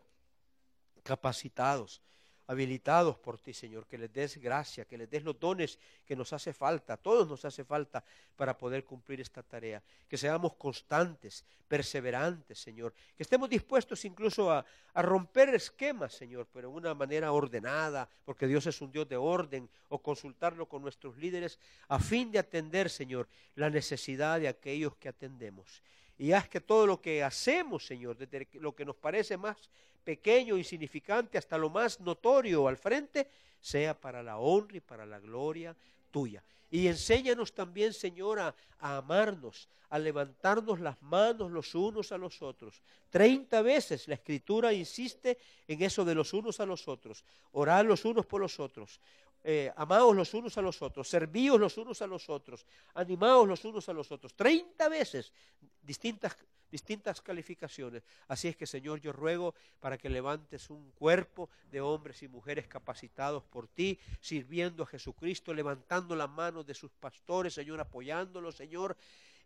[1.02, 2.02] capacitados,
[2.46, 6.32] habilitados por ti, Señor, que les des gracia, que les des los dones que nos
[6.32, 8.04] hace falta, a todos nos hace falta
[8.36, 14.64] para poder cumplir esta tarea, que seamos constantes, perseverantes, Señor, que estemos dispuestos incluso a,
[14.92, 19.16] a romper esquemas, Señor, pero en una manera ordenada, porque Dios es un Dios de
[19.16, 21.58] orden, o consultarlo con nuestros líderes
[21.88, 25.82] a fin de atender, Señor, la necesidad de aquellos que atendemos.
[26.18, 29.56] Y haz que todo lo que hacemos, Señor, desde lo que nos parece más
[30.04, 33.28] pequeño, insignificante, hasta lo más notorio al frente,
[33.60, 35.74] sea para la honra y para la gloria
[36.10, 36.42] tuya.
[36.70, 42.82] Y enséñanos también, Señor, a, amarnos, a levantarnos las manos los unos a los otros.
[43.10, 47.24] Treinta veces la Escritura insiste en eso de los unos a los otros.
[47.52, 49.00] Orar los unos por los otros.
[49.46, 52.64] Eh, amaos los unos a los otros, servíos los unos a los otros,
[52.94, 54.34] animaos los unos a los otros.
[54.34, 55.34] Treinta veces
[55.82, 56.34] distintas,
[56.70, 58.02] distintas calificaciones.
[58.28, 62.66] Así es que, Señor, yo ruego para que levantes un cuerpo de hombres y mujeres
[62.66, 68.96] capacitados por ti, sirviendo a Jesucristo, levantando las manos de sus pastores, Señor, apoyándolos, Señor,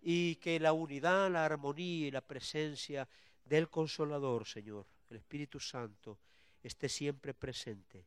[0.00, 3.08] y que la unidad, la armonía y la presencia
[3.44, 6.18] del Consolador, Señor, el Espíritu Santo,
[6.62, 8.06] esté siempre presente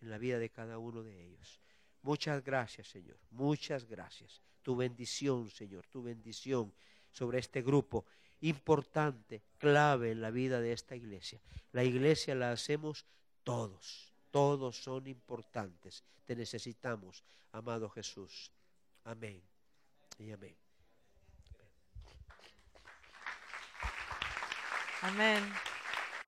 [0.00, 1.60] en la vida de cada uno de ellos.
[2.02, 3.18] Muchas gracias, Señor.
[3.30, 4.42] Muchas gracias.
[4.62, 6.72] Tu bendición, Señor, tu bendición
[7.10, 8.04] sobre este grupo
[8.48, 11.40] importante, clave en la vida de esta iglesia.
[11.72, 13.06] La iglesia la hacemos
[13.42, 14.12] todos.
[14.30, 16.04] Todos son importantes.
[16.24, 18.50] Te necesitamos, amado Jesús.
[19.04, 19.42] Amén.
[20.18, 20.56] Y amén.
[25.02, 25.42] Amén.